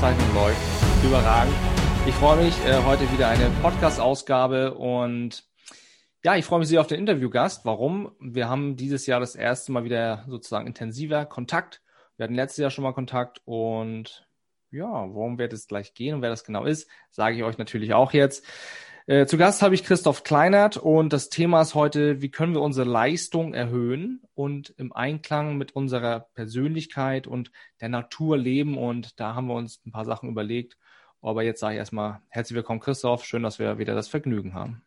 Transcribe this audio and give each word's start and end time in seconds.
Aufzeichnung 0.00 0.34
läuft. 0.34 0.60
Überragend. 1.04 1.54
Ich 2.06 2.14
freue 2.14 2.42
mich, 2.42 2.54
äh, 2.64 2.82
heute 2.86 3.02
wieder 3.12 3.28
eine 3.28 3.50
Podcast-Ausgabe 3.60 4.72
und 4.72 5.44
ja, 6.24 6.36
ich 6.36 6.46
freue 6.46 6.60
mich 6.60 6.68
sehr 6.68 6.80
auf 6.80 6.86
den 6.86 7.00
Interviewgast. 7.00 7.66
Warum? 7.66 8.12
Wir 8.18 8.48
haben 8.48 8.76
dieses 8.76 9.06
Jahr 9.06 9.20
das 9.20 9.34
erste 9.34 9.72
Mal 9.72 9.84
wieder 9.84 10.24
sozusagen 10.26 10.66
intensiver 10.66 11.26
Kontakt. 11.26 11.82
Wir 12.16 12.24
hatten 12.24 12.34
letztes 12.34 12.62
Jahr 12.62 12.70
schon 12.70 12.84
mal 12.84 12.94
Kontakt 12.94 13.42
und 13.44 14.26
ja, 14.70 14.88
worum 14.88 15.36
wird 15.36 15.52
es 15.52 15.68
gleich 15.68 15.92
gehen 15.92 16.14
und 16.14 16.22
wer 16.22 16.30
das 16.30 16.44
genau 16.44 16.64
ist, 16.64 16.88
sage 17.10 17.36
ich 17.36 17.42
euch 17.42 17.58
natürlich 17.58 17.92
auch 17.92 18.14
jetzt. 18.14 18.46
Äh, 19.06 19.26
zu 19.26 19.38
Gast 19.38 19.62
habe 19.62 19.74
ich 19.74 19.84
Christoph 19.84 20.24
Kleinert 20.24 20.76
und 20.76 21.12
das 21.12 21.30
Thema 21.30 21.62
ist 21.62 21.74
heute, 21.74 22.20
wie 22.20 22.30
können 22.30 22.54
wir 22.54 22.60
unsere 22.60 22.88
Leistung 22.88 23.54
erhöhen 23.54 24.22
und 24.34 24.74
im 24.76 24.92
Einklang 24.92 25.56
mit 25.56 25.72
unserer 25.72 26.28
Persönlichkeit 26.34 27.26
und 27.26 27.50
der 27.80 27.88
Natur 27.88 28.36
leben. 28.36 28.76
Und 28.76 29.18
da 29.18 29.34
haben 29.34 29.48
wir 29.48 29.54
uns 29.54 29.80
ein 29.86 29.92
paar 29.92 30.04
Sachen 30.04 30.28
überlegt. 30.28 30.76
Aber 31.22 31.42
jetzt 31.42 31.60
sage 31.60 31.74
ich 31.74 31.78
erstmal 31.78 32.20
herzlich 32.28 32.56
willkommen, 32.56 32.80
Christoph. 32.80 33.24
Schön, 33.24 33.42
dass 33.42 33.58
wir 33.58 33.78
wieder 33.78 33.94
das 33.94 34.08
Vergnügen 34.08 34.54
haben. 34.54 34.82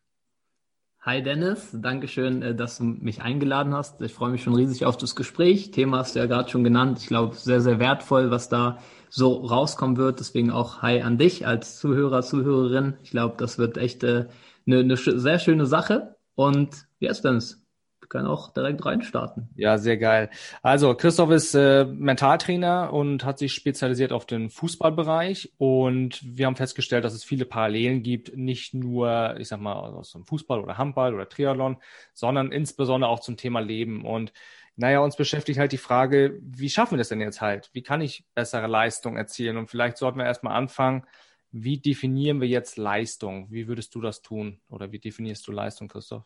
Hi 1.06 1.22
Dennis, 1.22 1.68
Dankeschön, 1.74 2.40
äh, 2.40 2.54
dass 2.54 2.78
du 2.78 2.84
mich 2.84 3.20
eingeladen 3.20 3.74
hast. 3.74 4.00
Ich 4.00 4.14
freue 4.14 4.30
mich 4.30 4.42
schon 4.42 4.54
riesig 4.54 4.86
auf 4.86 4.96
das 4.96 5.14
Gespräch. 5.14 5.70
Thema 5.70 5.98
hast 5.98 6.14
du 6.14 6.18
ja 6.18 6.24
gerade 6.24 6.48
schon 6.48 6.64
genannt. 6.64 6.98
Ich 6.98 7.08
glaube, 7.08 7.34
sehr, 7.36 7.60
sehr 7.60 7.78
wertvoll, 7.78 8.30
was 8.30 8.48
da 8.48 8.78
so 9.10 9.34
rauskommen 9.34 9.98
wird. 9.98 10.20
Deswegen 10.20 10.50
auch 10.50 10.80
Hi 10.80 11.02
an 11.02 11.18
dich 11.18 11.46
als 11.46 11.78
Zuhörer, 11.78 12.22
Zuhörerin. 12.22 12.94
Ich 13.02 13.10
glaube, 13.10 13.34
das 13.36 13.58
wird 13.58 13.76
echt 13.76 14.02
äh, 14.02 14.28
eine, 14.66 14.78
eine 14.78 14.96
sehr 14.96 15.38
schöne 15.38 15.66
Sache. 15.66 16.16
Und 16.36 16.86
yes, 17.00 17.20
Dennis, 17.20 17.63
können 18.08 18.26
auch 18.26 18.52
direkt 18.52 18.84
reinstarten. 18.84 19.48
Ja, 19.56 19.78
sehr 19.78 19.96
geil. 19.96 20.30
Also 20.62 20.94
Christoph 20.94 21.30
ist 21.30 21.54
äh, 21.54 21.84
Mentaltrainer 21.84 22.92
und 22.92 23.24
hat 23.24 23.38
sich 23.38 23.52
spezialisiert 23.52 24.12
auf 24.12 24.26
den 24.26 24.50
Fußballbereich 24.50 25.52
und 25.58 26.20
wir 26.24 26.46
haben 26.46 26.56
festgestellt, 26.56 27.04
dass 27.04 27.14
es 27.14 27.24
viele 27.24 27.44
Parallelen 27.44 28.02
gibt, 28.02 28.36
nicht 28.36 28.74
nur, 28.74 29.36
ich 29.38 29.48
sag 29.48 29.60
mal, 29.60 29.74
aus 29.74 30.12
dem 30.12 30.26
Fußball 30.26 30.60
oder 30.60 30.78
Handball 30.78 31.14
oder 31.14 31.28
Triathlon, 31.28 31.76
sondern 32.12 32.52
insbesondere 32.52 33.10
auch 33.10 33.20
zum 33.20 33.36
Thema 33.36 33.60
Leben 33.60 34.04
und 34.04 34.32
naja, 34.76 34.98
uns 35.00 35.16
beschäftigt 35.16 35.58
halt 35.58 35.70
die 35.70 35.78
Frage, 35.78 36.40
wie 36.42 36.68
schaffen 36.68 36.92
wir 36.92 36.98
das 36.98 37.08
denn 37.08 37.20
jetzt 37.20 37.40
halt? 37.40 37.70
Wie 37.72 37.82
kann 37.82 38.00
ich 38.00 38.24
bessere 38.34 38.66
Leistung 38.66 39.16
erzielen? 39.16 39.56
Und 39.56 39.70
vielleicht 39.70 39.98
sollten 39.98 40.18
wir 40.18 40.24
erstmal 40.24 40.56
anfangen, 40.56 41.04
wie 41.52 41.78
definieren 41.78 42.40
wir 42.40 42.48
jetzt 42.48 42.76
Leistung? 42.76 43.46
Wie 43.52 43.68
würdest 43.68 43.94
du 43.94 44.00
das 44.00 44.22
tun? 44.22 44.60
Oder 44.68 44.90
wie 44.90 44.98
definierst 44.98 45.46
du 45.46 45.52
Leistung, 45.52 45.86
Christoph? 45.86 46.24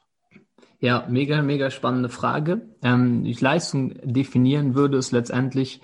Ja, 0.80 1.06
mega, 1.08 1.42
mega 1.42 1.70
spannende 1.70 2.08
Frage. 2.08 2.68
Ähm, 2.82 3.24
ich 3.24 3.40
Leistung 3.40 3.94
definieren 4.04 4.74
würde 4.74 4.96
es 4.98 5.10
letztendlich 5.10 5.80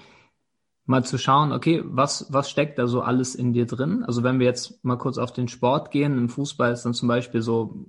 mal 0.86 1.04
zu 1.04 1.18
schauen, 1.18 1.52
okay, 1.52 1.82
was, 1.84 2.32
was 2.32 2.50
steckt 2.50 2.78
da 2.78 2.86
so 2.86 3.00
alles 3.00 3.34
in 3.34 3.52
dir 3.52 3.66
drin? 3.66 4.04
Also 4.04 4.22
wenn 4.22 4.38
wir 4.38 4.46
jetzt 4.46 4.84
mal 4.84 4.98
kurz 4.98 5.18
auf 5.18 5.32
den 5.32 5.48
Sport 5.48 5.90
gehen, 5.90 6.18
im 6.18 6.28
Fußball 6.28 6.72
ist 6.72 6.84
dann 6.84 6.94
zum 6.94 7.08
Beispiel 7.08 7.40
so 7.40 7.86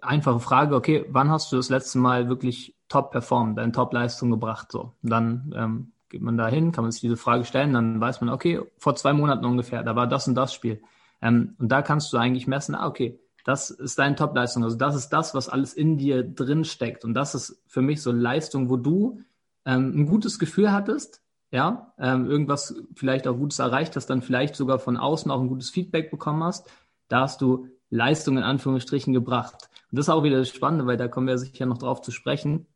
einfache 0.00 0.40
Frage, 0.40 0.76
okay, 0.76 1.04
wann 1.08 1.30
hast 1.30 1.50
du 1.50 1.56
das 1.56 1.70
letzte 1.70 1.98
Mal 1.98 2.28
wirklich 2.28 2.76
top 2.88 3.10
performt, 3.10 3.58
deine 3.58 3.72
Top-Leistung 3.72 4.30
gebracht. 4.30 4.70
So. 4.70 4.92
Dann 5.02 5.52
ähm, 5.56 5.92
geht 6.08 6.22
man 6.22 6.36
da 6.36 6.46
hin, 6.46 6.70
kann 6.70 6.84
man 6.84 6.92
sich 6.92 7.00
diese 7.00 7.16
Frage 7.16 7.44
stellen, 7.44 7.72
dann 7.72 8.00
weiß 8.00 8.20
man, 8.20 8.30
okay, 8.30 8.60
vor 8.78 8.94
zwei 8.94 9.12
Monaten 9.12 9.44
ungefähr, 9.44 9.82
da 9.82 9.96
war 9.96 10.06
das 10.06 10.28
und 10.28 10.36
das 10.36 10.54
Spiel. 10.54 10.82
Ähm, 11.20 11.56
und 11.58 11.70
da 11.70 11.82
kannst 11.82 12.12
du 12.12 12.16
eigentlich 12.16 12.46
messen, 12.46 12.76
ah, 12.76 12.86
okay, 12.86 13.18
das 13.46 13.70
ist 13.70 13.98
deine 13.98 14.16
Top-Leistung. 14.16 14.64
Also 14.64 14.76
das 14.76 14.94
ist 14.94 15.10
das, 15.10 15.34
was 15.34 15.48
alles 15.48 15.72
in 15.72 15.96
dir 15.96 16.22
drin 16.22 16.64
steckt. 16.64 17.04
Und 17.04 17.14
das 17.14 17.34
ist 17.34 17.62
für 17.66 17.80
mich 17.80 18.02
so 18.02 18.12
Leistung, 18.12 18.68
wo 18.68 18.76
du 18.76 19.20
ähm, 19.64 19.92
ein 19.94 20.06
gutes 20.06 20.38
Gefühl 20.38 20.72
hattest, 20.72 21.22
ja, 21.50 21.94
ähm, 21.98 22.26
irgendwas 22.26 22.74
vielleicht 22.94 23.26
auch 23.26 23.36
Gutes 23.36 23.60
erreicht 23.60 23.96
hast, 23.96 24.06
dann 24.06 24.20
vielleicht 24.20 24.56
sogar 24.56 24.78
von 24.78 24.96
außen 24.96 25.30
auch 25.30 25.40
ein 25.40 25.48
gutes 25.48 25.70
Feedback 25.70 26.10
bekommen 26.10 26.42
hast. 26.42 26.68
Da 27.08 27.20
hast 27.20 27.40
du 27.40 27.68
Leistung 27.88 28.36
in 28.36 28.42
Anführungsstrichen 28.42 29.14
gebracht. 29.14 29.70
Und 29.90 29.98
das 29.98 30.06
ist 30.06 30.10
auch 30.10 30.24
wieder 30.24 30.38
das 30.38 30.48
Spannende, 30.48 30.86
weil 30.86 30.96
da 30.96 31.06
kommen 31.06 31.28
wir 31.28 31.38
sicher 31.38 31.66
noch 31.66 31.78
drauf 31.78 32.02
zu 32.02 32.10
sprechen 32.10 32.66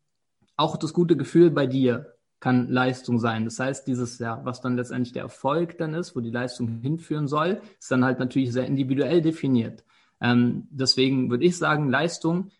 auch 0.60 0.76
das 0.76 0.92
gute 0.92 1.16
Gefühl 1.16 1.50
bei 1.50 1.66
dir 1.66 2.14
kann 2.38 2.69
Leistung 2.69 3.19
sein. 3.19 3.44
Das 3.44 3.58
heißt, 3.58 3.87
dieses, 3.87 4.19
ja, 4.19 4.41
was 4.44 4.60
dann 4.60 4.76
letztendlich 4.76 5.12
der 5.12 5.22
Erfolg 5.22 5.78
dann 5.78 5.94
ist, 5.94 6.14
wo 6.14 6.20
die 6.20 6.31
Leistung 6.31 6.81
hinführen 6.81 7.28
soll, 7.28 7.62
ist 7.78 7.91
dann 7.91 8.04
halt 8.04 8.19
natürlich 8.19 8.52
sehr 8.52 8.66
individuell 8.66 9.22
definiert. 9.22 9.84
Ähm, 10.20 10.69
deswegen 10.70 11.31
würde 11.31 11.44
ich 11.44 11.56
sagen, 11.56 11.88
Leistung 11.88 12.50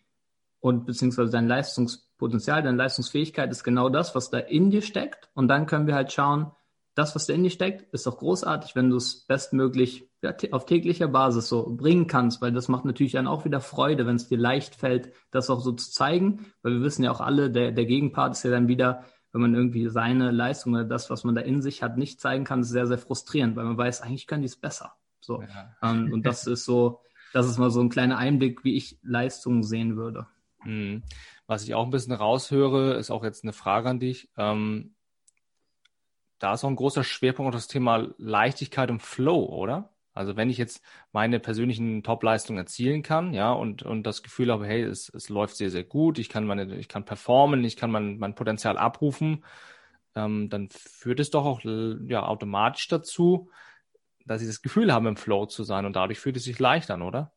und 0.61 0.87
beziehungsweise 0.87 1.31
dein 1.31 1.49
Leistungspotenzial, 1.49 2.63
deine 2.63 2.77
Leistungsfähigkeit 2.77 3.51
ist 3.51 3.65
genau 3.65 3.89
das, 3.89 4.15
was 4.15 4.31
da 4.31 4.39
in 4.39 4.71
dir 4.71 4.83
steckt. 4.83 5.31
Und 5.35 5.49
dann 5.49 5.67
können 5.67 5.87
wir 5.87 5.95
halt 5.95 6.13
schauen, 6.13 6.53
das, 6.95 7.15
was 7.15 7.27
da 7.27 7.33
in 7.33 7.43
dir 7.43 7.51
steckt, 7.51 7.93
ist 7.95 8.07
doch 8.07 8.19
großartig, 8.19 8.75
wenn 8.77 8.91
du 8.91 8.97
es 8.97 9.27
bestmöglich 9.27 10.09
ja, 10.23 10.35
auf 10.51 10.67
täglicher 10.67 11.09
Basis 11.09 11.49
so 11.49 11.75
bringen 11.75 12.07
kannst, 12.07 12.43
weil 12.43 12.53
das 12.53 12.69
macht 12.69 12.85
natürlich 12.85 13.13
dann 13.13 13.27
auch 13.27 13.45
wieder 13.45 13.61
Freude, 13.61 14.07
wenn 14.07 14.17
es 14.17 14.29
dir 14.29 14.39
leicht 14.39 14.75
fällt, 14.75 15.13
das 15.31 15.49
auch 15.49 15.61
so 15.61 15.73
zu 15.73 15.91
zeigen, 15.91 16.47
weil 16.63 16.75
wir 16.75 16.83
wissen 16.83 17.05
ja 17.05 17.11
auch 17.11 17.21
alle, 17.21 17.51
der, 17.51 17.73
der 17.73 17.87
Gegenpart 17.87 18.33
ist 18.33 18.43
ja 18.43 18.51
dann 18.51 18.69
wieder, 18.69 19.05
wenn 19.33 19.41
man 19.41 19.55
irgendwie 19.55 19.89
seine 19.89 20.31
Leistung 20.31 20.75
oder 20.75 20.85
das, 20.85 21.09
was 21.09 21.25
man 21.25 21.35
da 21.35 21.41
in 21.41 21.63
sich 21.63 21.83
hat, 21.83 21.97
nicht 21.97 22.21
zeigen 22.21 22.45
kann, 22.45 22.61
ist 22.61 22.71
sehr, 22.71 22.87
sehr 22.87 22.99
frustrierend, 22.99 23.57
weil 23.57 23.65
man 23.65 23.79
weiß, 23.79 24.03
eigentlich 24.03 24.27
können 24.27 24.43
die 24.43 24.49
es 24.49 24.57
besser. 24.57 24.93
So. 25.21 25.43
Ja. 25.43 25.77
Ähm, 25.83 26.13
und 26.13 26.27
das 26.27 26.47
ist 26.47 26.65
so, 26.65 27.01
das 27.33 27.47
ist 27.47 27.59
mal 27.59 27.71
so 27.71 27.81
ein 27.81 27.89
kleiner 27.89 28.19
Einblick, 28.19 28.65
wie 28.65 28.77
ich 28.77 28.99
Leistungen 29.03 29.63
sehen 29.63 29.97
würde. 29.97 30.27
Mhm. 30.65 31.03
Was 31.47 31.65
ich 31.65 31.75
auch 31.75 31.85
ein 31.85 31.91
bisschen 31.91 32.13
raushöre, 32.13 32.95
ist 32.95 33.11
auch 33.11 33.25
jetzt 33.25 33.45
eine 33.45 33.53
Frage 33.53 33.89
an 33.89 34.01
dich. 34.01 34.29
Ähm, 34.37 34.95
da 36.39 36.55
ist 36.55 36.65
auch 36.65 36.69
ein 36.69 36.77
großer 36.77 37.05
Schwerpunkt 37.05 37.49
auf 37.49 37.55
das 37.55 37.69
Thema 37.69 38.09
Leichtigkeit 38.19 38.91
und 38.91 39.03
Flow, 39.03 39.45
oder? 39.45 39.91
Also 40.13 40.37
wenn 40.37 40.51
ich 40.51 40.59
jetzt 40.59 40.83
meine 41.13 41.39
persönlichen 41.39 42.03
Top-Leistungen 42.03 42.59
erzielen 42.59 43.03
kann, 43.03 43.33
ja, 43.33 43.53
und, 43.53 43.83
und 43.83 44.03
das 44.03 44.23
Gefühl 44.23 44.51
habe, 44.51 44.67
hey, 44.67 44.83
es, 44.83 45.09
es 45.11 45.29
läuft 45.29 45.57
sehr, 45.57 45.71
sehr 45.71 45.85
gut, 45.85 46.19
ich 46.19 46.29
kann 46.29 46.47
meine, 46.47 46.77
ich 46.77 46.89
kann 46.89 47.05
performen, 47.05 47.65
ich 47.65 47.77
kann 47.77 47.91
mein, 47.91 48.19
mein 48.19 48.35
Potenzial 48.35 48.77
abrufen, 48.77 49.45
ähm, 50.17 50.49
dann 50.49 50.69
führt 50.71 51.21
es 51.21 51.31
doch 51.31 51.45
auch 51.45 51.61
ja, 51.65 52.27
automatisch 52.27 52.89
dazu, 52.89 53.51
dass 54.31 54.43
ich 54.43 54.47
das 54.47 54.63
Gefühl 54.63 54.93
habe, 54.93 55.09
im 55.09 55.17
Flow 55.17 55.47
zu 55.47 55.65
sein 55.65 55.85
und 55.85 55.97
dadurch 55.97 56.21
fühlt 56.21 56.37
es 56.37 56.45
sich 56.45 56.61
leicht 56.61 56.93
an, 56.93 57.03
oder? 57.03 57.33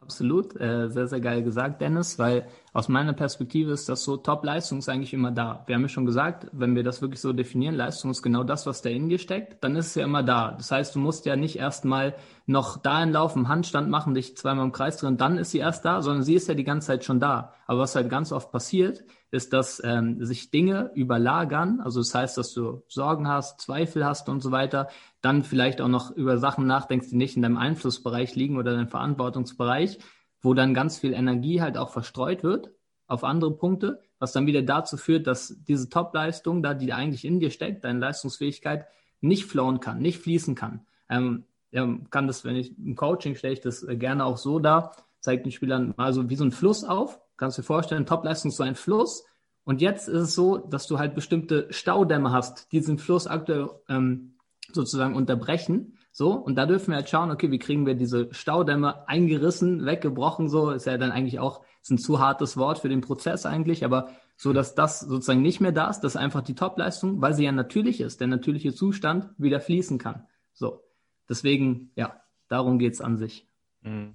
Absolut, 0.00 0.58
äh, 0.58 0.88
sehr, 0.88 1.06
sehr 1.06 1.20
geil 1.20 1.44
gesagt, 1.44 1.80
Dennis, 1.80 2.18
weil 2.18 2.48
aus 2.72 2.88
meiner 2.88 3.12
Perspektive 3.12 3.70
ist 3.70 3.88
das 3.88 4.02
so, 4.02 4.16
Top-Leistung 4.16 4.78
ist 4.78 4.88
eigentlich 4.88 5.12
immer 5.14 5.30
da. 5.30 5.62
Wir 5.66 5.76
haben 5.76 5.82
ja 5.82 5.88
schon 5.88 6.06
gesagt, 6.06 6.48
wenn 6.50 6.74
wir 6.74 6.82
das 6.82 7.00
wirklich 7.00 7.20
so 7.20 7.32
definieren, 7.32 7.76
Leistung 7.76 8.10
ist 8.10 8.22
genau 8.22 8.42
das, 8.42 8.66
was 8.66 8.82
da 8.82 8.88
in 8.88 9.08
dir 9.08 9.18
steckt, 9.18 9.62
dann 9.62 9.76
ist 9.76 9.88
es 9.88 9.94
ja 9.94 10.04
immer 10.04 10.24
da. 10.24 10.52
Das 10.52 10.72
heißt, 10.72 10.96
du 10.96 10.98
musst 10.98 11.26
ja 11.26 11.36
nicht 11.36 11.56
erstmal 11.56 12.16
noch 12.46 12.78
dahin 12.78 13.12
laufen, 13.12 13.48
Handstand 13.48 13.88
machen, 13.88 14.14
dich 14.14 14.36
zweimal 14.36 14.64
im 14.64 14.72
Kreis 14.72 14.96
drehen, 14.96 15.16
dann 15.16 15.38
ist 15.38 15.52
sie 15.52 15.58
erst 15.58 15.84
da, 15.84 16.02
sondern 16.02 16.24
sie 16.24 16.34
ist 16.34 16.48
ja 16.48 16.54
die 16.54 16.64
ganze 16.64 16.88
Zeit 16.88 17.04
schon 17.04 17.20
da. 17.20 17.52
Aber 17.66 17.80
was 17.80 17.94
halt 17.94 18.10
ganz 18.10 18.32
oft 18.32 18.50
passiert, 18.50 19.04
ist, 19.30 19.52
dass 19.52 19.80
ähm, 19.84 20.24
sich 20.24 20.50
Dinge 20.50 20.90
überlagern. 20.94 21.80
Also 21.80 22.00
das 22.00 22.14
heißt, 22.14 22.36
dass 22.36 22.52
du 22.52 22.82
Sorgen 22.88 23.28
hast, 23.28 23.60
Zweifel 23.60 24.04
hast 24.04 24.28
und 24.28 24.40
so 24.40 24.50
weiter. 24.50 24.88
Dann 25.20 25.44
vielleicht 25.44 25.80
auch 25.80 25.88
noch 25.88 26.10
über 26.10 26.38
Sachen 26.38 26.66
nachdenkst, 26.66 27.08
die 27.10 27.16
nicht 27.16 27.36
in 27.36 27.42
deinem 27.42 27.56
Einflussbereich 27.56 28.34
liegen 28.34 28.58
oder 28.58 28.74
deinem 28.74 28.88
Verantwortungsbereich, 28.88 29.98
wo 30.40 30.54
dann 30.54 30.74
ganz 30.74 30.98
viel 30.98 31.12
Energie 31.12 31.60
halt 31.60 31.78
auch 31.78 31.90
verstreut 31.90 32.42
wird 32.42 32.70
auf 33.06 33.24
andere 33.24 33.52
Punkte, 33.56 34.00
was 34.18 34.32
dann 34.32 34.46
wieder 34.46 34.62
dazu 34.62 34.96
führt, 34.96 35.26
dass 35.26 35.56
diese 35.66 35.88
Top-Leistung, 35.88 36.62
da 36.62 36.74
die 36.74 36.92
eigentlich 36.92 37.24
in 37.24 37.40
dir 37.40 37.50
steckt, 37.50 37.84
deine 37.84 37.98
Leistungsfähigkeit, 37.98 38.86
nicht 39.20 39.46
flowen 39.46 39.80
kann, 39.80 40.00
nicht 40.00 40.20
fließen 40.20 40.54
kann. 40.54 40.86
Ähm, 41.08 41.44
ja, 41.72 41.88
kann 42.10 42.26
das, 42.26 42.44
wenn 42.44 42.56
ich 42.56 42.76
im 42.78 42.96
Coaching 42.96 43.34
stelle 43.34 43.52
ich 43.52 43.60
das 43.60 43.82
äh, 43.82 43.96
gerne 43.96 44.24
auch 44.24 44.36
so 44.36 44.58
dar, 44.60 44.96
zeigt 45.20 45.44
den 45.44 45.52
Spielern 45.52 45.92
mal 45.96 46.12
so 46.12 46.28
wie 46.30 46.36
so 46.36 46.44
ein 46.44 46.52
Fluss 46.52 46.84
auf, 46.84 47.20
Kannst 47.40 47.56
du 47.56 47.62
dir 47.62 47.66
vorstellen, 47.66 48.04
Topleistung 48.04 48.50
ist 48.50 48.58
so 48.58 48.64
ein 48.64 48.74
Fluss. 48.74 49.24
Und 49.64 49.80
jetzt 49.80 50.08
ist 50.08 50.20
es 50.20 50.34
so, 50.34 50.58
dass 50.58 50.86
du 50.86 50.98
halt 50.98 51.14
bestimmte 51.14 51.68
Staudämme 51.72 52.32
hast, 52.32 52.70
die 52.70 52.80
diesen 52.80 52.98
Fluss 52.98 53.26
aktuell 53.26 53.70
ähm, 53.88 54.34
sozusagen 54.70 55.14
unterbrechen. 55.14 55.96
So, 56.12 56.32
und 56.32 56.56
da 56.56 56.66
dürfen 56.66 56.90
wir 56.90 56.96
halt 56.96 57.08
schauen, 57.08 57.30
okay, 57.30 57.50
wie 57.50 57.58
kriegen 57.58 57.86
wir 57.86 57.94
diese 57.94 58.28
Staudämme 58.34 59.08
eingerissen, 59.08 59.86
weggebrochen, 59.86 60.50
so, 60.50 60.70
ist 60.70 60.84
ja 60.84 60.98
dann 60.98 61.12
eigentlich 61.12 61.38
auch, 61.38 61.62
ist 61.80 61.90
ein 61.90 61.96
zu 61.96 62.20
hartes 62.20 62.58
Wort 62.58 62.80
für 62.80 62.90
den 62.90 63.00
Prozess 63.00 63.46
eigentlich, 63.46 63.86
aber 63.86 64.10
so 64.36 64.52
dass 64.52 64.74
das 64.74 65.00
sozusagen 65.00 65.40
nicht 65.40 65.62
mehr 65.62 65.72
da 65.72 65.88
ist, 65.88 66.00
dass 66.00 66.16
einfach 66.16 66.42
die 66.42 66.54
Topleistung, 66.54 67.22
weil 67.22 67.32
sie 67.32 67.44
ja 67.44 67.52
natürlich 67.52 68.02
ist, 68.02 68.20
der 68.20 68.28
natürliche 68.28 68.74
Zustand 68.74 69.30
wieder 69.38 69.60
fließen 69.60 69.96
kann. 69.96 70.26
So. 70.52 70.84
Deswegen, 71.26 71.90
ja, 71.94 72.20
darum 72.48 72.78
geht's 72.78 73.00
an 73.00 73.16
sich. 73.16 73.46
Mhm. 73.80 74.14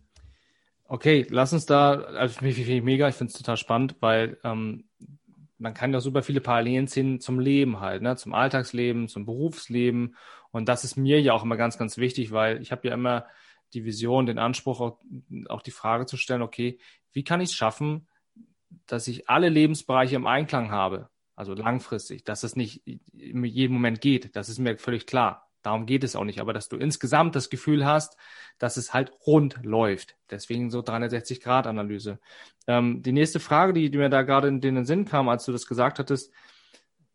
Okay, 0.88 1.26
lass 1.30 1.52
uns 1.52 1.66
da, 1.66 1.94
also 1.94 2.40
finde 2.40 2.50
ich 2.50 2.84
mega, 2.84 3.10
ich 3.10 3.16
finde 3.16 3.32
es 3.32 3.38
total 3.38 3.58
spannend, 3.58 3.96
weil 4.02 4.38
ähm, 4.44 4.86
man 5.58 5.74
kann 5.74 5.92
ja 5.94 6.00
super 6.00 6.22
viele 6.22 6.42
Parallelen 6.42 6.88
ziehen 6.88 7.20
zum 7.20 7.40
Leben 7.40 7.80
halt, 7.80 8.04
ne? 8.04 8.16
zum 8.18 8.34
Alltagsleben, 8.34 9.08
zum 9.08 9.26
Berufsleben. 9.26 10.16
Und 10.52 10.70
das 10.70 10.84
ist 10.84 10.96
mir 10.96 11.20
ja 11.22 11.34
auch 11.34 11.44
immer 11.44 11.58
ganz, 11.58 11.78
ganz 11.78 11.98
wichtig, 11.98 12.32
weil 12.32 12.62
ich 12.62 12.72
habe 12.72 12.88
ja 12.88 12.94
immer 12.94 13.26
die 13.74 13.84
Vision, 13.84 14.28
den 14.28 14.38
Anspruch, 14.38 14.80
auch, 14.80 15.00
auch 15.50 15.64
die 15.64 15.72
Frage 15.72 16.06
zu 16.06 16.18
stellen, 16.18 16.44
okay, 16.44 16.78
wie 17.14 17.24
kann 17.24 17.42
ich 17.42 17.50
es 17.50 17.56
schaffen, 17.56 18.08
dass 18.86 19.08
ich 19.08 19.28
alle 19.28 19.50
Lebensbereiche 19.50 20.16
im 20.16 20.28
Einklang 20.28 20.70
habe? 20.70 21.10
Also 21.36 21.54
langfristig, 21.54 22.24
dass 22.24 22.44
es 22.44 22.56
nicht 22.56 22.86
in 22.86 23.44
jedem 23.44 23.74
Moment 23.74 24.02
geht, 24.02 24.36
das 24.36 24.50
ist 24.50 24.60
mir 24.60 24.78
völlig 24.78 25.08
klar. 25.08 25.45
Darum 25.66 25.88
geht 25.88 26.04
es 26.04 26.16
auch 26.16 26.26
nicht, 26.26 26.40
aber 26.40 26.54
dass 26.54 26.70
du 26.70 26.78
insgesamt 26.78 27.36
das 27.36 27.50
Gefühl 27.50 27.88
hast, 27.88 28.18
dass 28.60 28.78
es 28.78 28.94
halt 28.94 29.12
rund 29.26 29.60
läuft. 29.64 30.16
Deswegen 30.30 30.70
so 30.70 30.82
360-Grad-Analyse. 30.82 32.20
Ähm, 32.68 33.02
die 33.02 33.12
nächste 33.12 33.40
Frage, 33.40 33.74
die, 33.74 33.90
die 33.90 33.98
mir 33.98 34.10
da 34.10 34.22
gerade 34.22 34.48
in 34.48 34.62
den 34.62 34.86
Sinn 34.86 35.06
kam, 35.06 35.28
als 35.28 35.44
du 35.44 35.52
das 35.52 35.66
gesagt 35.66 35.98
hattest, 35.98 36.32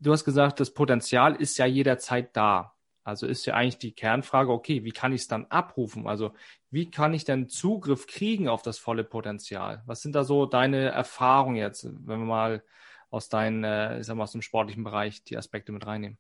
du 0.01 0.11
hast 0.11 0.25
gesagt, 0.25 0.59
das 0.59 0.75
Potenzial 0.75 1.37
ist 1.37 1.59
ja 1.59 1.67
jederzeit 1.67 2.37
da. 2.37 2.75
Also 3.05 3.29
ist 3.29 3.47
ja 3.47 3.55
eigentlich 3.55 3.79
die 3.79 3.93
Kernfrage, 3.93 4.51
okay, 4.51 4.83
wie 4.83 4.91
kann 4.91 5.13
ich 5.13 5.21
es 5.21 5.29
dann 5.29 5.47
abrufen? 5.47 6.09
Also 6.09 6.33
wie 6.71 6.91
kann 6.91 7.15
ich 7.15 7.25
denn 7.25 7.49
Zugriff 7.49 8.09
kriegen 8.09 8.49
auf 8.49 8.63
das 8.63 8.79
volle 8.79 9.05
Potenzial? 9.05 9.85
Was 9.87 10.03
sind 10.03 10.17
da 10.17 10.25
so 10.25 10.45
deine 10.45 10.89
Erfahrungen 10.89 11.57
jetzt, 11.57 11.85
wenn 11.85 12.19
wir 12.19 12.27
mal 12.27 12.65
aus 13.11 13.29
deinen, 13.29 13.63
äh, 13.63 14.01
ich 14.01 14.07
sag 14.07 14.17
mal, 14.17 14.25
aus 14.25 14.33
dem 14.33 14.43
sportlichen 14.43 14.83
Bereich 14.83 15.23
die 15.23 15.37
Aspekte 15.37 15.71
mit 15.71 15.87
reinnehmen? 15.87 16.19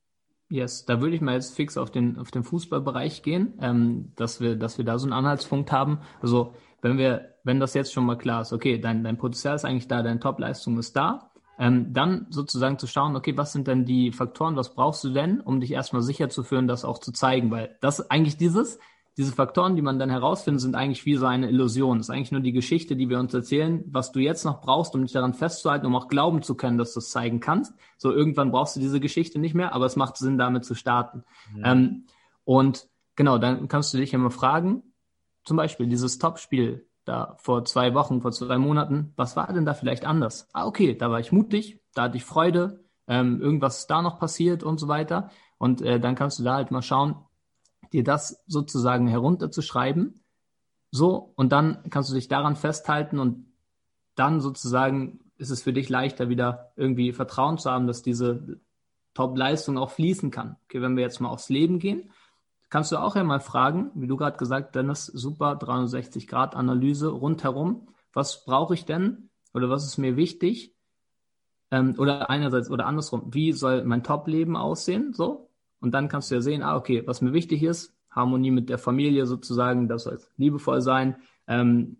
Yes, 0.50 0.84
da 0.84 1.00
würde 1.00 1.14
ich 1.14 1.20
mal 1.22 1.34
jetzt 1.34 1.54
fix 1.54 1.76
auf 1.76 1.92
den, 1.92 2.18
auf 2.18 2.32
den 2.32 2.42
Fußballbereich 2.42 3.22
gehen, 3.22 3.54
ähm, 3.62 4.12
dass 4.16 4.40
wir, 4.40 4.56
dass 4.56 4.78
wir 4.78 4.84
da 4.84 4.98
so 4.98 5.06
einen 5.06 5.12
Anhaltspunkt 5.12 5.70
haben. 5.70 6.00
Also, 6.20 6.54
wenn 6.82 6.98
wir, 6.98 7.36
wenn 7.44 7.60
das 7.60 7.72
jetzt 7.74 7.92
schon 7.92 8.04
mal 8.04 8.18
klar 8.18 8.42
ist, 8.42 8.52
okay, 8.52 8.78
dein, 8.78 9.04
dein 9.04 9.16
Potenzial 9.16 9.54
ist 9.54 9.64
eigentlich 9.64 9.86
da, 9.86 10.02
deine 10.02 10.18
Topleistung 10.18 10.76
ist 10.78 10.96
da, 10.96 11.30
ähm, 11.56 11.92
dann 11.92 12.26
sozusagen 12.30 12.80
zu 12.80 12.88
schauen, 12.88 13.14
okay, 13.14 13.36
was 13.36 13.52
sind 13.52 13.68
denn 13.68 13.84
die 13.84 14.10
Faktoren, 14.10 14.56
was 14.56 14.74
brauchst 14.74 15.04
du 15.04 15.10
denn, 15.10 15.40
um 15.40 15.60
dich 15.60 15.70
erstmal 15.70 16.02
sicher 16.02 16.28
zu 16.30 16.42
führen, 16.42 16.66
das 16.66 16.84
auch 16.84 16.98
zu 16.98 17.12
zeigen, 17.12 17.52
weil 17.52 17.76
das 17.80 18.10
eigentlich 18.10 18.36
dieses, 18.36 18.80
diese 19.16 19.32
Faktoren, 19.32 19.76
die 19.76 19.82
man 19.82 19.98
dann 19.98 20.08
herausfindet, 20.08 20.60
sind 20.60 20.74
eigentlich 20.74 21.04
wie 21.04 21.16
so 21.16 21.26
eine 21.26 21.48
Illusion. 21.48 21.98
Das 21.98 22.08
ist 22.08 22.10
eigentlich 22.14 22.32
nur 22.32 22.40
die 22.40 22.52
Geschichte, 22.52 22.96
die 22.96 23.08
wir 23.08 23.18
uns 23.18 23.34
erzählen, 23.34 23.84
was 23.86 24.12
du 24.12 24.20
jetzt 24.20 24.44
noch 24.44 24.60
brauchst, 24.60 24.94
um 24.94 25.02
dich 25.02 25.12
daran 25.12 25.34
festzuhalten, 25.34 25.86
um 25.86 25.96
auch 25.96 26.08
glauben 26.08 26.42
zu 26.42 26.54
können, 26.54 26.78
dass 26.78 26.94
du 26.94 27.00
es 27.00 27.10
zeigen 27.10 27.40
kannst. 27.40 27.74
So 27.98 28.12
irgendwann 28.12 28.50
brauchst 28.50 28.76
du 28.76 28.80
diese 28.80 29.00
Geschichte 29.00 29.38
nicht 29.38 29.54
mehr, 29.54 29.74
aber 29.74 29.86
es 29.86 29.96
macht 29.96 30.16
Sinn, 30.16 30.38
damit 30.38 30.64
zu 30.64 30.74
starten. 30.74 31.24
Ja. 31.56 31.72
Ähm, 31.72 32.06
und 32.44 32.88
genau, 33.16 33.38
dann 33.38 33.68
kannst 33.68 33.92
du 33.92 33.98
dich 33.98 34.14
immer 34.14 34.30
fragen, 34.30 34.82
zum 35.44 35.56
Beispiel 35.56 35.86
dieses 35.86 36.18
Topspiel 36.18 36.86
da 37.04 37.34
vor 37.38 37.64
zwei 37.64 37.94
Wochen, 37.94 38.22
vor 38.22 38.32
zwei 38.32 38.58
Monaten, 38.58 39.12
was 39.16 39.36
war 39.36 39.52
denn 39.52 39.64
da 39.64 39.74
vielleicht 39.74 40.04
anders? 40.04 40.48
Ah, 40.52 40.66
okay, 40.66 40.96
da 40.96 41.10
war 41.10 41.20
ich 41.20 41.32
mutig, 41.32 41.80
da 41.94 42.04
hatte 42.04 42.16
ich 42.16 42.24
Freude, 42.24 42.84
ähm, 43.08 43.40
irgendwas 43.40 43.80
ist 43.80 43.86
da 43.90 44.02
noch 44.02 44.18
passiert 44.18 44.62
und 44.62 44.78
so 44.78 44.86
weiter. 44.88 45.30
Und 45.58 45.82
äh, 45.82 45.98
dann 45.98 46.14
kannst 46.14 46.38
du 46.38 46.44
da 46.44 46.54
halt 46.54 46.70
mal 46.70 46.82
schauen, 46.82 47.16
dir 47.92 48.04
das 48.04 48.42
sozusagen 48.46 49.08
herunterzuschreiben. 49.08 50.22
So, 50.90 51.32
und 51.36 51.52
dann 51.52 51.84
kannst 51.90 52.10
du 52.10 52.14
dich 52.14 52.28
daran 52.28 52.56
festhalten 52.56 53.18
und 53.18 53.46
dann 54.14 54.40
sozusagen 54.40 55.20
ist 55.38 55.50
es 55.50 55.62
für 55.62 55.72
dich 55.72 55.88
leichter, 55.88 56.28
wieder 56.28 56.72
irgendwie 56.76 57.12
Vertrauen 57.12 57.58
zu 57.58 57.70
haben, 57.70 57.86
dass 57.86 58.02
diese 58.02 58.60
Top-Leistung 59.14 59.78
auch 59.78 59.90
fließen 59.90 60.30
kann. 60.30 60.56
Okay, 60.64 60.82
wenn 60.82 60.96
wir 60.96 61.02
jetzt 61.02 61.20
mal 61.20 61.30
aufs 61.30 61.48
Leben 61.48 61.78
gehen, 61.78 62.10
kannst 62.68 62.92
du 62.92 62.98
auch 62.98 63.16
ja 63.16 63.24
mal 63.24 63.40
fragen, 63.40 63.90
wie 63.94 64.06
du 64.06 64.16
gerade 64.16 64.36
gesagt, 64.36 64.74
Dennis, 64.74 65.06
super 65.06 65.52
360-Grad-Analyse 65.54 67.08
rundherum. 67.08 67.88
Was 68.12 68.44
brauche 68.44 68.74
ich 68.74 68.84
denn 68.84 69.30
oder 69.52 69.70
was 69.70 69.84
ist 69.84 69.98
mir 69.98 70.16
wichtig? 70.16 70.74
Ähm, 71.70 71.94
oder 71.98 72.30
einerseits 72.30 72.70
oder 72.70 72.86
andersrum, 72.86 73.32
wie 73.32 73.52
soll 73.52 73.84
mein 73.84 74.02
Top-Leben 74.02 74.56
aussehen? 74.56 75.12
So, 75.12 75.49
und 75.80 75.92
dann 75.92 76.08
kannst 76.08 76.30
du 76.30 76.36
ja 76.36 76.40
sehen, 76.40 76.62
ah, 76.62 76.76
okay, 76.76 77.02
was 77.06 77.20
mir 77.20 77.32
wichtig 77.32 77.62
ist, 77.62 77.94
Harmonie 78.10 78.50
mit 78.50 78.68
der 78.68 78.78
Familie 78.78 79.26
sozusagen, 79.26 79.88
das 79.88 80.04
soll 80.04 80.20
liebevoll 80.36 80.80
sein, 80.80 81.16
ähm, 81.46 81.96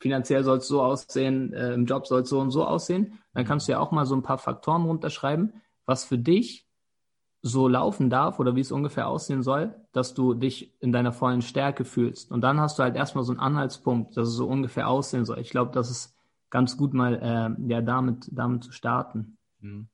finanziell 0.00 0.42
soll 0.42 0.58
es 0.58 0.68
so 0.68 0.82
aussehen, 0.82 1.52
äh, 1.52 1.74
im 1.74 1.86
Job 1.86 2.06
soll 2.06 2.22
es 2.22 2.28
so 2.28 2.40
und 2.40 2.50
so 2.50 2.64
aussehen. 2.64 3.18
Dann 3.34 3.44
kannst 3.44 3.68
du 3.68 3.72
ja 3.72 3.78
auch 3.78 3.92
mal 3.92 4.04
so 4.04 4.16
ein 4.16 4.22
paar 4.22 4.38
Faktoren 4.38 4.84
runterschreiben, 4.84 5.52
was 5.86 6.04
für 6.04 6.18
dich 6.18 6.66
so 7.40 7.68
laufen 7.68 8.10
darf 8.10 8.38
oder 8.38 8.54
wie 8.54 8.60
es 8.60 8.72
ungefähr 8.72 9.08
aussehen 9.08 9.42
soll, 9.42 9.74
dass 9.92 10.14
du 10.14 10.34
dich 10.34 10.72
in 10.80 10.92
deiner 10.92 11.12
vollen 11.12 11.42
Stärke 11.42 11.84
fühlst. 11.84 12.30
Und 12.30 12.40
dann 12.40 12.60
hast 12.60 12.78
du 12.78 12.82
halt 12.82 12.96
erstmal 12.96 13.24
so 13.24 13.32
einen 13.32 13.40
Anhaltspunkt, 13.40 14.16
dass 14.16 14.28
es 14.28 14.34
so 14.34 14.46
ungefähr 14.46 14.88
aussehen 14.88 15.24
soll. 15.24 15.38
Ich 15.38 15.50
glaube, 15.50 15.72
das 15.72 15.90
ist 15.90 16.16
ganz 16.50 16.76
gut 16.76 16.94
mal 16.94 17.14
äh, 17.14 17.68
ja 17.68 17.80
damit, 17.80 18.28
damit 18.30 18.62
zu 18.64 18.72
starten. 18.72 19.38
Mhm. 19.60 19.88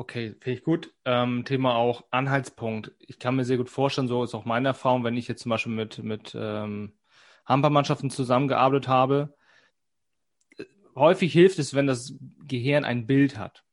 Okay, 0.00 0.36
finde 0.38 0.58
ich 0.58 0.62
gut. 0.62 0.94
Ähm, 1.04 1.44
Thema 1.44 1.74
auch 1.74 2.04
Anhaltspunkt. 2.12 2.92
Ich 3.00 3.18
kann 3.18 3.34
mir 3.34 3.44
sehr 3.44 3.56
gut 3.56 3.68
vorstellen, 3.68 4.06
so 4.06 4.22
ist 4.22 4.32
auch 4.32 4.44
meine 4.44 4.68
Erfahrung, 4.68 5.02
wenn 5.02 5.16
ich 5.16 5.26
jetzt 5.26 5.42
zum 5.42 5.50
Beispiel 5.50 5.72
mit, 5.72 5.98
mit 6.04 6.36
ähm, 6.38 6.92
Hampermannschaften 7.46 8.08
zusammengearbeitet 8.08 8.86
habe. 8.86 9.34
Häufig 10.94 11.32
hilft 11.32 11.58
es, 11.58 11.74
wenn 11.74 11.88
das 11.88 12.14
Gehirn 12.46 12.84
ein 12.84 13.08
Bild 13.08 13.38
hat. 13.38 13.64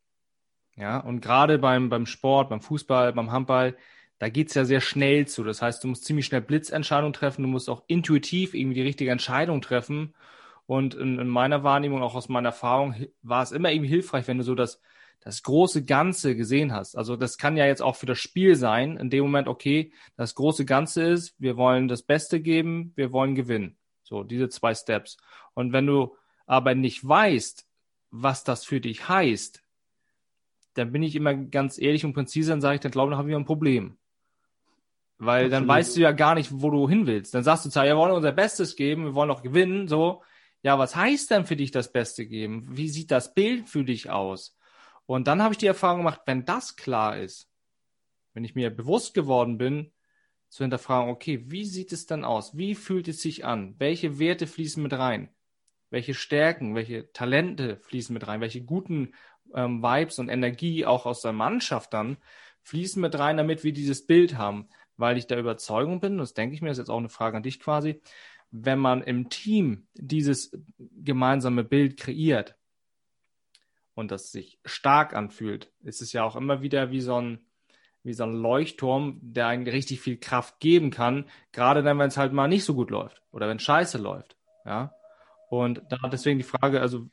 Ja, 0.76 0.98
und 0.98 1.22
gerade 1.22 1.60
beim, 1.60 1.90
beim 1.90 2.08
Sport, 2.08 2.50
beim 2.50 2.62
Fußball, 2.62 3.14
beim 3.14 3.32
Handball, 3.32 3.78
da 4.18 4.28
geht's 4.28 4.56
ja 4.56 4.66
sehr 4.66 4.82
schnell 4.82 5.28
zu. 5.28 5.44
Das 5.44 5.62
heißt, 5.62 5.84
du 5.84 5.90
musst 5.90 6.06
ziemlich 6.06 6.26
schnell 6.26 6.42
Blitzentscheidungen 6.42 7.14
treffen, 7.14 7.44
du 7.44 7.50
musst 7.50 7.70
auch 7.70 7.84
intuitiv 7.86 8.56
irgendwie 8.56 8.76
die 8.76 8.82
richtige 8.82 9.12
Entscheidung 9.12 9.62
treffen. 9.62 10.16
Und 10.66 10.96
in, 10.96 11.20
in 11.20 11.28
meiner 11.28 11.64
Wahrnehmung, 11.64 12.02
auch 12.02 12.16
aus 12.16 12.30
meiner 12.30 12.50
Erfahrung, 12.50 12.96
war 13.22 13.44
es 13.44 13.52
immer 13.52 13.72
irgendwie 13.72 13.90
hilfreich, 13.90 14.28
wenn 14.28 14.40
du 14.40 14.44
so 14.44 14.56
das 14.56 14.82
das 15.26 15.42
große 15.42 15.84
Ganze 15.84 16.36
gesehen 16.36 16.72
hast. 16.72 16.96
Also 16.96 17.16
das 17.16 17.40
kann 17.40 17.58
ja 17.58 17.66
jetzt 17.66 17.82
auch 17.82 17.96
für 17.96 18.06
das 18.06 18.20
Spiel 18.20 18.56
sein, 18.56 18.96
in 18.96 19.10
dem 19.10 19.24
Moment, 19.24 19.48
okay, 19.48 19.92
das 20.16 20.36
große 20.36 20.66
Ganze 20.66 21.04
ist, 21.04 21.34
wir 21.40 21.58
wollen 21.58 21.88
das 21.88 22.04
Beste 22.04 22.40
geben, 22.40 22.94
wir 22.96 23.12
wollen 23.12 23.34
gewinnen. 23.34 23.76
So, 24.04 24.24
diese 24.24 24.50
zwei 24.50 24.76
Steps. 24.76 25.18
Und 25.56 25.74
wenn 25.74 25.88
du 25.88 26.16
aber 26.46 26.76
nicht 26.76 27.06
weißt, 27.06 27.66
was 28.12 28.44
das 28.44 28.66
für 28.66 28.80
dich 28.80 29.10
heißt, 29.10 29.64
dann 30.76 30.92
bin 30.92 31.02
ich 31.02 31.16
immer 31.16 31.34
ganz 31.34 31.80
ehrlich 31.80 32.06
und 32.06 32.14
präzise, 32.14 32.52
dann 32.52 32.62
sage 32.62 32.76
ich, 32.76 32.82
dann 32.82 32.92
glaube 32.92 33.10
ich, 33.10 33.14
dann 33.14 33.20
haben 33.20 33.28
wir 33.28 33.38
ein 33.38 33.46
Problem. 33.46 33.98
Weil 35.18 35.46
Absolut. 35.46 35.54
dann 35.54 35.68
weißt 35.68 35.98
du 35.98 36.02
ja 36.02 36.12
gar 36.12 36.36
nicht, 36.36 36.52
wo 36.52 36.70
du 36.70 36.88
hin 36.88 37.08
willst. 37.08 37.34
Dann 37.34 37.44
sagst 37.44 37.66
du 37.66 37.72
zwar, 37.72 37.86
ja, 37.86 37.96
wir 37.96 38.00
wollen 38.00 38.12
unser 38.12 38.32
Bestes 38.32 38.76
geben, 38.76 39.06
wir 39.06 39.16
wollen 39.16 39.32
auch 39.32 39.42
gewinnen, 39.42 39.88
so. 39.88 40.22
Ja, 40.62 40.78
was 40.78 40.96
heißt 40.96 41.32
denn 41.32 41.46
für 41.46 41.56
dich 41.56 41.72
das 41.72 41.92
Beste 41.92 42.28
geben? 42.28 42.68
Wie 42.70 42.90
sieht 42.90 43.10
das 43.10 43.34
Bild 43.34 43.68
für 43.68 43.84
dich 43.84 44.12
aus? 44.12 44.55
Und 45.06 45.28
dann 45.28 45.42
habe 45.42 45.54
ich 45.54 45.58
die 45.58 45.68
Erfahrung 45.68 46.00
gemacht, 46.00 46.22
wenn 46.26 46.46
das 46.46 46.76
klar 46.76 47.18
ist, 47.18 47.50
wenn 48.34 48.44
ich 48.44 48.56
mir 48.56 48.70
bewusst 48.70 49.14
geworden 49.14 49.58
bin, 49.58 49.92
zu 50.50 50.64
hinterfragen, 50.64 51.10
okay, 51.10 51.44
wie 51.48 51.66
sieht 51.66 51.92
es 51.92 52.06
dann 52.06 52.24
aus? 52.24 52.58
Wie 52.58 52.76
fühlt 52.76 53.08
es 53.08 53.22
sich 53.22 53.46
an? 53.46 53.76
Welche 53.78 54.20
Werte 54.20 54.48
fließen 54.48 54.82
mit 54.82 54.94
rein? 54.94 55.30
Welche 55.90 56.14
Stärken, 56.14 56.76
welche 56.76 57.12
Talente 57.12 57.78
fließen 57.78 58.14
mit 58.14 58.28
rein? 58.28 58.42
Welche 58.42 58.62
guten 58.64 59.14
ähm, 59.54 59.82
Vibes 59.82 60.20
und 60.20 60.30
Energie 60.30 60.86
auch 60.86 61.06
aus 61.06 61.22
der 61.22 61.34
Mannschaft 61.34 61.94
dann 61.94 62.18
fließen 62.62 63.02
mit 63.02 63.18
rein, 63.18 63.38
damit 63.38 63.64
wir 63.64 63.74
dieses 63.74 64.06
Bild 64.06 64.38
haben? 64.38 64.70
Weil 64.98 65.18
ich 65.18 65.28
der 65.28 65.40
Überzeugung 65.40 66.00
bin, 66.00 66.18
das 66.18 66.34
denke 66.34 66.56
ich 66.56 66.62
mir, 66.62 66.72
ist 66.72 66.78
jetzt 66.78 66.90
auch 66.90 66.98
eine 66.98 67.10
Frage 67.10 67.38
an 67.38 67.44
dich 67.44 67.60
quasi, 67.60 68.02
wenn 68.52 68.80
man 68.80 69.04
im 69.04 69.30
Team 69.30 69.88
dieses 69.94 70.58
gemeinsame 70.78 71.66
Bild 71.66 71.98
kreiert, 71.98 72.56
und 73.96 74.12
das 74.12 74.32
sich 74.32 74.60
stark 74.66 75.16
anfühlt, 75.16 75.72
ist 75.84 76.02
es 76.02 76.14
ja 76.14 76.24
auch 76.24 76.36
immer 76.36 76.62
wieder 76.62 76.92
wie 76.92 77.02
so 77.02 77.20
ein, 77.20 77.40
wie 78.04 78.14
so 78.14 78.24
ein 78.24 78.34
Leuchtturm, 78.34 79.20
der 79.22 79.48
einen 79.48 79.68
richtig 79.68 80.02
viel 80.02 80.18
Kraft 80.18 80.60
geben 80.60 80.92
kann, 80.92 81.26
gerade 81.52 81.82
dann, 81.82 81.98
wenn 81.98 82.10
es 82.10 82.18
halt 82.18 82.34
mal 82.34 82.48
nicht 82.48 82.66
so 82.66 82.76
gut 82.76 82.92
läuft 82.92 83.24
oder 83.32 83.48
wenn 83.48 83.58
Scheiße 83.58 83.98
läuft. 83.98 84.36
Ja. 84.66 84.94
Und 85.50 85.82
da 85.90 85.98
deswegen 86.10 86.38
die 86.38 86.44
Frage, 86.44 86.82
also 86.82 87.08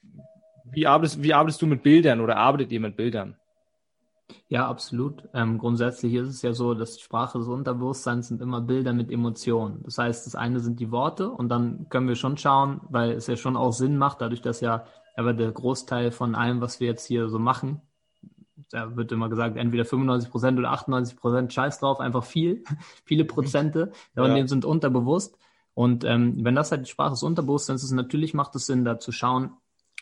wie 0.65 0.87
arbeitest, 0.87 1.23
wie 1.23 1.35
arbeitest 1.35 1.63
du 1.63 1.67
mit 1.67 1.83
Bildern 1.83 2.21
oder 2.21 2.37
arbeitet 2.37 2.73
ihr 2.73 2.81
mit 2.81 2.97
Bildern? 2.97 3.37
Ja, 4.49 4.67
absolut. 4.69 5.29
Ähm, 5.35 5.59
grundsätzlich 5.59 6.15
ist 6.15 6.29
es 6.29 6.43
ja 6.43 6.53
so, 6.53 6.75
dass 6.75 7.01
Sprache 7.01 7.39
des 7.39 7.49
Unterbewusstseins 7.49 8.29
sind 8.29 8.41
immer 8.41 8.61
Bilder 8.61 8.93
mit 8.93 9.11
Emotionen. 9.11 9.83
Das 9.85 9.99
heißt, 9.99 10.27
das 10.27 10.35
eine 10.35 10.61
sind 10.61 10.81
die 10.81 10.91
Worte 10.91 11.31
und 11.31 11.49
dann 11.49 11.89
können 11.91 12.09
wir 12.09 12.17
schon 12.17 12.37
schauen, 12.37 12.81
weil 12.89 13.13
es 13.13 13.27
ja 13.27 13.37
schon 13.37 13.57
auch 13.57 13.73
Sinn 13.73 13.99
macht, 13.99 14.21
dadurch, 14.21 14.41
dass 14.41 14.61
ja 14.61 14.87
aber 15.15 15.33
der 15.33 15.53
Großteil 15.53 16.11
von 16.11 16.35
allem, 16.35 16.61
was 16.61 16.81
wir 16.81 16.89
jetzt 16.89 17.07
hier 17.07 17.29
so 17.29 17.39
machen, 17.39 17.83
da 18.71 18.97
wird 18.97 19.13
immer 19.13 19.29
gesagt, 19.29 19.57
entweder 19.57 19.85
95 19.85 20.31
Prozent 20.31 20.59
oder 20.59 20.71
98 20.73 21.17
Prozent 21.17 21.53
Scheiß 21.53 21.81
drauf, 21.81 22.01
einfach 22.01 22.25
viel, 22.25 22.65
viele 23.05 23.25
Prozente, 23.25 23.93
ja. 24.17 24.23
und 24.23 24.35
dem 24.35 24.49
sind 24.49 24.65
unterbewusst. 24.65 25.37
Und 25.75 26.05
ähm, 26.05 26.45
wenn 26.45 26.55
das 26.55 26.71
halt 26.71 26.87
die 26.87 26.91
Sprache 26.91 27.11
des 27.11 27.23
Unterbewusstseins 27.23 27.83
ist, 27.83 27.93
natürlich 27.93 28.35
macht 28.35 28.55
es 28.57 28.67
Sinn, 28.67 28.85
da 28.85 28.99
zu 28.99 29.13
schauen, 29.13 29.53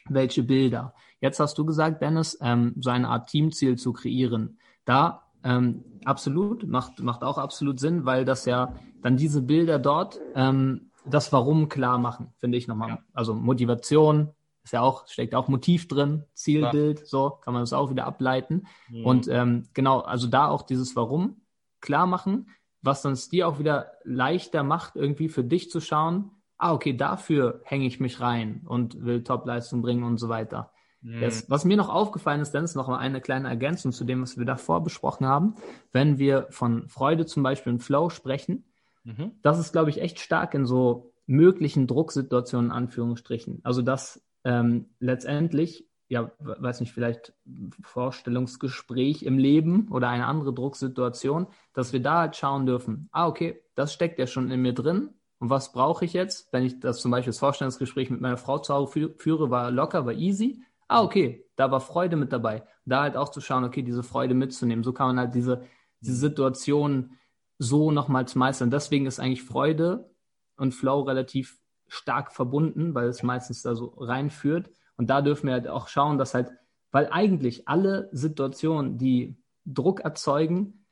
welche 0.08 0.42
Bilder. 0.42 0.94
Jetzt 1.20 1.38
hast 1.38 1.58
du 1.58 1.64
gesagt, 1.64 2.02
Dennis, 2.02 2.38
ähm, 2.40 2.74
so 2.80 2.90
eine 2.90 3.08
Art 3.08 3.28
Teamziel 3.28 3.76
zu 3.76 3.92
kreieren. 3.92 4.58
Da 4.84 5.22
ähm, 5.44 5.84
absolut, 6.04 6.66
macht, 6.66 7.00
macht 7.00 7.22
auch 7.22 7.38
absolut 7.38 7.78
Sinn, 7.78 8.04
weil 8.04 8.24
das 8.24 8.46
ja 8.46 8.74
dann 9.02 9.16
diese 9.16 9.42
Bilder 9.42 9.78
dort 9.78 10.18
ähm, 10.34 10.90
das 11.06 11.32
Warum 11.32 11.68
klar 11.68 11.98
machen, 11.98 12.32
finde 12.38 12.58
ich 12.58 12.68
nochmal. 12.68 12.88
Ja. 12.88 12.98
Also 13.12 13.34
Motivation 13.34 14.30
ist 14.62 14.72
ja 14.72 14.82
auch, 14.82 15.06
steckt 15.08 15.34
auch 15.34 15.48
Motiv 15.48 15.88
drin, 15.88 16.24
Zielbild, 16.34 17.00
ja. 17.00 17.06
so 17.06 17.30
kann 17.30 17.54
man 17.54 17.62
das 17.62 17.72
auch 17.72 17.90
wieder 17.90 18.06
ableiten. 18.06 18.66
Mhm. 18.88 19.06
Und 19.06 19.28
ähm, 19.28 19.68
genau, 19.74 20.00
also 20.00 20.26
da 20.26 20.48
auch 20.48 20.62
dieses 20.62 20.96
Warum 20.96 21.40
klar 21.80 22.06
machen, 22.06 22.50
was 22.82 23.02
dann 23.02 23.18
dir 23.30 23.48
auch 23.48 23.58
wieder 23.58 23.92
leichter 24.04 24.62
macht, 24.62 24.96
irgendwie 24.96 25.28
für 25.28 25.44
dich 25.44 25.70
zu 25.70 25.80
schauen, 25.80 26.30
ah, 26.56 26.72
okay, 26.72 26.94
dafür 26.94 27.60
hänge 27.64 27.86
ich 27.86 28.00
mich 28.00 28.20
rein 28.20 28.62
und 28.66 29.04
will 29.04 29.24
Topleistung 29.24 29.82
bringen 29.82 30.04
und 30.04 30.18
so 30.18 30.28
weiter. 30.28 30.72
Mhm. 31.02 31.20
Das, 31.20 31.48
was 31.48 31.64
mir 31.64 31.76
noch 31.76 31.88
aufgefallen 31.88 32.40
ist, 32.40 32.52
Dennis, 32.52 32.74
noch 32.74 32.88
mal 32.88 32.98
eine 32.98 33.20
kleine 33.20 33.48
Ergänzung 33.48 33.92
zu 33.92 34.04
dem, 34.04 34.22
was 34.22 34.38
wir 34.38 34.44
davor 34.44 34.82
besprochen 34.82 35.26
haben. 35.26 35.54
Wenn 35.92 36.18
wir 36.18 36.46
von 36.50 36.88
Freude 36.88 37.26
zum 37.26 37.42
Beispiel 37.42 37.72
und 37.72 37.80
Flow 37.80 38.10
sprechen, 38.10 38.64
mhm. 39.04 39.32
das 39.42 39.58
ist, 39.58 39.72
glaube 39.72 39.90
ich, 39.90 40.00
echt 40.00 40.20
stark 40.20 40.54
in 40.54 40.66
so 40.66 41.12
möglichen 41.26 41.86
Drucksituationen, 41.86 42.70
Anführungsstrichen. 42.70 43.60
Also, 43.62 43.82
dass 43.82 44.22
ähm, 44.44 44.90
letztendlich, 44.98 45.86
ja, 46.08 46.32
weiß 46.38 46.80
nicht, 46.80 46.92
vielleicht 46.92 47.34
Vorstellungsgespräch 47.82 49.22
im 49.22 49.38
Leben 49.38 49.88
oder 49.90 50.08
eine 50.08 50.26
andere 50.26 50.52
Drucksituation, 50.52 51.46
dass 51.72 51.92
wir 51.92 52.00
da 52.00 52.20
halt 52.20 52.36
schauen 52.36 52.66
dürfen, 52.66 53.08
ah, 53.12 53.28
okay, 53.28 53.62
das 53.74 53.92
steckt 53.92 54.18
ja 54.18 54.26
schon 54.26 54.50
in 54.50 54.60
mir 54.60 54.74
drin. 54.74 55.10
Und 55.38 55.48
was 55.50 55.72
brauche 55.72 56.04
ich 56.04 56.12
jetzt? 56.12 56.52
Wenn 56.52 56.64
ich 56.64 56.80
das 56.80 57.00
zum 57.00 57.10
Beispiel 57.10 57.30
das 57.30 57.38
Vorstellungsgespräch 57.38 58.10
mit 58.10 58.20
meiner 58.20 58.36
Frau 58.36 58.58
zu 58.58 58.74
Hause 58.74 59.14
führe, 59.16 59.50
war 59.50 59.70
locker, 59.70 60.04
war 60.04 60.12
easy. 60.12 60.62
Ah, 60.88 61.02
okay, 61.02 61.46
da 61.56 61.70
war 61.70 61.80
Freude 61.80 62.16
mit 62.16 62.32
dabei. 62.32 62.64
Da 62.84 63.02
halt 63.02 63.16
auch 63.16 63.28
zu 63.28 63.40
schauen, 63.40 63.64
okay, 63.64 63.82
diese 63.82 64.02
Freude 64.02 64.34
mitzunehmen. 64.34 64.82
So 64.82 64.92
kann 64.92 65.06
man 65.08 65.18
halt 65.18 65.34
diese, 65.34 65.62
diese 66.00 66.16
Situation 66.16 67.12
so 67.58 67.90
nochmals 67.90 68.34
meistern. 68.34 68.70
Deswegen 68.70 69.06
ist 69.06 69.20
eigentlich 69.20 69.44
Freude 69.44 70.10
und 70.56 70.74
Flow 70.74 71.02
relativ 71.02 71.59
stark 71.90 72.32
verbunden, 72.32 72.94
weil 72.94 73.08
es 73.08 73.22
meistens 73.22 73.62
da 73.62 73.74
so 73.74 73.94
reinführt. 73.98 74.70
Und 74.96 75.10
da 75.10 75.20
dürfen 75.22 75.48
wir 75.48 75.54
halt 75.54 75.68
auch 75.68 75.88
schauen, 75.88 76.18
dass 76.18 76.34
halt, 76.34 76.52
weil 76.92 77.08
eigentlich 77.10 77.68
alle 77.68 78.08
Situationen, 78.12 78.96
die 78.96 79.36
Druck 79.66 80.00
erzeugen, 80.00 80.84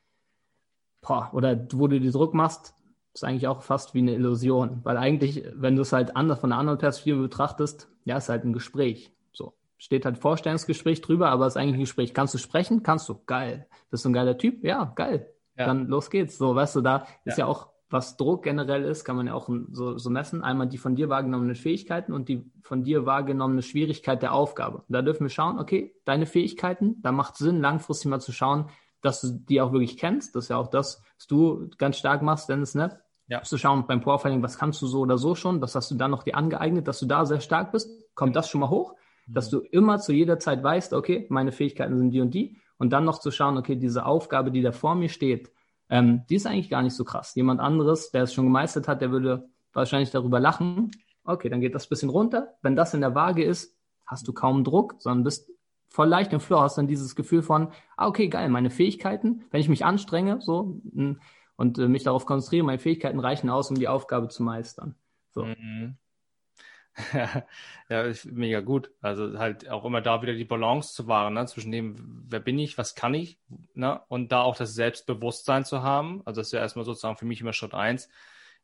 boah, 1.01 1.31
oder 1.33 1.67
wo 1.73 1.87
du 1.87 2.01
die 2.01 2.11
Druck 2.11 2.35
machst, 2.35 2.75
ist 3.15 3.25
eigentlich 3.25 3.47
auch 3.47 3.63
fast 3.63 3.95
wie 3.95 4.01
eine 4.01 4.15
Illusion. 4.15 4.81
Weil 4.83 4.97
eigentlich, 4.97 5.45
wenn 5.55 5.77
du 5.77 5.83
es 5.83 5.93
halt 5.93 6.17
anders 6.17 6.41
von 6.41 6.53
einer 6.53 6.61
anderen 6.61 6.79
Perspektive 6.79 7.21
betrachtest, 7.23 7.89
ja, 8.05 8.17
ist 8.17 8.29
halt 8.29 8.45
ein 8.45 8.53
Gespräch. 8.53 9.13
So. 9.33 9.55
Steht 9.77 10.05
halt 10.05 10.19
Vorstellungsgespräch 10.19 11.01
drüber, 11.01 11.31
aber 11.31 11.47
es 11.47 11.55
ist 11.55 11.57
eigentlich 11.57 11.77
ein 11.77 11.81
Gespräch. 11.81 12.13
Kannst 12.13 12.35
du 12.35 12.39
sprechen? 12.39 12.83
Kannst 12.83 13.09
du. 13.09 13.21
Geil. 13.27 13.67
Bist 13.91 14.05
du 14.05 14.11
ein 14.11 14.13
geiler 14.13 14.37
Typ? 14.37 14.65
Ja, 14.65 14.93
geil. 14.97 15.33
Ja. 15.57 15.67
Dann 15.67 15.87
los 15.87 16.11
geht's. 16.11 16.39
So, 16.39 16.55
weißt 16.55 16.77
du, 16.77 16.81
da 16.81 17.07
ist 17.25 17.39
ja 17.39 17.47
auch 17.47 17.69
was 17.91 18.17
Druck 18.17 18.43
generell 18.43 18.85
ist, 18.85 19.05
kann 19.05 19.17
man 19.17 19.27
ja 19.27 19.35
auch 19.35 19.49
so, 19.71 19.97
so 19.97 20.11
messen. 20.11 20.43
Einmal 20.43 20.69
die 20.69 20.79
von 20.79 20.95
dir 20.95 21.09
wahrgenommenen 21.09 21.55
Fähigkeiten 21.55 22.13
und 22.13 22.29
die 22.29 22.51
von 22.63 22.85
dir 22.85 23.07
wahrgenommene 23.07 23.63
Schwierigkeit 23.63 24.23
der 24.23 24.35
Aufgabe. 24.35 24.83
Da 24.89 25.03
dürfen 25.03 25.25
wir 25.25 25.31
schauen, 25.31 25.59
okay, 25.59 25.95
deine 26.05 26.27
Fähigkeiten, 26.27 27.01
da 27.03 27.13
macht 27.13 27.37
Sinn, 27.37 27.61
langfristig 27.61 28.11
mal 28.11 28.21
zu 28.21 28.33
schauen, 28.33 28.67
dass 29.01 29.21
du 29.21 29.29
die 29.31 29.61
auch 29.61 29.73
wirklich 29.73 29.97
kennst. 29.97 30.35
Das 30.35 30.45
ist 30.45 30.49
ja 30.51 30.57
auch 30.57 30.69
das, 30.69 31.03
was 31.17 31.27
du 31.27 31.71
ganz 31.79 31.97
stark 31.97 32.23
machst, 32.23 32.49
Dennis, 32.49 32.75
ne? 32.75 33.01
Ja. 33.29 33.43
Zu 33.43 33.59
schauen 33.59 33.87
beim 33.87 34.01
Profiling, 34.01 34.43
was 34.43 34.59
kannst 34.59 34.81
du 34.81 34.87
so 34.87 35.01
oder 35.01 35.19
so 35.19 35.35
schon, 35.35 35.61
das 35.61 35.75
hast 35.75 35.91
du 35.91 35.97
dann 35.97 36.11
noch 36.11 36.23
dir 36.23 36.35
angeeignet, 36.35 36.89
dass 36.89 36.99
du 36.99 37.05
da 37.05 37.27
sehr 37.27 37.41
stark 37.41 37.73
bist, 37.73 37.91
kommt 38.15 38.35
das 38.35 38.49
schon 38.49 38.63
mal 38.63 38.71
hoch, 38.71 38.95
mhm. 39.27 39.35
dass 39.35 39.51
du 39.51 39.61
immer 39.61 39.99
zu 39.99 40.15
jeder 40.15 40.39
Zeit 40.39 40.63
weißt, 40.63 40.95
okay, 40.95 41.27
meine 41.29 41.53
Fähigkeiten 41.53 41.99
sind 41.99 42.11
die 42.11 42.23
und 42.23 42.33
die 42.33 42.57
und 42.79 42.91
dann 42.91 43.05
noch 43.05 43.19
zu 43.19 43.31
schauen, 43.31 43.59
okay, 43.59 43.77
diese 43.77 44.07
Aufgabe, 44.07 44.51
die 44.51 44.63
da 44.63 44.73
vor 44.73 44.95
mir 44.95 45.11
steht, 45.11 45.53
ähm, 45.91 46.25
die 46.29 46.37
ist 46.37 46.47
eigentlich 46.47 46.71
gar 46.71 46.83
nicht 46.83 46.95
so 46.95 47.05
krass. 47.05 47.35
Jemand 47.35 47.61
anderes, 47.61 48.11
der 48.11 48.25
es 48.25 48.35
schon 48.35 48.45
gemeistert 48.45 48.89
hat, 48.89 49.01
der 49.01 49.11
würde 49.11 49.49
wahrscheinlich 49.73 50.11
darüber 50.11 50.41
lachen. 50.41 50.91
Okay, 51.25 51.49
dann 51.49 51.61
geht 51.61 51.75
das 51.75 51.89
bisschen 51.89 52.11
runter. 52.11 52.55
Wenn 52.63 52.77
das 52.77 52.95
in 52.95 53.01
der 53.01 53.15
Waage 53.15 53.45
ist, 53.45 53.77
hast 54.07 54.27
du 54.27 54.33
kaum 54.33 54.65
Druck, 54.65 54.97
sondern 54.99 55.25
bist 55.25 55.51
voll 55.89 56.09
leicht 56.09 56.33
im 56.33 56.41
Flow, 56.41 56.61
hast 56.61 56.79
dann 56.79 56.87
dieses 56.87 57.17
Gefühl 57.17 57.43
von, 57.43 57.73
ah, 57.97 58.09
okay, 58.09 58.29
geil, 58.29 58.49
meine 58.49 58.71
Fähigkeiten, 58.71 59.45
wenn 59.51 59.61
ich 59.61 59.69
mich 59.69 59.85
anstrenge, 59.85 60.41
so, 60.41 60.81
und 61.57 61.79
äh, 61.79 61.89
mich 61.89 62.05
darauf 62.05 62.27
konzentriere, 62.27 62.65
meine 62.65 62.79
Fähigkeiten 62.79 63.21
reichen 63.21 63.51
aus, 63.51 63.71
um 63.71 63.77
die 63.77 63.89
Aufgabe 63.89 64.29
zu 64.29 64.43
meistern. 64.43 64.95
So. 65.31 65.45
Mhm. 65.45 65.97
ja, 67.89 68.13
mega 68.25 68.61
gut. 68.61 68.91
Also 69.01 69.39
halt 69.39 69.69
auch 69.69 69.85
immer 69.85 70.01
da 70.01 70.23
wieder 70.23 70.35
die 70.35 70.45
Balance 70.45 70.95
zu 70.95 71.07
wahren, 71.07 71.35
ne? 71.35 71.47
zwischen 71.47 71.73
dem, 71.73 72.25
wer 72.29 72.41
bin 72.41 72.59
ich, 72.59 72.79
was 72.79 72.95
kann 72.95 73.15
ich, 73.15 73.39
ne? 73.75 74.01
und 74.09 74.33
da 74.33 74.43
auch 74.43 74.57
das 74.57 74.75
Selbstbewusstsein 74.75 75.65
zu 75.65 75.83
haben. 75.83 76.23
Also 76.25 76.41
das 76.41 76.49
ist 76.49 76.53
ja 76.53 76.61
erstmal 76.61 76.85
sozusagen 76.85 77.17
für 77.17 77.27
mich 77.27 77.41
immer 77.41 77.53
Schritt 77.53 77.75
eins. 77.75 78.09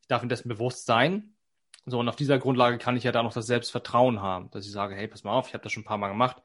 Ich 0.01 0.07
darf 0.07 0.21
mir 0.21 0.27
dessen 0.27 0.49
bewusst 0.49 0.85
sein. 0.85 1.35
So, 1.85 1.99
und 1.99 2.09
auf 2.09 2.15
dieser 2.15 2.39
Grundlage 2.39 2.77
kann 2.77 2.97
ich 2.97 3.03
ja 3.03 3.11
da 3.11 3.21
noch 3.21 3.33
das 3.33 3.45
Selbstvertrauen 3.45 4.21
haben, 4.21 4.49
dass 4.51 4.65
ich 4.65 4.71
sage, 4.71 4.95
hey, 4.95 5.07
pass 5.07 5.23
mal 5.23 5.33
auf, 5.33 5.47
ich 5.47 5.53
habe 5.53 5.63
das 5.63 5.71
schon 5.71 5.83
ein 5.83 5.87
paar 5.87 5.99
Mal 5.99 6.09
gemacht. 6.09 6.41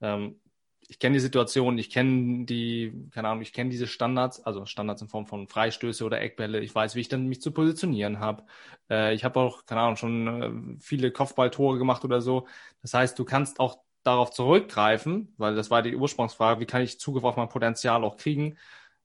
Ähm, 0.00 0.40
ich 0.88 0.98
kenne 0.98 1.14
die 1.14 1.20
Situation, 1.20 1.76
ich 1.78 1.90
kenne 1.90 2.46
die, 2.46 3.08
keine 3.12 3.28
Ahnung, 3.28 3.42
ich 3.42 3.52
kenne 3.52 3.68
diese 3.70 3.86
Standards, 3.86 4.40
also 4.44 4.64
Standards 4.64 5.02
in 5.02 5.08
Form 5.08 5.26
von 5.26 5.46
Freistöße 5.46 6.04
oder 6.04 6.20
Eckbälle. 6.20 6.60
Ich 6.60 6.74
weiß, 6.74 6.94
wie 6.94 7.00
ich 7.00 7.08
dann 7.08 7.26
mich 7.28 7.42
zu 7.42 7.52
positionieren 7.52 8.20
habe. 8.20 8.44
Äh, 8.90 9.14
ich 9.14 9.22
habe 9.24 9.38
auch, 9.38 9.66
keine 9.66 9.82
Ahnung, 9.82 9.96
schon 9.96 10.76
äh, 10.78 10.80
viele 10.80 11.12
Kopfballtore 11.12 11.78
gemacht 11.78 12.04
oder 12.04 12.22
so. 12.22 12.46
Das 12.80 12.94
heißt, 12.94 13.18
du 13.18 13.24
kannst 13.26 13.60
auch 13.60 13.80
darauf 14.02 14.30
zurückgreifen, 14.30 15.34
weil 15.36 15.54
das 15.54 15.70
war 15.70 15.82
die 15.82 15.94
Ursprungsfrage, 15.94 16.60
wie 16.60 16.66
kann 16.66 16.82
ich 16.82 16.98
Zugriff 16.98 17.24
auf 17.24 17.36
mein 17.36 17.50
Potenzial 17.50 18.02
auch 18.02 18.16
kriegen? 18.16 18.56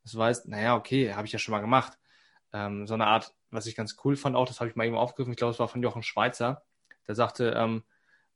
Das 0.04 0.16
weißt, 0.16 0.48
naja, 0.48 0.75
okay, 0.78 1.13
habe 1.13 1.28
ich 1.28 1.34
ja 1.34 1.40
schon 1.40 1.52
mal 1.54 1.60
gemacht. 1.60 1.98
Ähm, 2.54 2.88
so 2.88 2.94
eine 2.94 3.08
Art, 3.08 3.34
was 3.52 3.66
ich 3.66 3.75
ganz 3.75 3.98
cool 4.06 4.16
fand 4.16 4.36
auch, 4.38 4.48
das 4.48 4.60
habe 4.62 4.70
ich 4.70 4.75
mal 4.78 4.86
eben 4.88 4.96
aufgegriffen, 4.96 5.34
ich 5.34 5.38
glaube, 5.38 5.52
es 5.52 5.60
war 5.60 5.68
von 5.68 5.84
Jochen 5.84 6.04
Schweizer, 6.04 6.63
der 7.08 7.16
sagte, 7.16 7.54
ähm, 7.58 7.84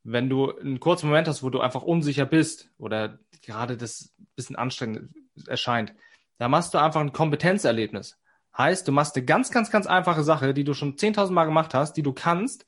wenn 0.07 0.29
du 0.29 0.57
einen 0.57 0.79
kurzen 0.79 1.07
Moment 1.07 1.27
hast, 1.27 1.43
wo 1.43 1.49
du 1.49 1.59
einfach 1.59 1.83
unsicher 1.83 2.25
bist 2.25 2.69
oder 2.77 3.19
gerade 3.41 3.75
das 3.75 4.13
bisschen 4.35 4.55
anstrengend 4.55 5.09
erscheint, 5.47 5.93
da 6.37 6.47
machst 6.47 6.73
du 6.73 6.77
einfach 6.77 7.01
ein 7.01 7.11
Kompetenzerlebnis. 7.11 8.17
Heißt, 8.57 8.87
du 8.87 8.91
machst 8.91 9.15
eine 9.15 9.25
ganz, 9.25 9.51
ganz, 9.51 9.69
ganz 9.69 9.85
einfache 9.85 10.23
Sache, 10.23 10.53
die 10.53 10.63
du 10.63 10.73
schon 10.73 10.95
10.000 10.95 11.31
Mal 11.31 11.45
gemacht 11.45 11.73
hast, 11.73 11.93
die 11.93 12.03
du 12.03 12.13
kannst, 12.13 12.65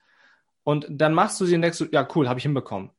und 0.63 0.85
dann 0.89 1.13
machst 1.13 1.39
du 1.39 1.45
sie 1.45 1.55
und 1.55 1.61
denkst 1.61 1.85
ja, 1.91 2.07
cool, 2.13 2.27
habe 2.27 2.37
ich 2.37 2.43
hinbekommen. 2.43 2.91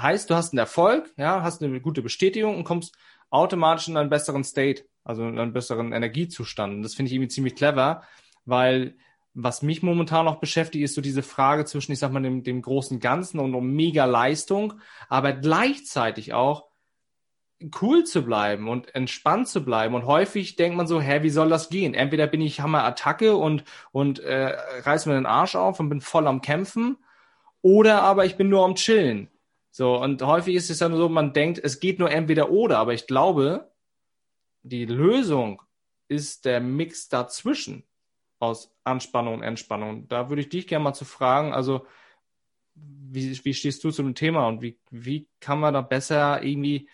Heißt, 0.00 0.30
du 0.30 0.34
hast 0.34 0.52
einen 0.52 0.60
Erfolg, 0.60 1.12
ja, 1.16 1.42
hast 1.42 1.62
eine 1.62 1.80
gute 1.80 2.00
Bestätigung 2.00 2.56
und 2.56 2.64
kommst 2.64 2.96
automatisch 3.30 3.88
in 3.88 3.96
einen 3.96 4.08
besseren 4.08 4.44
State, 4.44 4.84
also 5.04 5.26
in 5.26 5.38
einen 5.38 5.52
besseren 5.52 5.92
Energiezustand. 5.92 6.74
Und 6.74 6.82
das 6.82 6.94
finde 6.94 7.08
ich 7.08 7.14
irgendwie 7.14 7.28
ziemlich 7.28 7.56
clever, 7.56 8.02
weil 8.44 8.96
was 9.34 9.62
mich 9.62 9.82
momentan 9.82 10.24
noch 10.24 10.40
beschäftigt, 10.40 10.84
ist 10.84 10.94
so 10.94 11.00
diese 11.00 11.22
Frage 11.22 11.64
zwischen, 11.64 11.92
ich 11.92 11.98
sag 11.98 12.12
mal, 12.12 12.22
dem, 12.22 12.42
dem 12.42 12.62
großen 12.62 13.00
Ganzen 13.00 13.38
und 13.38 13.54
um 13.54 13.70
mega 13.70 14.04
Leistung, 14.04 14.74
aber 15.08 15.32
gleichzeitig 15.32 16.32
auch 16.32 16.68
cool 17.80 18.04
zu 18.04 18.22
bleiben 18.22 18.68
und 18.68 18.94
entspannt 18.94 19.48
zu 19.48 19.64
bleiben. 19.64 19.94
Und 19.94 20.06
häufig 20.06 20.56
denkt 20.56 20.76
man 20.76 20.86
so, 20.86 21.00
hä, 21.00 21.22
wie 21.22 21.30
soll 21.30 21.48
das 21.48 21.68
gehen? 21.70 21.94
Entweder 21.94 22.26
bin 22.26 22.40
ich 22.40 22.60
Hammer 22.60 22.84
Attacke 22.84 23.36
und, 23.36 23.64
und 23.90 24.20
äh, 24.20 24.56
reiß 24.80 25.06
mir 25.06 25.14
den 25.14 25.26
Arsch 25.26 25.56
auf 25.56 25.80
und 25.80 25.88
bin 25.88 26.00
voll 26.00 26.26
am 26.26 26.40
Kämpfen, 26.40 26.96
oder 27.60 28.02
aber 28.02 28.24
ich 28.24 28.36
bin 28.36 28.48
nur 28.48 28.64
am 28.64 28.76
Chillen. 28.76 29.28
So, 29.70 30.00
und 30.00 30.22
häufig 30.22 30.54
ist 30.54 30.70
es 30.70 30.80
nur 30.80 30.96
so, 30.96 31.08
man 31.08 31.32
denkt, 31.32 31.60
es 31.62 31.80
geht 31.80 31.98
nur 31.98 32.10
entweder 32.10 32.50
oder, 32.50 32.78
aber 32.78 32.94
ich 32.94 33.06
glaube, 33.06 33.72
die 34.62 34.86
Lösung 34.86 35.62
ist 36.08 36.44
der 36.44 36.60
Mix 36.60 37.08
dazwischen 37.08 37.84
aus 38.38 38.74
Anspannung 38.84 39.34
und 39.34 39.42
Entspannung. 39.42 40.08
Da 40.08 40.28
würde 40.28 40.42
ich 40.42 40.48
dich 40.48 40.66
gerne 40.66 40.84
mal 40.84 40.94
zu 40.94 41.04
fragen, 41.04 41.52
also 41.52 41.86
wie, 42.74 43.44
wie 43.44 43.54
stehst 43.54 43.82
du 43.84 43.90
zu 43.90 44.02
dem 44.02 44.14
Thema 44.14 44.46
und 44.46 44.62
wie, 44.62 44.78
wie 44.90 45.28
kann 45.40 45.60
man 45.60 45.74
da 45.74 45.80
besser 45.80 46.42
irgendwie 46.42 46.88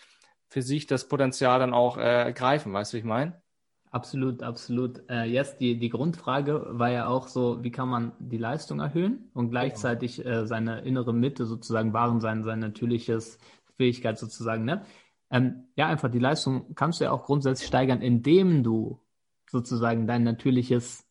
für 0.48 0.62
sich 0.62 0.86
das 0.86 1.08
Potenzial 1.08 1.58
dann 1.58 1.74
auch 1.74 1.98
äh, 1.98 2.32
greifen, 2.34 2.72
weißt 2.72 2.92
du, 2.92 2.96
wie 2.96 3.00
ich 3.00 3.04
meine? 3.04 3.42
Absolut, 3.90 4.42
absolut. 4.42 5.08
Äh, 5.08 5.24
jetzt 5.24 5.60
die, 5.60 5.78
die 5.78 5.88
Grundfrage 5.88 6.66
war 6.70 6.90
ja 6.90 7.06
auch 7.06 7.28
so, 7.28 7.62
wie 7.62 7.70
kann 7.70 7.88
man 7.88 8.12
die 8.18 8.38
Leistung 8.38 8.80
erhöhen 8.80 9.30
und 9.34 9.50
gleichzeitig 9.50 10.24
äh, 10.24 10.46
seine 10.46 10.80
innere 10.80 11.12
Mitte 11.12 11.46
sozusagen 11.46 11.92
wahren 11.92 12.20
sein, 12.20 12.42
sein 12.42 12.58
natürliches 12.58 13.38
Fähigkeit 13.76 14.18
sozusagen, 14.18 14.64
ne? 14.64 14.84
Ähm, 15.30 15.68
ja, 15.76 15.86
einfach 15.86 16.10
die 16.10 16.18
Leistung 16.18 16.74
kannst 16.74 17.00
du 17.00 17.04
ja 17.04 17.12
auch 17.12 17.24
grundsätzlich 17.24 17.68
steigern, 17.68 18.02
indem 18.02 18.62
du 18.62 19.00
sozusagen 19.48 20.06
dein 20.06 20.24
natürliches 20.24 21.03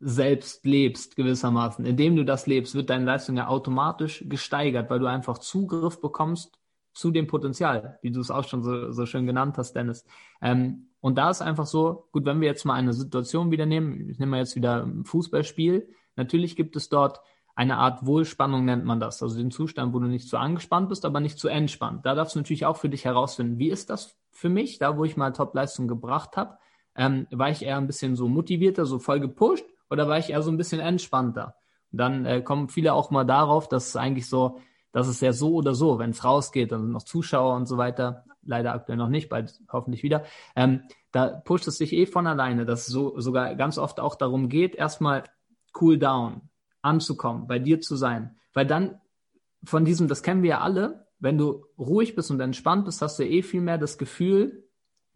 selbst 0.00 0.64
lebst, 0.66 1.16
gewissermaßen. 1.16 1.84
Indem 1.84 2.16
du 2.16 2.24
das 2.24 2.46
lebst, 2.46 2.74
wird 2.74 2.90
deine 2.90 3.04
Leistung 3.04 3.36
ja 3.36 3.48
automatisch 3.48 4.24
gesteigert, 4.28 4.90
weil 4.90 4.98
du 4.98 5.06
einfach 5.06 5.38
Zugriff 5.38 6.00
bekommst 6.00 6.58
zu 6.92 7.10
dem 7.10 7.26
Potenzial, 7.26 7.98
wie 8.02 8.10
du 8.10 8.20
es 8.20 8.30
auch 8.30 8.44
schon 8.44 8.62
so, 8.62 8.92
so 8.92 9.06
schön 9.06 9.26
genannt 9.26 9.58
hast, 9.58 9.74
Dennis. 9.74 10.04
Ähm, 10.40 10.88
und 11.00 11.18
da 11.18 11.30
ist 11.30 11.42
einfach 11.42 11.66
so, 11.66 12.08
gut, 12.12 12.24
wenn 12.24 12.40
wir 12.40 12.48
jetzt 12.48 12.64
mal 12.64 12.74
eine 12.74 12.92
Situation 12.92 13.50
wieder 13.50 13.66
nehmen, 13.66 14.08
ich 14.08 14.18
nehme 14.18 14.30
mal 14.30 14.38
jetzt 14.38 14.56
wieder 14.56 14.84
ein 14.84 15.04
Fußballspiel, 15.04 15.88
natürlich 16.16 16.56
gibt 16.56 16.76
es 16.76 16.88
dort 16.88 17.20
eine 17.56 17.76
Art 17.76 18.04
Wohlspannung 18.04 18.64
nennt 18.64 18.84
man 18.84 18.98
das. 18.98 19.22
Also 19.22 19.36
den 19.36 19.52
Zustand, 19.52 19.94
wo 19.94 20.00
du 20.00 20.06
nicht 20.06 20.28
zu 20.28 20.38
angespannt 20.38 20.88
bist, 20.88 21.04
aber 21.04 21.20
nicht 21.20 21.38
zu 21.38 21.48
entspannt. 21.48 22.04
Da 22.04 22.14
darfst 22.14 22.34
du 22.34 22.40
natürlich 22.40 22.66
auch 22.66 22.76
für 22.76 22.88
dich 22.88 23.04
herausfinden, 23.04 23.58
wie 23.58 23.70
ist 23.70 23.90
das 23.90 24.16
für 24.32 24.48
mich, 24.48 24.78
da 24.78 24.96
wo 24.96 25.04
ich 25.04 25.16
mal 25.16 25.32
Top-Leistung 25.32 25.86
gebracht 25.86 26.36
habe. 26.36 26.58
Ähm, 26.96 27.26
war 27.30 27.50
ich 27.50 27.62
eher 27.62 27.76
ein 27.76 27.86
bisschen 27.86 28.16
so 28.16 28.28
motivierter, 28.28 28.86
so 28.86 28.98
voll 28.98 29.20
gepusht 29.20 29.64
oder 29.90 30.08
war 30.08 30.18
ich 30.18 30.30
eher 30.30 30.42
so 30.42 30.50
ein 30.50 30.56
bisschen 30.56 30.80
entspannter? 30.80 31.56
Und 31.92 31.98
dann 31.98 32.26
äh, 32.26 32.42
kommen 32.42 32.68
viele 32.68 32.92
auch 32.92 33.10
mal 33.10 33.24
darauf, 33.24 33.68
dass 33.68 33.88
es 33.88 33.96
eigentlich 33.96 34.28
so, 34.28 34.58
dass 34.92 35.08
es 35.08 35.20
ja 35.20 35.32
so 35.32 35.54
oder 35.54 35.74
so, 35.74 35.98
wenn 35.98 36.10
es 36.10 36.24
rausgeht, 36.24 36.72
dann 36.72 36.82
sind 36.82 36.92
noch 36.92 37.04
Zuschauer 37.04 37.54
und 37.54 37.66
so 37.66 37.76
weiter, 37.76 38.24
leider 38.42 38.74
aktuell 38.74 38.98
noch 38.98 39.08
nicht, 39.08 39.28
bald 39.28 39.60
hoffentlich 39.70 40.02
wieder, 40.02 40.24
ähm, 40.56 40.82
da 41.12 41.28
pusht 41.28 41.68
es 41.68 41.78
sich 41.78 41.92
eh 41.92 42.06
von 42.06 42.26
alleine, 42.26 42.64
dass 42.66 42.80
es 42.80 42.86
so 42.86 43.18
sogar 43.20 43.54
ganz 43.54 43.78
oft 43.78 44.00
auch 44.00 44.16
darum 44.16 44.48
geht, 44.48 44.74
erstmal 44.74 45.24
cool 45.80 45.98
down, 45.98 46.42
anzukommen, 46.82 47.46
bei 47.46 47.58
dir 47.58 47.80
zu 47.80 47.96
sein. 47.96 48.36
Weil 48.52 48.66
dann 48.66 49.00
von 49.64 49.84
diesem, 49.84 50.08
das 50.08 50.22
kennen 50.22 50.42
wir 50.42 50.50
ja 50.50 50.60
alle, 50.60 51.06
wenn 51.18 51.38
du 51.38 51.66
ruhig 51.78 52.14
bist 52.14 52.30
und 52.30 52.40
entspannt 52.40 52.84
bist, 52.84 53.00
hast 53.00 53.18
du 53.18 53.24
eh 53.24 53.42
viel 53.42 53.60
mehr 53.60 53.78
das 53.78 53.98
Gefühl, 53.98 54.63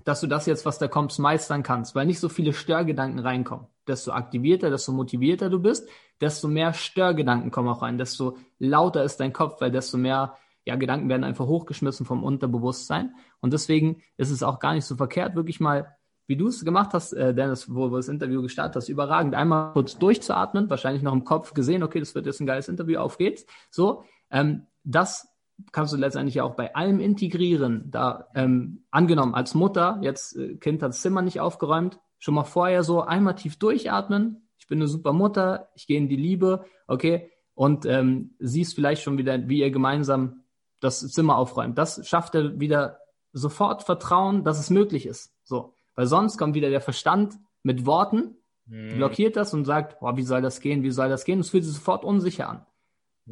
dass 0.09 0.23
du 0.23 0.27
das 0.27 0.47
jetzt, 0.47 0.65
was 0.65 0.79
da 0.79 0.89
kommt, 0.89 1.19
meistern 1.19 1.63
kannst, 1.63 1.95
weil 1.95 2.07
nicht 2.07 2.19
so 2.19 2.31
viele 2.31 2.55
Störgedanken 2.55 3.19
reinkommen. 3.19 3.67
Desto 3.87 4.13
aktivierter, 4.13 4.71
desto 4.71 4.91
motivierter 4.93 5.51
du 5.51 5.61
bist, 5.61 5.87
desto 6.19 6.49
mehr 6.49 6.73
Störgedanken 6.73 7.51
kommen 7.51 7.69
auch 7.69 7.83
rein, 7.83 7.99
desto 7.99 8.39
lauter 8.59 9.05
ist 9.05 9.21
dein 9.21 9.35
Kopf, 9.35 9.61
weil 9.61 9.71
desto 9.71 9.99
mehr 9.99 10.35
ja, 10.65 10.77
Gedanken 10.77 11.11
werden 11.11 11.25
einfach 11.25 11.47
hochgeschmissen 11.47 12.07
vom 12.07 12.25
Unterbewusstsein. 12.25 13.15
Und 13.41 13.53
deswegen 13.53 14.01
ist 14.17 14.31
es 14.31 14.43
auch 14.43 14.61
gar 14.61 14.73
nicht 14.73 14.87
so 14.87 14.97
verkehrt, 14.97 15.37
wirklich 15.37 15.61
mal, 15.61 15.95
wie 16.27 16.39
du 16.39 16.49
es 16.49 16.65
gemacht 16.65 16.95
hast, 16.95 17.13
äh, 17.13 17.35
Dennis, 17.35 17.75
wo 17.75 17.89
du 17.89 17.97
das 17.97 18.09
Interview 18.09 18.41
gestartet 18.41 18.77
hast, 18.77 18.89
überragend, 18.89 19.35
einmal 19.35 19.75
kurz 19.75 19.99
durchzuatmen, 19.99 20.71
wahrscheinlich 20.71 21.03
noch 21.03 21.13
im 21.13 21.25
Kopf 21.25 21.53
gesehen, 21.53 21.83
okay, 21.83 22.01
das 22.01 22.15
wird 22.15 22.25
jetzt 22.25 22.41
ein 22.41 22.47
geiles 22.47 22.69
Interview, 22.69 22.99
auf 22.99 23.19
geht's. 23.19 23.45
So, 23.71 24.05
ähm, 24.31 24.69
das 24.85 25.29
kannst 25.73 25.93
du 25.93 25.97
letztendlich 25.97 26.41
auch 26.41 26.55
bei 26.55 26.75
allem 26.75 27.01
integrieren. 27.01 27.91
Da 27.91 28.29
ähm, 28.35 28.85
angenommen 28.91 29.35
als 29.35 29.55
Mutter, 29.55 29.99
jetzt 30.03 30.37
äh, 30.37 30.57
Kind 30.57 30.83
hat 30.83 30.91
das 30.91 31.03
Zimmer 31.03 31.23
nicht 31.23 31.41
aufgeräumt, 31.41 31.99
schon 32.19 32.35
mal 32.35 32.45
vorher 32.45 32.83
so 32.83 33.03
einmal 33.03 33.35
tief 33.35 33.59
durchatmen. 33.59 34.49
Ich 34.59 34.67
bin 34.67 34.79
eine 34.79 34.89
super 34.89 35.13
Mutter, 35.13 35.69
ich 35.75 35.87
gehe 35.87 35.99
in 35.99 36.09
die 36.09 36.17
Liebe, 36.17 36.65
okay, 36.87 37.31
und 37.55 37.87
ähm, 37.87 38.35
siehst 38.39 38.75
vielleicht 38.75 39.03
schon 39.03 39.19
wieder, 39.19 39.49
wie 39.49 39.61
ihr 39.61 39.71
gemeinsam 39.71 40.45
das 40.81 41.01
Zimmer 41.01 41.37
aufräumt. 41.37 41.77
Das 41.77 42.07
schafft 42.07 42.35
er 42.35 42.61
wieder 42.61 42.99
sofort 43.33 43.83
Vertrauen, 43.83 44.45
dass 44.45 44.59
es 44.59 44.71
möglich 44.71 45.07
ist. 45.07 45.33
So, 45.43 45.75
weil 45.95 46.07
sonst 46.07 46.39
kommt 46.39 46.55
wieder 46.55 46.71
der 46.71 46.81
Verstand 46.81 47.35
mit 47.63 47.85
Worten, 47.85 48.37
hm. 48.69 48.97
blockiert 48.97 49.37
das 49.37 49.55
und 49.55 49.65
sagt, 49.65 49.99
boah, 50.01 50.17
wie 50.17 50.23
soll 50.23 50.41
das 50.41 50.61
gehen, 50.61 50.83
wie 50.83 50.91
soll 50.91 51.09
das 51.09 51.25
gehen? 51.25 51.41
Es 51.41 51.51
fühlt 51.51 51.65
sich 51.65 51.75
sofort 51.75 52.05
unsicher 52.05 52.49
an. 52.49 52.67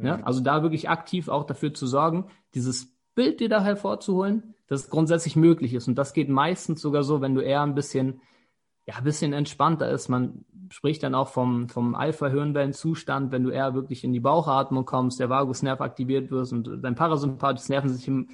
Ja, 0.05 0.23
also 0.23 0.41
da 0.41 0.61
wirklich 0.61 0.89
aktiv 0.89 1.27
auch 1.27 1.43
dafür 1.43 1.73
zu 1.73 1.87
sorgen, 1.87 2.25
dieses 2.53 2.95
Bild 3.15 3.39
dir 3.39 3.49
da 3.49 3.63
hervorzuholen, 3.63 4.53
dass 4.67 4.81
es 4.81 4.89
grundsätzlich 4.89 5.35
möglich 5.35 5.73
ist. 5.73 5.87
Und 5.87 5.95
das 5.95 6.13
geht 6.13 6.29
meistens 6.29 6.81
sogar 6.81 7.03
so, 7.03 7.21
wenn 7.21 7.33
du 7.33 7.41
eher 7.41 7.61
ein 7.61 7.73
bisschen, 7.73 8.21
ja, 8.85 8.95
ein 8.95 9.03
bisschen 9.03 9.33
entspannter 9.33 9.89
ist. 9.89 10.07
Man 10.07 10.45
spricht 10.69 11.01
dann 11.03 11.15
auch 11.15 11.29
vom, 11.29 11.69
vom 11.69 11.95
Alpha-Hirnwellenzustand, 11.95 13.31
wenn 13.31 13.43
du 13.43 13.49
eher 13.49 13.73
wirklich 13.73 14.03
in 14.03 14.13
die 14.13 14.19
Bauchatmung 14.19 14.85
kommst, 14.85 15.19
der 15.19 15.29
Vagusnerv 15.29 15.81
aktiviert 15.81 16.29
wird 16.29 16.51
und 16.51 16.83
dein 16.83 16.95
parasympathisches 16.95 17.69
Nervensystem 17.69 18.29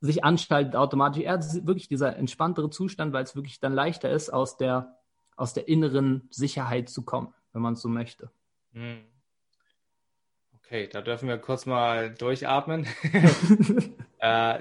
sich 0.00 0.24
anschaltet 0.24 0.76
automatisch. 0.76 1.22
Eher 1.22 1.40
wirklich 1.64 1.88
dieser 1.88 2.16
entspanntere 2.16 2.70
Zustand, 2.70 3.12
weil 3.12 3.24
es 3.24 3.34
wirklich 3.34 3.60
dann 3.60 3.72
leichter 3.72 4.10
ist, 4.10 4.32
aus 4.32 4.56
der, 4.56 4.96
aus 5.36 5.54
der 5.54 5.68
inneren 5.68 6.28
Sicherheit 6.30 6.88
zu 6.88 7.04
kommen, 7.04 7.34
wenn 7.52 7.62
man 7.62 7.74
es 7.74 7.82
so 7.82 7.88
möchte. 7.88 8.30
Hm. 8.72 8.98
Okay, 10.70 10.86
da 10.86 11.02
dürfen 11.02 11.28
wir 11.28 11.36
kurz 11.36 11.66
mal 11.66 12.14
durchatmen. 12.14 12.86
äh, 14.20 14.60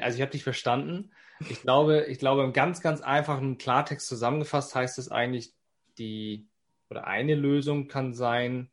also 0.00 0.16
ich 0.16 0.22
habe 0.22 0.30
dich 0.30 0.42
verstanden. 0.42 1.10
Ich 1.50 1.60
glaube, 1.60 2.06
ich 2.08 2.18
glaube, 2.18 2.42
im 2.44 2.54
ganz, 2.54 2.80
ganz 2.80 3.02
einfachen 3.02 3.58
Klartext 3.58 4.08
zusammengefasst 4.08 4.74
heißt 4.74 4.98
es 4.98 5.10
eigentlich, 5.10 5.52
die 5.98 6.48
oder 6.88 7.06
eine 7.06 7.34
Lösung 7.34 7.88
kann 7.88 8.14
sein, 8.14 8.70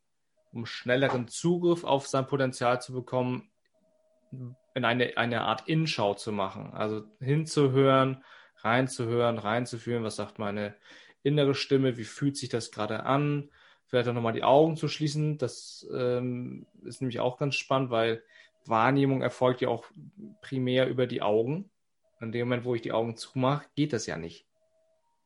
um 0.53 0.65
schnelleren 0.65 1.27
Zugriff 1.27 1.83
auf 1.83 2.07
sein 2.07 2.25
Potenzial 2.25 2.81
zu 2.81 2.93
bekommen, 2.93 3.51
in 4.75 4.85
eine, 4.85 5.17
eine 5.17 5.41
Art 5.41 5.67
Inschau 5.67 6.13
zu 6.13 6.31
machen. 6.31 6.71
Also 6.71 7.03
hinzuhören, 7.19 8.23
reinzuhören, 8.59 9.39
reinzuführen, 9.39 10.05
was 10.05 10.15
sagt 10.15 10.39
meine 10.39 10.73
innere 11.21 11.53
Stimme, 11.53 11.97
wie 11.97 12.05
fühlt 12.05 12.37
sich 12.37 12.47
das 12.47 12.71
gerade 12.71 13.03
an, 13.03 13.49
vielleicht 13.89 14.07
auch 14.07 14.13
nochmal 14.13 14.33
die 14.33 14.43
Augen 14.43 14.77
zu 14.77 14.87
schließen. 14.87 15.37
Das 15.37 15.87
ähm, 15.93 16.65
ist 16.83 17.01
nämlich 17.01 17.19
auch 17.19 17.37
ganz 17.37 17.55
spannend, 17.55 17.89
weil 17.89 18.23
Wahrnehmung 18.65 19.21
erfolgt 19.21 19.61
ja 19.61 19.69
auch 19.69 19.85
primär 20.41 20.87
über 20.87 21.07
die 21.07 21.21
Augen. 21.21 21.69
In 22.21 22.31
dem 22.31 22.47
Moment, 22.47 22.65
wo 22.65 22.75
ich 22.75 22.81
die 22.81 22.91
Augen 22.91 23.15
zumache, 23.15 23.65
geht 23.75 23.93
das 23.93 24.05
ja 24.05 24.17
nicht. 24.17 24.45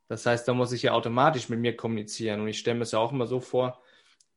Das 0.07 0.25
heißt, 0.25 0.47
da 0.47 0.53
muss 0.53 0.71
ich 0.71 0.83
ja 0.83 0.93
automatisch 0.93 1.49
mit 1.49 1.59
mir 1.59 1.75
kommunizieren. 1.75 2.41
Und 2.41 2.47
ich 2.47 2.59
stelle 2.59 2.77
mir 2.77 2.83
es 2.83 2.91
ja 2.91 2.99
auch 2.99 3.11
immer 3.11 3.27
so 3.27 3.39
vor, 3.39 3.81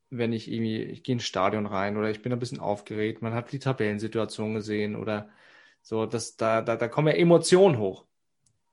wenn 0.09 0.33
ich 0.33 0.51
irgendwie, 0.51 0.81
ich 0.83 1.03
gehe 1.03 1.13
ins 1.13 1.25
Stadion 1.25 1.65
rein 1.65 1.97
oder 1.97 2.09
ich 2.09 2.21
bin 2.21 2.31
ein 2.33 2.39
bisschen 2.39 2.59
aufgeregt, 2.59 3.21
man 3.21 3.33
hat 3.33 3.51
die 3.51 3.59
Tabellensituation 3.59 4.53
gesehen 4.53 4.95
oder 4.95 5.29
so, 5.81 6.05
dass 6.05 6.37
da, 6.37 6.61
da, 6.61 6.75
da 6.75 6.87
kommen 6.87 7.09
ja 7.09 7.13
Emotionen 7.13 7.77
hoch. 7.77 8.05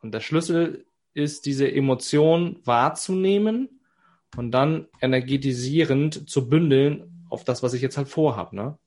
Und 0.01 0.13
der 0.13 0.21
Schlüssel 0.21 0.87
ist, 1.13 1.47
diese 1.47 1.71
Emotion 1.71 2.61
wahrzunehmen 2.65 3.81
und 4.37 4.51
dann 4.51 4.89
energetisierend 5.01 6.29
zu 6.29 6.49
bündeln 6.49 7.27
auf 7.31 7.45
das, 7.45 7.63
was 7.63 7.75
ich 7.75 7.83
jetzt 7.83 7.97
halt 7.97 8.09
vorhab, 8.09 8.53
ne? 8.53 8.79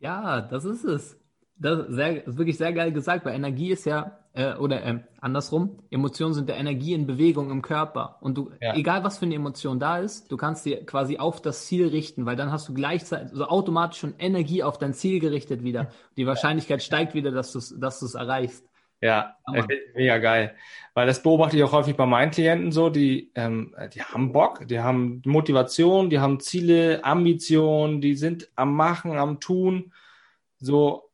Ja, 0.00 0.40
das 0.40 0.64
ist 0.64 0.84
es. 0.84 1.18
Das 1.56 1.78
ist, 1.78 1.94
sehr, 1.94 2.26
ist 2.26 2.36
wirklich 2.36 2.58
sehr 2.58 2.72
geil 2.72 2.92
gesagt, 2.92 3.24
weil 3.24 3.36
Energie 3.36 3.70
ist 3.70 3.84
ja, 3.84 4.18
äh, 4.32 4.56
oder 4.56 4.82
äh, 4.82 4.98
andersrum, 5.20 5.78
Emotionen 5.90 6.34
sind 6.34 6.48
der 6.48 6.56
Energie 6.56 6.92
in 6.92 7.06
Bewegung 7.06 7.52
im 7.52 7.62
Körper. 7.62 8.16
Und 8.20 8.36
du, 8.36 8.50
ja. 8.60 8.74
egal 8.74 9.04
was 9.04 9.18
für 9.18 9.26
eine 9.26 9.36
Emotion 9.36 9.78
da 9.78 9.98
ist, 9.98 10.32
du 10.32 10.36
kannst 10.36 10.66
dir 10.66 10.84
quasi 10.84 11.18
auf 11.18 11.40
das 11.40 11.66
Ziel 11.66 11.86
richten, 11.86 12.26
weil 12.26 12.34
dann 12.34 12.50
hast 12.50 12.68
du 12.68 12.74
gleichzeitig 12.74 13.30
so 13.32 13.46
automatisch 13.46 14.00
schon 14.00 14.14
Energie 14.18 14.64
auf 14.64 14.76
dein 14.76 14.92
Ziel 14.92 15.20
gerichtet 15.20 15.62
wieder. 15.62 15.90
Die 16.16 16.26
Wahrscheinlichkeit 16.26 16.82
steigt 16.82 17.14
wieder, 17.14 17.30
dass 17.30 17.52
du 17.52 17.58
es 17.58 17.78
dass 17.78 18.00
du's 18.00 18.14
erreichst. 18.14 18.66
Ja, 19.02 19.36
mega 19.94 20.18
geil. 20.18 20.54
Weil 20.94 21.08
das 21.08 21.22
beobachte 21.22 21.56
ich 21.56 21.64
auch 21.64 21.72
häufig 21.72 21.96
bei 21.96 22.06
meinen 22.06 22.30
Klienten 22.30 22.70
so, 22.70 22.88
die, 22.88 23.32
ähm, 23.34 23.74
die 23.92 24.02
haben 24.02 24.32
Bock, 24.32 24.66
die 24.68 24.78
haben 24.78 25.20
Motivation, 25.26 26.08
die 26.08 26.20
haben 26.20 26.38
Ziele, 26.38 27.04
Ambitionen, 27.04 28.00
die 28.00 28.14
sind 28.14 28.48
am 28.54 28.76
Machen, 28.76 29.18
am 29.18 29.40
Tun. 29.40 29.92
So, 30.60 31.10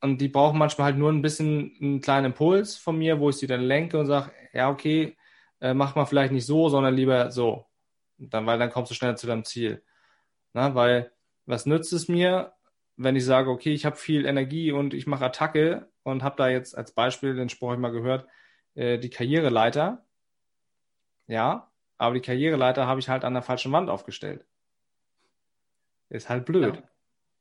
und 0.00 0.20
die 0.20 0.28
brauchen 0.28 0.58
manchmal 0.58 0.86
halt 0.86 0.98
nur 0.98 1.10
ein 1.10 1.22
bisschen 1.22 1.76
einen 1.80 2.00
kleinen 2.00 2.26
Impuls 2.26 2.76
von 2.76 2.96
mir, 2.96 3.18
wo 3.18 3.30
ich 3.30 3.36
sie 3.36 3.48
dann 3.48 3.62
lenke 3.62 3.98
und 3.98 4.06
sage, 4.06 4.30
ja, 4.52 4.70
okay, 4.70 5.16
äh, 5.60 5.74
mach 5.74 5.96
mal 5.96 6.06
vielleicht 6.06 6.32
nicht 6.32 6.46
so, 6.46 6.68
sondern 6.68 6.94
lieber 6.94 7.32
so. 7.32 7.66
Dann, 8.18 8.46
weil 8.46 8.58
dann 8.60 8.70
kommst 8.70 8.90
du 8.92 8.94
schneller 8.94 9.16
zu 9.16 9.26
deinem 9.26 9.44
Ziel. 9.44 9.82
Na, 10.52 10.74
weil 10.74 11.12
was 11.46 11.66
nützt 11.66 11.92
es 11.92 12.08
mir, 12.08 12.52
wenn 12.96 13.16
ich 13.16 13.24
sage, 13.24 13.50
okay, 13.50 13.72
ich 13.72 13.86
habe 13.86 13.96
viel 13.96 14.26
Energie 14.26 14.72
und 14.72 14.94
ich 14.94 15.06
mache 15.06 15.24
Attacke 15.24 15.88
und 16.10 16.22
habe 16.22 16.36
da 16.36 16.48
jetzt 16.48 16.76
als 16.76 16.92
Beispiel, 16.92 17.34
den 17.34 17.48
Spruch 17.48 17.76
mal 17.76 17.92
gehört, 17.92 18.26
äh, 18.74 18.98
die 18.98 19.10
Karriereleiter. 19.10 20.04
Ja, 21.26 21.70
aber 21.98 22.14
die 22.14 22.20
Karriereleiter 22.20 22.86
habe 22.86 23.00
ich 23.00 23.08
halt 23.08 23.24
an 23.24 23.34
der 23.34 23.42
falschen 23.42 23.72
Wand 23.72 23.90
aufgestellt. 23.90 24.46
Ist 26.08 26.28
halt 26.28 26.46
blöd. 26.46 26.76
Ja. 26.76 26.82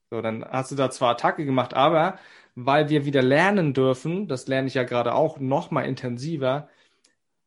So, 0.10 0.22
dann 0.22 0.44
hast 0.46 0.72
du 0.72 0.76
da 0.76 0.90
zwar 0.90 1.12
Attacke 1.12 1.46
gemacht, 1.46 1.74
aber 1.74 2.20
weil 2.56 2.90
wir 2.90 3.06
wieder 3.06 3.22
lernen 3.22 3.74
dürfen, 3.74 4.28
das 4.28 4.48
lerne 4.48 4.68
ich 4.68 4.74
ja 4.74 4.84
gerade 4.84 5.14
auch 5.14 5.40
noch 5.40 5.70
mal 5.70 5.84
intensiver, 5.84 6.70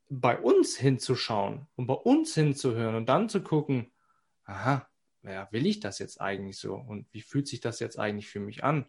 bei 0.09 0.38
uns 0.38 0.76
hinzuschauen 0.76 1.66
und 1.76 1.87
bei 1.87 1.94
uns 1.94 2.35
hinzuhören 2.35 2.94
und 2.94 3.09
dann 3.09 3.28
zu 3.28 3.42
gucken, 3.42 3.90
aha, 4.44 4.87
ja, 5.22 5.48
will 5.52 5.66
ich 5.66 5.80
das 5.80 5.98
jetzt 5.98 6.20
eigentlich 6.20 6.59
so 6.59 6.74
und 6.74 7.06
wie 7.12 7.22
fühlt 7.22 7.48
sich 7.48 7.61
das 7.61 7.80
jetzt 7.80 7.98
eigentlich 7.98 8.28
für 8.28 8.40
mich 8.40 8.64
an? 8.64 8.87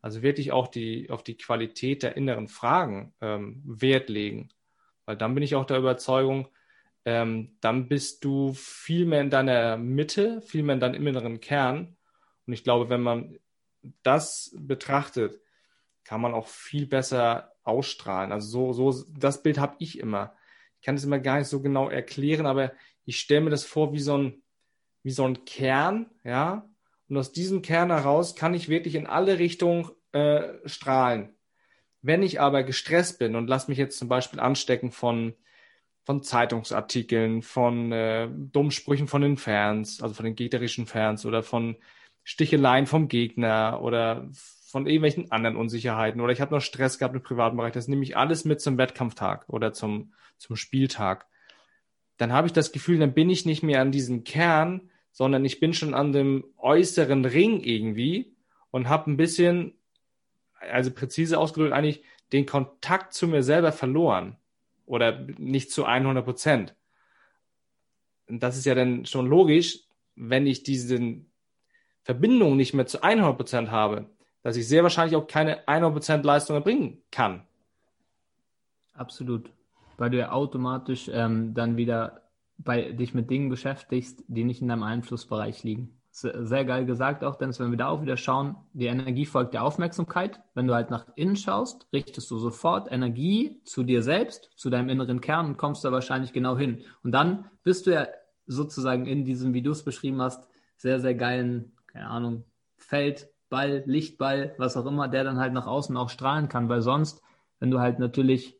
Also 0.00 0.22
wirklich 0.22 0.52
auch 0.52 0.68
die, 0.68 1.10
auf 1.10 1.22
die 1.22 1.36
Qualität 1.36 2.02
der 2.02 2.16
inneren 2.16 2.48
Fragen 2.48 3.14
ähm, 3.20 3.62
Wert 3.64 4.08
legen. 4.08 4.50
Weil 5.04 5.16
dann 5.16 5.34
bin 5.34 5.42
ich 5.42 5.54
auch 5.54 5.64
der 5.64 5.78
Überzeugung, 5.78 6.48
ähm, 7.04 7.56
dann 7.60 7.88
bist 7.88 8.24
du 8.24 8.52
viel 8.52 9.06
mehr 9.06 9.20
in 9.20 9.30
deiner 9.30 9.76
Mitte, 9.76 10.42
viel 10.42 10.62
mehr 10.62 10.74
in 10.74 10.80
deinem 10.80 11.06
inneren 11.06 11.40
Kern. 11.40 11.96
Und 12.46 12.52
ich 12.52 12.64
glaube, 12.64 12.90
wenn 12.90 13.02
man 13.02 13.38
das 14.02 14.54
betrachtet, 14.58 15.40
kann 16.04 16.20
man 16.20 16.34
auch 16.34 16.46
viel 16.46 16.86
besser 16.86 17.52
ausstrahlen. 17.64 18.32
Also 18.32 18.72
so, 18.72 18.92
so 18.92 19.04
das 19.18 19.42
Bild 19.42 19.58
habe 19.58 19.76
ich 19.78 19.98
immer. 19.98 20.34
Ich 20.76 20.86
kann 20.86 20.94
es 20.94 21.04
immer 21.04 21.18
gar 21.18 21.38
nicht 21.38 21.48
so 21.48 21.60
genau 21.60 21.88
erklären, 21.88 22.46
aber 22.46 22.72
ich 23.04 23.18
stelle 23.18 23.42
mir 23.42 23.50
das 23.50 23.64
vor 23.64 23.92
wie 23.92 24.00
so 24.00 24.16
ein, 24.16 24.42
wie 25.02 25.10
so 25.10 25.24
ein 25.24 25.44
Kern, 25.44 26.10
ja, 26.24 26.68
und 27.08 27.16
aus 27.16 27.32
diesem 27.32 27.62
Kern 27.62 27.90
heraus 27.90 28.36
kann 28.36 28.54
ich 28.54 28.68
wirklich 28.68 28.94
in 28.94 29.06
alle 29.06 29.38
Richtungen 29.38 29.90
äh, 30.12 30.42
strahlen. 30.66 31.34
Wenn 32.02 32.22
ich 32.22 32.40
aber 32.40 32.62
gestresst 32.62 33.18
bin 33.18 33.34
und 33.34 33.48
lass 33.48 33.68
mich 33.68 33.78
jetzt 33.78 33.98
zum 33.98 34.08
Beispiel 34.08 34.40
anstecken 34.40 34.92
von, 34.92 35.34
von 36.04 36.22
Zeitungsartikeln, 36.22 37.42
von 37.42 37.92
äh, 37.92 38.28
Dummsprüchen 38.30 39.08
von 39.08 39.22
den 39.22 39.36
Fans, 39.36 40.02
also 40.02 40.14
von 40.14 40.24
den 40.24 40.36
gegnerischen 40.36 40.86
Fans 40.86 41.26
oder 41.26 41.42
von 41.42 41.76
Sticheleien 42.24 42.86
vom 42.86 43.08
Gegner 43.08 43.80
oder 43.82 44.28
von 44.32 44.86
irgendwelchen 44.86 45.32
anderen 45.32 45.56
Unsicherheiten 45.56 46.20
oder 46.20 46.32
ich 46.32 46.42
habe 46.42 46.54
noch 46.54 46.60
Stress 46.60 46.98
gehabt 46.98 47.14
im 47.14 47.22
privaten 47.22 47.56
Bereich, 47.56 47.72
das 47.72 47.88
nehme 47.88 48.02
ich 48.02 48.18
alles 48.18 48.44
mit 48.44 48.60
zum 48.60 48.76
Wettkampftag 48.76 49.48
oder 49.48 49.72
zum, 49.72 50.12
zum 50.36 50.56
Spieltag. 50.56 51.26
Dann 52.18 52.32
habe 52.32 52.48
ich 52.48 52.52
das 52.52 52.70
Gefühl, 52.70 52.98
dann 52.98 53.14
bin 53.14 53.30
ich 53.30 53.46
nicht 53.46 53.62
mehr 53.62 53.80
an 53.80 53.92
diesem 53.92 54.24
Kern, 54.24 54.90
sondern 55.18 55.44
ich 55.44 55.58
bin 55.58 55.74
schon 55.74 55.94
an 55.94 56.12
dem 56.12 56.44
äußeren 56.58 57.24
Ring 57.24 57.60
irgendwie 57.60 58.36
und 58.70 58.88
habe 58.88 59.10
ein 59.10 59.16
bisschen, 59.16 59.74
also 60.60 60.92
präzise 60.92 61.40
ausgedrückt, 61.40 61.72
eigentlich 61.72 62.04
den 62.32 62.46
Kontakt 62.46 63.14
zu 63.14 63.26
mir 63.26 63.42
selber 63.42 63.72
verloren 63.72 64.36
oder 64.86 65.26
nicht 65.36 65.72
zu 65.72 65.84
100 65.84 66.24
Prozent. 66.24 66.76
Das 68.28 68.56
ist 68.56 68.64
ja 68.64 68.76
dann 68.76 69.06
schon 69.06 69.26
logisch, 69.26 69.80
wenn 70.14 70.46
ich 70.46 70.62
diese 70.62 71.16
Verbindung 72.04 72.56
nicht 72.56 72.72
mehr 72.72 72.86
zu 72.86 73.02
100 73.02 73.36
Prozent 73.36 73.70
habe, 73.72 74.08
dass 74.44 74.56
ich 74.56 74.68
sehr 74.68 74.84
wahrscheinlich 74.84 75.16
auch 75.16 75.26
keine 75.26 75.66
100 75.66 75.94
Prozent 75.94 76.24
Leistung 76.24 76.54
erbringen 76.54 77.02
kann. 77.10 77.42
Absolut. 78.94 79.50
Weil 79.96 80.10
du 80.10 80.18
ja 80.18 80.30
automatisch 80.30 81.10
ähm, 81.12 81.54
dann 81.54 81.76
wieder 81.76 82.27
bei 82.58 82.92
dich 82.92 83.14
mit 83.14 83.30
Dingen 83.30 83.48
beschäftigst, 83.48 84.24
die 84.28 84.44
nicht 84.44 84.60
in 84.60 84.68
deinem 84.68 84.82
Einflussbereich 84.82 85.62
liegen 85.62 85.98
sehr 86.20 86.64
geil 86.64 86.84
gesagt 86.84 87.22
auch, 87.22 87.36
Dennis, 87.36 87.60
wenn 87.60 87.70
wir 87.70 87.78
da 87.78 87.88
auch 87.88 88.02
wieder 88.02 88.16
schauen, 88.16 88.56
die 88.72 88.86
Energie 88.86 89.26
folgt 89.26 89.54
der 89.54 89.62
Aufmerksamkeit. 89.62 90.40
Wenn 90.54 90.66
du 90.66 90.74
halt 90.74 90.90
nach 90.90 91.06
innen 91.16 91.36
schaust, 91.36 91.86
richtest 91.92 92.30
du 92.30 92.38
sofort 92.38 92.90
Energie 92.90 93.60
zu 93.64 93.82
dir 93.82 94.02
selbst, 94.02 94.50
zu 94.56 94.70
deinem 94.70 94.88
inneren 94.88 95.20
Kern 95.20 95.46
und 95.46 95.56
kommst 95.58 95.84
da 95.84 95.92
wahrscheinlich 95.92 96.32
genau 96.32 96.56
hin. 96.56 96.82
Und 97.02 97.12
dann 97.12 97.50
bist 97.62 97.86
du 97.86 97.92
ja 97.92 98.08
sozusagen 98.46 99.06
in 99.06 99.24
diesem, 99.24 99.54
wie 99.54 99.62
du 99.62 99.70
es 99.70 99.84
beschrieben 99.84 100.20
hast, 100.20 100.48
sehr, 100.76 101.00
sehr 101.00 101.14
geilen, 101.14 101.72
keine 101.86 102.08
Ahnung, 102.08 102.44
Feld, 102.76 103.28
Ball, 103.48 103.82
Lichtball, 103.86 104.54
was 104.58 104.76
auch 104.76 104.86
immer, 104.86 105.08
der 105.08 105.24
dann 105.24 105.38
halt 105.38 105.52
nach 105.52 105.66
außen 105.66 105.96
auch 105.96 106.10
strahlen 106.10 106.48
kann, 106.48 106.68
weil 106.68 106.82
sonst, 106.82 107.22
wenn 107.60 107.70
du 107.70 107.80
halt 107.80 107.98
natürlich 107.98 108.57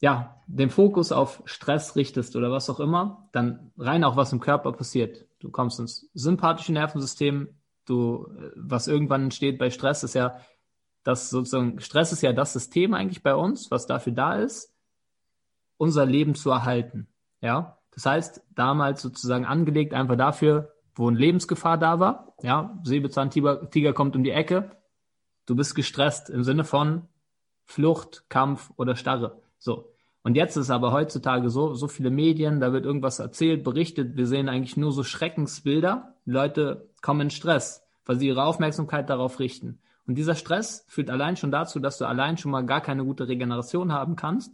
ja, 0.00 0.42
den 0.46 0.70
Fokus 0.70 1.12
auf 1.12 1.42
Stress 1.46 1.96
richtest 1.96 2.36
oder 2.36 2.50
was 2.50 2.68
auch 2.68 2.80
immer, 2.80 3.28
dann 3.32 3.72
rein 3.78 4.04
auch 4.04 4.16
was 4.16 4.32
im 4.32 4.40
Körper 4.40 4.72
passiert. 4.72 5.26
Du 5.38 5.50
kommst 5.50 5.80
ins 5.80 6.08
sympathische 6.14 6.72
Nervensystem. 6.72 7.48
Du, 7.86 8.28
was 8.56 8.88
irgendwann 8.88 9.24
entsteht 9.24 9.58
bei 9.58 9.70
Stress, 9.70 10.02
ist 10.02 10.14
ja, 10.14 10.40
das 11.04 11.30
sozusagen, 11.30 11.78
Stress 11.80 12.12
ist 12.12 12.22
ja 12.22 12.32
das 12.32 12.52
System 12.52 12.94
eigentlich 12.94 13.22
bei 13.22 13.34
uns, 13.34 13.70
was 13.70 13.86
dafür 13.86 14.12
da 14.12 14.34
ist, 14.34 14.74
unser 15.76 16.04
Leben 16.04 16.34
zu 16.34 16.50
erhalten. 16.50 17.06
Ja, 17.40 17.78
das 17.92 18.06
heißt, 18.06 18.42
damals 18.54 19.02
sozusagen 19.02 19.46
angelegt 19.46 19.94
einfach 19.94 20.16
dafür, 20.16 20.74
wo 20.94 21.08
eine 21.08 21.18
Lebensgefahr 21.18 21.78
da 21.78 22.00
war. 22.00 22.34
Ja, 22.42 22.78
Säbelzahntiger 22.82 23.70
Tiger 23.70 23.92
kommt 23.92 24.16
um 24.16 24.24
die 24.24 24.30
Ecke. 24.30 24.70
Du 25.46 25.54
bist 25.54 25.74
gestresst 25.74 26.28
im 26.28 26.42
Sinne 26.42 26.64
von 26.64 27.08
Flucht, 27.64 28.24
Kampf 28.28 28.72
oder 28.76 28.96
Starre. 28.96 29.40
So. 29.66 29.90
Und 30.22 30.36
jetzt 30.36 30.56
ist 30.56 30.70
aber 30.70 30.92
heutzutage 30.92 31.50
so, 31.50 31.74
so 31.74 31.88
viele 31.88 32.10
Medien, 32.10 32.60
da 32.60 32.72
wird 32.72 32.84
irgendwas 32.84 33.18
erzählt, 33.18 33.64
berichtet, 33.64 34.16
wir 34.16 34.26
sehen 34.26 34.48
eigentlich 34.48 34.76
nur 34.76 34.92
so 34.92 35.02
Schreckensbilder. 35.02 36.14
Die 36.24 36.30
Leute 36.30 36.88
kommen 37.02 37.22
in 37.22 37.30
Stress, 37.30 37.84
weil 38.04 38.16
sie 38.18 38.28
ihre 38.28 38.44
Aufmerksamkeit 38.44 39.10
darauf 39.10 39.38
richten. 39.40 39.80
Und 40.06 40.14
dieser 40.14 40.36
Stress 40.36 40.84
führt 40.88 41.10
allein 41.10 41.36
schon 41.36 41.50
dazu, 41.50 41.80
dass 41.80 41.98
du 41.98 42.06
allein 42.06 42.38
schon 42.38 42.52
mal 42.52 42.64
gar 42.64 42.80
keine 42.80 43.04
gute 43.04 43.28
Regeneration 43.28 43.92
haben 43.92 44.14
kannst, 44.14 44.52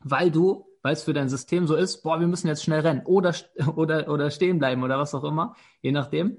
weil 0.00 0.30
du, 0.30 0.66
weil 0.82 0.94
es 0.94 1.04
für 1.04 1.14
dein 1.14 1.28
System 1.28 1.66
so 1.66 1.76
ist, 1.76 2.02
boah, 2.02 2.18
wir 2.18 2.26
müssen 2.26 2.48
jetzt 2.48 2.64
schnell 2.64 2.80
rennen 2.80 3.02
oder, 3.04 3.34
oder, 3.76 4.08
oder 4.08 4.30
stehen 4.30 4.58
bleiben 4.58 4.82
oder 4.82 4.98
was 4.98 5.14
auch 5.14 5.24
immer, 5.24 5.54
je 5.80 5.92
nachdem. 5.92 6.38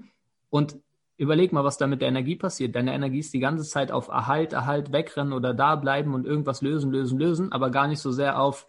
Und 0.49 0.77
überleg 1.17 1.54
mal, 1.54 1.63
was 1.63 1.78
da 1.78 1.88
mit 1.88 2.01
der 2.01 2.10
Energie 2.10 2.36
passiert. 2.36 2.75
Deine 2.75 2.93
Energie 2.93 3.19
ist 3.19 3.34
die 3.34 3.39
ganze 3.39 3.63
Zeit 3.63 3.91
auf 3.91 4.10
Erhalt, 4.10 4.54
Erhalt, 4.54 4.91
wegrennen 4.91 5.34
oder 5.34 5.54
da 5.54 5.75
bleiben 5.75 6.13
und 6.13 6.25
irgendwas 6.25 6.62
lösen, 6.62 6.91
lösen, 6.91 7.17
lösen, 7.17 7.51
aber 7.51 7.69
gar 7.69 7.88
nicht 7.88 7.99
so 7.99 8.12
sehr 8.12 8.39
auf 8.39 8.67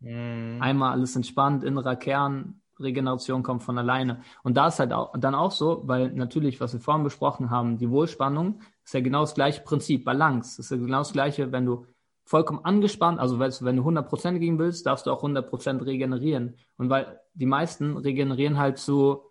mhm. 0.00 0.58
einmal 0.60 0.92
alles 0.92 1.16
entspannt, 1.16 1.64
innerer 1.64 1.96
Kern, 1.96 2.60
Regeneration 2.78 3.42
kommt 3.42 3.62
von 3.62 3.78
alleine. 3.78 4.22
Und 4.42 4.56
da 4.56 4.68
ist 4.68 4.78
halt 4.78 4.92
auch, 4.92 5.12
dann 5.18 5.34
auch 5.34 5.50
so, 5.50 5.82
weil 5.86 6.12
natürlich, 6.12 6.60
was 6.60 6.72
wir 6.72 6.80
vorhin 6.80 7.04
besprochen 7.04 7.50
haben, 7.50 7.78
die 7.78 7.90
Wohlspannung 7.90 8.60
ist 8.84 8.94
ja 8.94 9.00
genau 9.00 9.20
das 9.20 9.34
gleiche 9.34 9.62
Prinzip, 9.62 10.04
Balance. 10.04 10.60
ist 10.60 10.70
ja 10.70 10.76
genau 10.76 10.98
das 10.98 11.12
gleiche, 11.12 11.52
wenn 11.52 11.64
du 11.64 11.86
vollkommen 12.24 12.64
angespannt, 12.64 13.20
also 13.20 13.38
wenn 13.38 13.76
du 13.76 13.82
100% 13.82 14.38
gehen 14.38 14.58
willst, 14.58 14.84
darfst 14.84 15.06
du 15.06 15.12
auch 15.12 15.22
100% 15.22 15.86
regenerieren. 15.86 16.56
Und 16.76 16.90
weil 16.90 17.20
die 17.34 17.46
meisten 17.46 17.96
regenerieren 17.96 18.58
halt 18.58 18.78
zu 18.78 19.22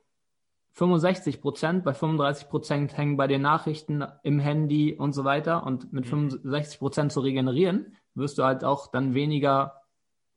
65 0.76 1.42
Prozent, 1.42 1.86
bei 1.86 1.94
35 1.94 2.50
Prozent 2.50 2.98
hängen 2.98 3.16
bei 3.16 3.28
den 3.28 3.42
Nachrichten 3.42 4.04
im 4.24 4.40
Handy 4.40 4.94
und 4.94 5.14
so 5.14 5.24
weiter. 5.24 5.66
Und 5.66 5.94
mit 5.94 6.06
65 6.06 6.76
mhm. 6.76 6.80
Prozent 6.80 7.12
zu 7.14 7.22
regenerieren, 7.22 7.96
wirst 8.14 8.38
du 8.38 8.44
halt 8.44 8.66
auch 8.66 8.92
dann 8.92 9.14
weniger, 9.14 9.82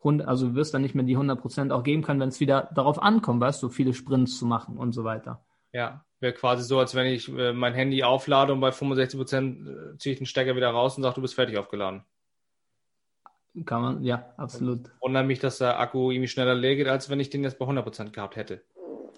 also 0.00 0.54
wirst 0.54 0.74
dann 0.74 0.82
nicht 0.82 0.94
mehr 0.94 1.04
die 1.04 1.14
100 1.14 1.40
Prozent 1.40 1.72
auch 1.72 1.82
geben 1.82 2.02
können, 2.02 2.20
wenn 2.20 2.28
es 2.28 2.38
wieder 2.38 2.70
darauf 2.72 3.02
ankommt, 3.02 3.40
weißt 3.40 3.62
du, 3.64 3.68
viele 3.68 3.92
Sprints 3.92 4.38
zu 4.38 4.46
machen 4.46 4.78
und 4.78 4.92
so 4.92 5.02
weiter. 5.02 5.44
Ja, 5.72 6.04
wäre 6.20 6.32
quasi 6.32 6.62
so, 6.62 6.78
als 6.78 6.94
wenn 6.94 7.06
ich 7.06 7.28
äh, 7.36 7.52
mein 7.52 7.74
Handy 7.74 8.04
auflade 8.04 8.52
und 8.52 8.60
bei 8.60 8.70
65 8.70 9.18
Prozent 9.18 9.68
äh, 9.68 9.98
ziehe 9.98 10.12
ich 10.12 10.18
den 10.18 10.26
Stecker 10.26 10.54
wieder 10.54 10.70
raus 10.70 10.96
und 10.96 11.02
sage, 11.02 11.16
du 11.16 11.22
bist 11.22 11.34
fertig 11.34 11.58
aufgeladen. 11.58 12.04
Kann 13.64 13.82
man, 13.82 14.04
ja, 14.04 14.24
absolut. 14.36 14.88
Wundert 15.00 15.26
mich, 15.26 15.40
dass 15.40 15.58
der 15.58 15.80
Akku 15.80 16.12
irgendwie 16.12 16.28
schneller 16.28 16.54
leer 16.54 16.76
geht, 16.76 16.86
als 16.86 17.10
wenn 17.10 17.18
ich 17.18 17.28
den 17.28 17.42
jetzt 17.42 17.58
bei 17.58 17.64
100 17.64 17.84
Prozent 17.84 18.12
gehabt 18.12 18.36
hätte. 18.36 18.62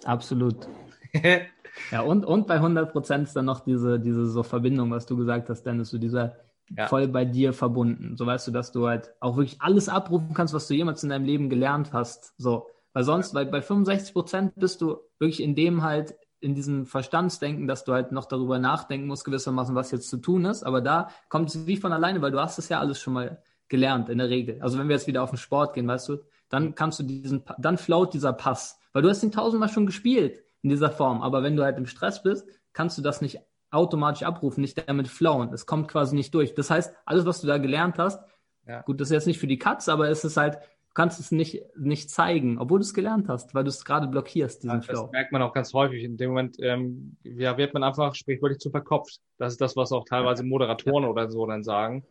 Absolut. 0.03 0.67
ja, 1.91 2.01
und, 2.01 2.25
und 2.25 2.47
bei 2.47 2.55
100 2.55 2.91
Prozent 2.91 3.27
ist 3.27 3.35
dann 3.35 3.45
noch 3.45 3.61
diese, 3.61 3.99
diese 3.99 4.25
so 4.25 4.43
Verbindung, 4.43 4.91
was 4.91 5.05
du 5.05 5.17
gesagt 5.17 5.49
hast, 5.49 5.63
Dennis, 5.63 5.89
so 5.89 5.97
dieser 5.97 6.35
ja. 6.77 6.87
voll 6.87 7.07
bei 7.07 7.25
dir 7.25 7.53
verbunden. 7.53 8.15
So 8.15 8.25
weißt 8.25 8.47
du, 8.47 8.51
dass 8.51 8.71
du 8.71 8.87
halt 8.87 9.11
auch 9.19 9.37
wirklich 9.37 9.61
alles 9.61 9.89
abrufen 9.89 10.33
kannst, 10.33 10.53
was 10.53 10.67
du 10.67 10.73
jemals 10.73 11.03
in 11.03 11.09
deinem 11.09 11.25
Leben 11.25 11.49
gelernt 11.49 11.93
hast. 11.93 12.33
So. 12.37 12.67
Weil 12.93 13.03
sonst, 13.03 13.33
weil 13.33 13.45
bei 13.45 13.61
65 13.61 14.13
Prozent 14.13 14.53
bist 14.55 14.81
du 14.81 14.97
wirklich 15.19 15.41
in 15.41 15.55
dem 15.55 15.83
halt, 15.83 16.15
in 16.39 16.55
diesem 16.55 16.85
Verstandsdenken, 16.85 17.67
dass 17.67 17.83
du 17.83 17.93
halt 17.93 18.11
noch 18.11 18.25
darüber 18.25 18.57
nachdenken 18.57 19.07
musst, 19.07 19.25
gewissermaßen, 19.25 19.75
was 19.75 19.91
jetzt 19.91 20.09
zu 20.09 20.17
tun 20.17 20.45
ist. 20.45 20.63
Aber 20.63 20.81
da 20.81 21.09
kommt 21.29 21.49
es 21.49 21.67
wie 21.67 21.77
von 21.77 21.93
alleine, 21.93 22.21
weil 22.21 22.31
du 22.31 22.39
hast 22.39 22.57
es 22.57 22.67
ja 22.69 22.79
alles 22.79 22.99
schon 22.99 23.13
mal 23.13 23.41
gelernt 23.69 24.09
in 24.09 24.17
der 24.17 24.29
Regel. 24.29 24.59
Also 24.61 24.77
wenn 24.77 24.89
wir 24.89 24.95
jetzt 24.95 25.07
wieder 25.07 25.23
auf 25.23 25.29
den 25.29 25.37
Sport 25.37 25.75
gehen, 25.75 25.87
weißt 25.87 26.09
du, 26.09 26.17
dann 26.49 26.75
kannst 26.75 26.99
du 26.99 27.03
diesen, 27.03 27.43
dann 27.59 27.77
float 27.77 28.13
dieser 28.13 28.33
Pass. 28.33 28.79
Weil 28.91 29.03
du 29.03 29.09
hast 29.09 29.23
ihn 29.23 29.31
tausendmal 29.31 29.69
schon 29.69 29.85
gespielt 29.85 30.43
in 30.61 30.69
dieser 30.69 30.91
Form. 30.91 31.21
Aber 31.21 31.43
wenn 31.43 31.55
du 31.55 31.63
halt 31.63 31.77
im 31.77 31.85
Stress 31.85 32.23
bist, 32.23 32.47
kannst 32.73 32.97
du 32.97 33.01
das 33.01 33.21
nicht 33.21 33.39
automatisch 33.71 34.23
abrufen, 34.23 34.61
nicht 34.61 34.87
damit 34.87 35.07
flowen. 35.07 35.53
Es 35.53 35.65
kommt 35.65 35.87
quasi 35.87 36.15
nicht 36.15 36.33
durch. 36.33 36.53
Das 36.53 36.69
heißt, 36.69 36.93
alles, 37.05 37.25
was 37.25 37.41
du 37.41 37.47
da 37.47 37.57
gelernt 37.57 37.97
hast, 37.97 38.21
ja. 38.67 38.81
gut, 38.81 38.99
das 38.99 39.07
ist 39.09 39.13
jetzt 39.13 39.27
nicht 39.27 39.39
für 39.39 39.47
die 39.47 39.57
Katze, 39.57 39.91
aber 39.91 40.09
es 40.09 40.23
ist 40.23 40.37
halt, 40.37 40.55
du 40.55 40.93
kannst 40.93 41.19
es 41.19 41.31
nicht, 41.31 41.63
nicht 41.77 42.09
zeigen, 42.09 42.59
obwohl 42.59 42.79
du 42.79 42.83
es 42.83 42.93
gelernt 42.93 43.29
hast, 43.29 43.55
weil 43.55 43.63
du 43.63 43.69
es 43.69 43.85
gerade 43.85 44.07
blockierst, 44.07 44.63
diesen 44.63 44.81
ja, 44.81 44.81
Flow. 44.81 45.03
Das 45.03 45.11
merkt 45.11 45.31
man 45.31 45.41
auch 45.41 45.53
ganz 45.53 45.73
häufig. 45.73 46.03
In 46.03 46.17
dem 46.17 46.31
Moment 46.31 46.57
ähm, 46.59 47.15
ja, 47.23 47.57
wird 47.57 47.73
man 47.73 47.83
einfach 47.83 48.13
sprichwörtlich 48.13 48.59
zu 48.59 48.71
verkopft. 48.71 49.19
Das 49.37 49.53
ist 49.53 49.61
das, 49.61 49.77
was 49.77 49.93
auch 49.93 50.03
teilweise 50.03 50.43
Moderatoren 50.43 51.05
ja. 51.05 51.09
oder 51.09 51.31
so 51.31 51.45
dann 51.45 51.63
sagen, 51.63 52.05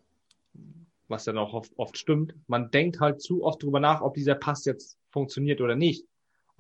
was 1.09 1.25
dann 1.25 1.37
auch 1.37 1.53
oft, 1.53 1.73
oft 1.77 1.99
stimmt. 1.99 2.35
Man 2.47 2.71
denkt 2.71 3.01
halt 3.01 3.21
zu 3.21 3.45
oft 3.45 3.63
drüber 3.63 3.81
nach, 3.81 4.01
ob 4.01 4.15
dieser 4.15 4.35
Pass 4.35 4.65
jetzt 4.65 4.97
funktioniert 5.11 5.61
oder 5.61 5.77
nicht. 5.77 6.07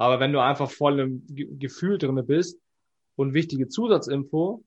Aber 0.01 0.19
wenn 0.19 0.33
du 0.33 0.41
einfach 0.41 0.71
voll 0.71 0.99
im 0.99 1.59
Gefühl 1.59 1.99
drinne 1.99 2.23
bist 2.23 2.59
und 3.17 3.35
wichtige 3.35 3.69
Zusatzinfo, 3.69 4.65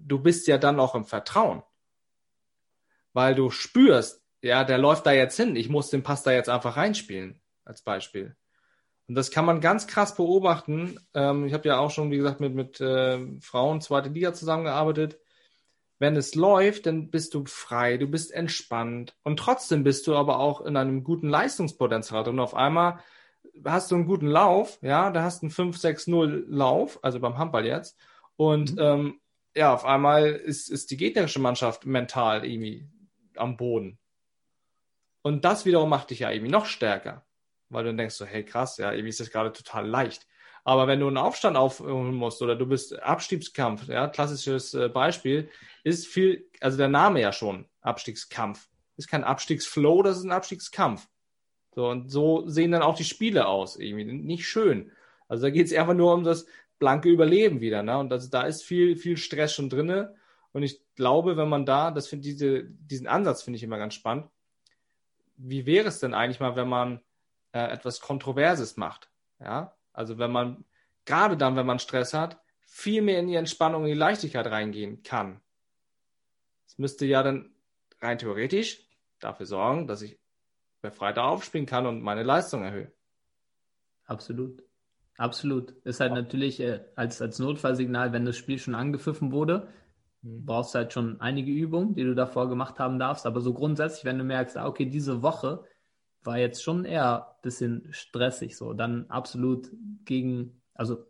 du 0.00 0.18
bist 0.18 0.48
ja 0.48 0.58
dann 0.58 0.80
auch 0.80 0.96
im 0.96 1.04
Vertrauen. 1.04 1.62
Weil 3.12 3.36
du 3.36 3.50
spürst, 3.50 4.20
ja, 4.42 4.64
der 4.64 4.78
läuft 4.78 5.06
da 5.06 5.12
jetzt 5.12 5.36
hin, 5.36 5.54
ich 5.54 5.68
muss 5.68 5.90
den 5.90 6.02
Pass 6.02 6.24
da 6.24 6.32
jetzt 6.32 6.48
einfach 6.48 6.76
reinspielen, 6.76 7.40
als 7.64 7.82
Beispiel. 7.82 8.34
Und 9.06 9.14
das 9.14 9.30
kann 9.30 9.44
man 9.44 9.60
ganz 9.60 9.86
krass 9.86 10.16
beobachten. 10.16 10.98
Ähm, 11.14 11.46
ich 11.46 11.52
habe 11.52 11.68
ja 11.68 11.78
auch 11.78 11.92
schon, 11.92 12.10
wie 12.10 12.16
gesagt, 12.16 12.40
mit, 12.40 12.52
mit 12.52 12.80
äh, 12.80 13.40
Frauen 13.40 13.80
zweite 13.80 14.08
Liga 14.08 14.34
zusammengearbeitet. 14.34 15.20
Wenn 16.00 16.16
es 16.16 16.34
läuft, 16.34 16.86
dann 16.86 17.10
bist 17.10 17.32
du 17.34 17.44
frei, 17.46 17.96
du 17.96 18.08
bist 18.08 18.32
entspannt 18.32 19.16
und 19.22 19.38
trotzdem 19.38 19.84
bist 19.84 20.08
du 20.08 20.16
aber 20.16 20.40
auch 20.40 20.62
in 20.62 20.76
einem 20.76 21.04
guten 21.04 21.28
Leistungspotenzial. 21.28 22.28
Und 22.28 22.40
auf 22.40 22.56
einmal 22.56 22.98
hast 23.64 23.90
du 23.90 23.94
einen 23.94 24.06
guten 24.06 24.26
Lauf, 24.26 24.78
ja, 24.82 25.10
da 25.10 25.22
hast 25.22 25.42
du 25.42 25.46
einen 25.46 25.72
5-6-0 25.72 26.44
Lauf, 26.48 26.98
also 27.02 27.20
beim 27.20 27.38
Handball 27.38 27.66
jetzt. 27.66 27.98
Und 28.36 28.74
mhm. 28.74 28.80
ähm, 28.80 29.20
ja, 29.54 29.72
auf 29.72 29.84
einmal 29.84 30.28
ist, 30.28 30.68
ist 30.68 30.90
die 30.90 30.96
gegnerische 30.96 31.40
Mannschaft 31.40 31.86
mental 31.86 32.44
irgendwie 32.44 32.88
am 33.36 33.56
Boden. 33.56 33.98
Und 35.22 35.44
das 35.44 35.64
wiederum 35.64 35.88
macht 35.88 36.10
dich 36.10 36.20
ja 36.20 36.30
irgendwie 36.30 36.52
noch 36.52 36.66
stärker, 36.66 37.24
weil 37.68 37.84
du 37.84 37.90
dann 37.90 37.98
denkst 37.98 38.14
so, 38.14 38.26
hey 38.26 38.44
krass, 38.44 38.76
ja, 38.76 38.92
irgendwie 38.92 39.08
ist 39.08 39.20
das 39.20 39.30
gerade 39.30 39.52
total 39.52 39.86
leicht. 39.86 40.26
Aber 40.62 40.88
wenn 40.88 41.00
du 41.00 41.06
einen 41.06 41.16
Aufstand 41.16 41.56
aufholen 41.56 42.14
musst 42.14 42.42
oder 42.42 42.56
du 42.56 42.66
bist 42.66 43.00
Abstiegskampf, 43.00 43.88
ja, 43.88 44.08
klassisches 44.08 44.74
äh, 44.74 44.88
Beispiel, 44.88 45.48
ist 45.84 46.06
viel, 46.06 46.50
also 46.60 46.76
der 46.76 46.88
Name 46.88 47.20
ja 47.20 47.32
schon 47.32 47.68
Abstiegskampf. 47.80 48.68
Ist 48.96 49.08
kein 49.08 49.24
Abstiegsflow, 49.24 50.02
das 50.02 50.18
ist 50.18 50.24
ein 50.24 50.32
Abstiegskampf. 50.32 51.06
So, 51.76 51.90
und 51.90 52.10
so 52.10 52.48
sehen 52.48 52.72
dann 52.72 52.80
auch 52.80 52.96
die 52.96 53.04
Spiele 53.04 53.46
aus, 53.46 53.76
irgendwie. 53.76 54.04
Nicht 54.04 54.48
schön. 54.48 54.90
Also 55.28 55.42
da 55.42 55.50
geht 55.50 55.66
es 55.66 55.74
einfach 55.74 55.92
nur 55.92 56.14
um 56.14 56.24
das 56.24 56.46
blanke 56.78 57.10
Überleben 57.10 57.60
wieder. 57.60 57.82
Ne? 57.82 57.98
Und 57.98 58.08
das, 58.08 58.30
da 58.30 58.42
ist 58.44 58.62
viel, 58.62 58.96
viel 58.96 59.18
Stress 59.18 59.52
schon 59.52 59.68
drin. 59.68 60.08
Und 60.52 60.62
ich 60.62 60.80
glaube, 60.94 61.36
wenn 61.36 61.50
man 61.50 61.66
da, 61.66 61.90
das 61.90 62.08
finde 62.08 62.22
diese, 62.24 62.64
diesen 62.64 63.06
Ansatz 63.06 63.42
finde 63.42 63.58
ich 63.58 63.62
immer 63.62 63.76
ganz 63.76 63.92
spannend. 63.92 64.30
Wie 65.36 65.66
wäre 65.66 65.88
es 65.88 66.00
denn 66.00 66.14
eigentlich 66.14 66.40
mal, 66.40 66.56
wenn 66.56 66.68
man 66.68 67.00
äh, 67.52 67.70
etwas 67.70 68.00
Kontroverses 68.00 68.78
macht? 68.78 69.10
Ja, 69.38 69.76
also 69.92 70.16
wenn 70.16 70.32
man 70.32 70.64
gerade 71.04 71.36
dann, 71.36 71.56
wenn 71.56 71.66
man 71.66 71.78
Stress 71.78 72.14
hat, 72.14 72.40
viel 72.64 73.02
mehr 73.02 73.18
in 73.18 73.28
die 73.28 73.34
Entspannung, 73.34 73.82
in 73.82 73.88
die 73.88 73.98
Leichtigkeit 73.98 74.46
reingehen 74.46 75.02
kann. 75.02 75.42
Das 76.64 76.78
müsste 76.78 77.04
ja 77.04 77.22
dann 77.22 77.50
rein 78.00 78.16
theoretisch 78.16 78.88
dafür 79.20 79.44
sorgen, 79.44 79.86
dass 79.86 80.00
ich 80.00 80.18
befreiter 80.90 81.24
aufspielen 81.24 81.66
kann 81.66 81.86
und 81.86 82.02
meine 82.02 82.22
Leistung 82.22 82.62
erhöhe. 82.62 82.92
Absolut. 84.06 84.62
Absolut. 85.18 85.70
Ist 85.84 86.00
halt 86.00 86.12
natürlich 86.12 86.60
äh, 86.60 86.80
als, 86.94 87.20
als 87.22 87.38
Notfallsignal, 87.38 88.12
wenn 88.12 88.24
das 88.24 88.36
Spiel 88.36 88.58
schon 88.58 88.74
angepfiffen 88.74 89.32
wurde, 89.32 89.68
mhm. 90.22 90.44
brauchst 90.44 90.74
du 90.74 90.78
halt 90.78 90.92
schon 90.92 91.20
einige 91.20 91.50
Übungen, 91.50 91.94
die 91.94 92.04
du 92.04 92.14
davor 92.14 92.48
gemacht 92.48 92.78
haben 92.78 92.98
darfst. 92.98 93.26
Aber 93.26 93.40
so 93.40 93.52
grundsätzlich, 93.54 94.04
wenn 94.04 94.18
du 94.18 94.24
merkst, 94.24 94.56
ah, 94.56 94.66
okay, 94.66 94.86
diese 94.86 95.22
Woche 95.22 95.64
war 96.22 96.38
jetzt 96.38 96.62
schon 96.62 96.84
eher 96.84 97.28
ein 97.28 97.42
bisschen 97.42 97.88
stressig, 97.90 98.56
so, 98.56 98.72
dann 98.72 99.06
absolut 99.08 99.70
gegen, 100.04 100.60
also 100.74 101.04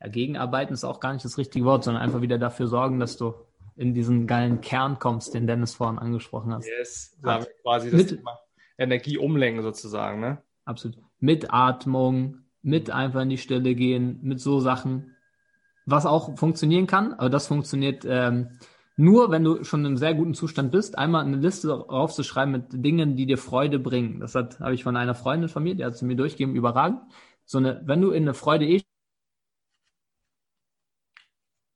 ja, 0.00 0.08
gegenarbeiten 0.08 0.72
ist 0.72 0.84
auch 0.84 1.00
gar 1.00 1.12
nicht 1.12 1.24
das 1.24 1.38
richtige 1.38 1.64
Wort, 1.64 1.84
sondern 1.84 2.02
einfach 2.02 2.20
wieder 2.20 2.38
dafür 2.38 2.68
sorgen, 2.68 3.00
dass 3.00 3.16
du 3.16 3.34
in 3.74 3.94
diesen 3.94 4.26
geilen 4.26 4.60
Kern 4.60 4.98
kommst, 4.98 5.34
den 5.34 5.46
Dennis 5.46 5.74
vorhin 5.74 5.98
angesprochen 5.98 6.52
hat. 6.54 6.64
Yes, 6.64 7.16
da 7.20 7.44
quasi 7.62 7.90
das 7.90 8.06
Thema 8.06 8.38
Energie 8.78 9.18
umlenken 9.18 9.62
sozusagen, 9.62 10.20
ne? 10.20 10.42
Absolut. 10.64 10.98
Mit 11.18 11.52
Atmung, 11.52 12.38
mit 12.62 12.90
einfach 12.90 13.22
in 13.22 13.30
die 13.30 13.38
Stille 13.38 13.74
gehen, 13.74 14.20
mit 14.22 14.40
so 14.40 14.60
Sachen, 14.60 15.16
was 15.86 16.06
auch 16.06 16.38
funktionieren 16.38 16.86
kann, 16.86 17.14
aber 17.14 17.30
das 17.30 17.46
funktioniert 17.46 18.04
ähm, 18.06 18.58
nur, 18.96 19.30
wenn 19.30 19.44
du 19.44 19.62
schon 19.62 19.80
in 19.80 19.86
einem 19.86 19.96
sehr 19.96 20.14
guten 20.14 20.34
Zustand 20.34 20.72
bist, 20.72 20.98
einmal 20.98 21.24
eine 21.24 21.36
Liste 21.36 21.88
aufzuschreiben 21.88 22.50
mit 22.50 22.84
Dingen, 22.84 23.16
die 23.16 23.26
dir 23.26 23.38
Freude 23.38 23.78
bringen. 23.78 24.18
Das 24.20 24.34
hat 24.34 24.58
habe 24.58 24.74
ich 24.74 24.82
von 24.82 24.96
einer 24.96 25.14
Freundin 25.14 25.48
von 25.48 25.62
mir, 25.62 25.76
die 25.76 25.84
hat 25.84 25.94
es 25.94 26.02
mir 26.02 26.16
durchgegeben, 26.16 26.56
überragend. 26.56 27.00
So 27.44 27.58
eine, 27.58 27.80
wenn 27.84 28.00
du 28.00 28.10
in 28.10 28.24
eine 28.24 28.34
Freude 28.34 28.66
eh 28.66 28.82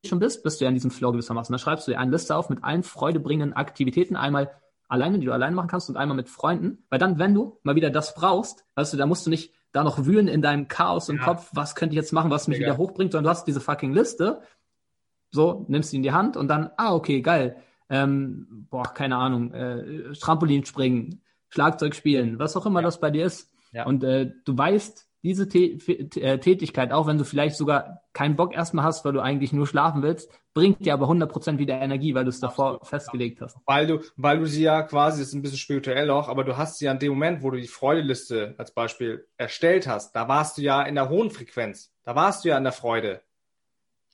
schon 0.04 0.18
bist, 0.18 0.42
bist 0.42 0.60
du 0.60 0.64
ja 0.64 0.68
in 0.68 0.74
diesem 0.74 0.90
Flow 0.90 1.12
gewissermaßen. 1.12 1.52
Dann 1.52 1.60
schreibst 1.60 1.86
du 1.86 1.92
dir 1.92 2.00
eine 2.00 2.10
Liste 2.10 2.34
auf 2.34 2.50
mit 2.50 2.64
allen 2.64 2.82
freudebringenden 2.82 3.52
Aktivitäten, 3.52 4.16
einmal 4.16 4.50
alleine, 4.92 5.18
die 5.18 5.24
du 5.24 5.32
alleine 5.32 5.56
machen 5.56 5.68
kannst 5.68 5.88
und 5.88 5.96
einmal 5.96 6.16
mit 6.16 6.28
Freunden, 6.28 6.84
weil 6.90 6.98
dann, 6.98 7.18
wenn 7.18 7.34
du 7.34 7.58
mal 7.62 7.74
wieder 7.74 7.88
das 7.88 8.14
brauchst, 8.14 8.66
weißt 8.74 8.92
du, 8.92 8.98
da 8.98 9.06
musst 9.06 9.24
du 9.24 9.30
nicht 9.30 9.54
da 9.72 9.84
noch 9.84 10.04
wühlen 10.04 10.28
in 10.28 10.42
deinem 10.42 10.68
Chaos 10.68 11.08
im 11.08 11.16
ja. 11.16 11.24
Kopf, 11.24 11.48
was 11.54 11.74
könnte 11.74 11.94
ich 11.94 11.96
jetzt 11.96 12.12
machen, 12.12 12.30
was 12.30 12.46
mich 12.46 12.58
Mega. 12.58 12.72
wieder 12.72 12.78
hochbringt, 12.78 13.12
sondern 13.12 13.24
du 13.24 13.30
hast 13.30 13.46
diese 13.46 13.62
fucking 13.62 13.94
Liste, 13.94 14.42
so, 15.30 15.64
nimmst 15.66 15.90
sie 15.90 15.96
in 15.96 16.02
die 16.02 16.12
Hand 16.12 16.36
und 16.36 16.48
dann, 16.48 16.70
ah, 16.76 16.94
okay, 16.94 17.22
geil, 17.22 17.56
ähm, 17.88 18.66
boah, 18.68 18.82
keine 18.82 19.16
Ahnung, 19.16 19.54
äh, 19.54 20.12
Trampolin 20.12 20.66
springen, 20.66 21.22
Schlagzeug 21.48 21.94
spielen, 21.94 22.38
was 22.38 22.54
auch 22.54 22.66
immer 22.66 22.80
ja. 22.80 22.84
das 22.84 23.00
bei 23.00 23.10
dir 23.10 23.24
ist. 23.24 23.50
Ja. 23.72 23.86
Und 23.86 24.04
äh, 24.04 24.30
du 24.44 24.58
weißt, 24.58 25.08
diese 25.22 25.44
äh, 25.44 26.38
Tätigkeit, 26.38 26.90
auch 26.92 27.06
wenn 27.06 27.16
du 27.16 27.24
vielleicht 27.24 27.56
sogar 27.56 28.02
keinen 28.12 28.34
Bock 28.34 28.54
erstmal 28.54 28.84
hast, 28.84 29.04
weil 29.04 29.12
du 29.12 29.20
eigentlich 29.20 29.52
nur 29.52 29.68
schlafen 29.68 30.02
willst, 30.02 30.30
bringt 30.52 30.84
dir 30.84 30.94
aber 30.94 31.08
100% 31.08 31.58
wieder 31.58 31.80
Energie, 31.80 32.14
weil 32.14 32.24
du 32.24 32.30
es 32.30 32.40
davor 32.40 32.74
Absolut. 32.74 32.88
festgelegt 32.88 33.40
hast. 33.40 33.56
Weil 33.66 33.86
du, 33.86 34.00
weil 34.16 34.40
du 34.40 34.46
sie 34.46 34.64
ja 34.64 34.82
quasi, 34.82 35.20
das 35.20 35.28
ist 35.28 35.34
ein 35.34 35.42
bisschen 35.42 35.58
spirituell 35.58 36.10
auch, 36.10 36.28
aber 36.28 36.42
du 36.42 36.56
hast 36.56 36.78
sie 36.78 36.86
ja 36.86 36.92
in 36.92 36.98
dem 36.98 37.12
Moment, 37.12 37.42
wo 37.42 37.50
du 37.50 37.60
die 37.60 37.68
Freudeliste 37.68 38.54
als 38.58 38.72
Beispiel 38.72 39.26
erstellt 39.36 39.86
hast, 39.86 40.14
da 40.16 40.26
warst 40.26 40.58
du 40.58 40.62
ja 40.62 40.82
in 40.82 40.96
der 40.96 41.08
hohen 41.08 41.30
Frequenz. 41.30 41.92
Da 42.02 42.16
warst 42.16 42.44
du 42.44 42.48
ja 42.48 42.58
in 42.58 42.64
der 42.64 42.72
Freude. 42.72 43.22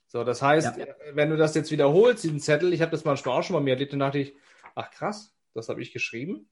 So, 0.08 0.24
das 0.24 0.42
heißt, 0.42 0.76
ja. 0.76 0.86
wenn 1.12 1.30
du 1.30 1.36
das 1.36 1.54
jetzt 1.54 1.70
wiederholst, 1.70 2.24
diesen 2.24 2.40
Zettel, 2.40 2.72
ich 2.72 2.82
habe 2.82 2.90
das 2.90 3.04
manchmal 3.04 3.38
auch 3.38 3.42
schon 3.42 3.54
bei 3.54 3.60
mir 3.60 3.74
erlebt, 3.74 3.92
dann 3.92 4.00
dachte 4.00 4.18
ich, 4.18 4.34
ach 4.74 4.90
krass, 4.90 5.34
das 5.54 5.68
habe 5.70 5.80
ich 5.80 5.92
geschrieben. 5.92 6.48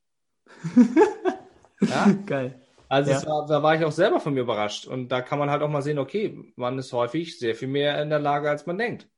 ja? 1.80 2.12
Geil. 2.26 2.60
Also 2.88 3.10
ja. 3.10 3.26
war, 3.26 3.46
da 3.46 3.62
war 3.62 3.74
ich 3.74 3.84
auch 3.84 3.92
selber 3.92 4.20
von 4.20 4.34
mir 4.34 4.40
überrascht. 4.40 4.86
Und 4.86 5.08
da 5.08 5.20
kann 5.20 5.38
man 5.38 5.50
halt 5.50 5.62
auch 5.62 5.68
mal 5.68 5.82
sehen, 5.82 5.98
okay, 5.98 6.52
man 6.56 6.78
ist 6.78 6.92
häufig 6.92 7.38
sehr 7.38 7.54
viel 7.54 7.68
mehr 7.68 8.00
in 8.00 8.10
der 8.10 8.18
Lage, 8.20 8.48
als 8.48 8.66
man 8.66 8.78
denkt. 8.78 9.08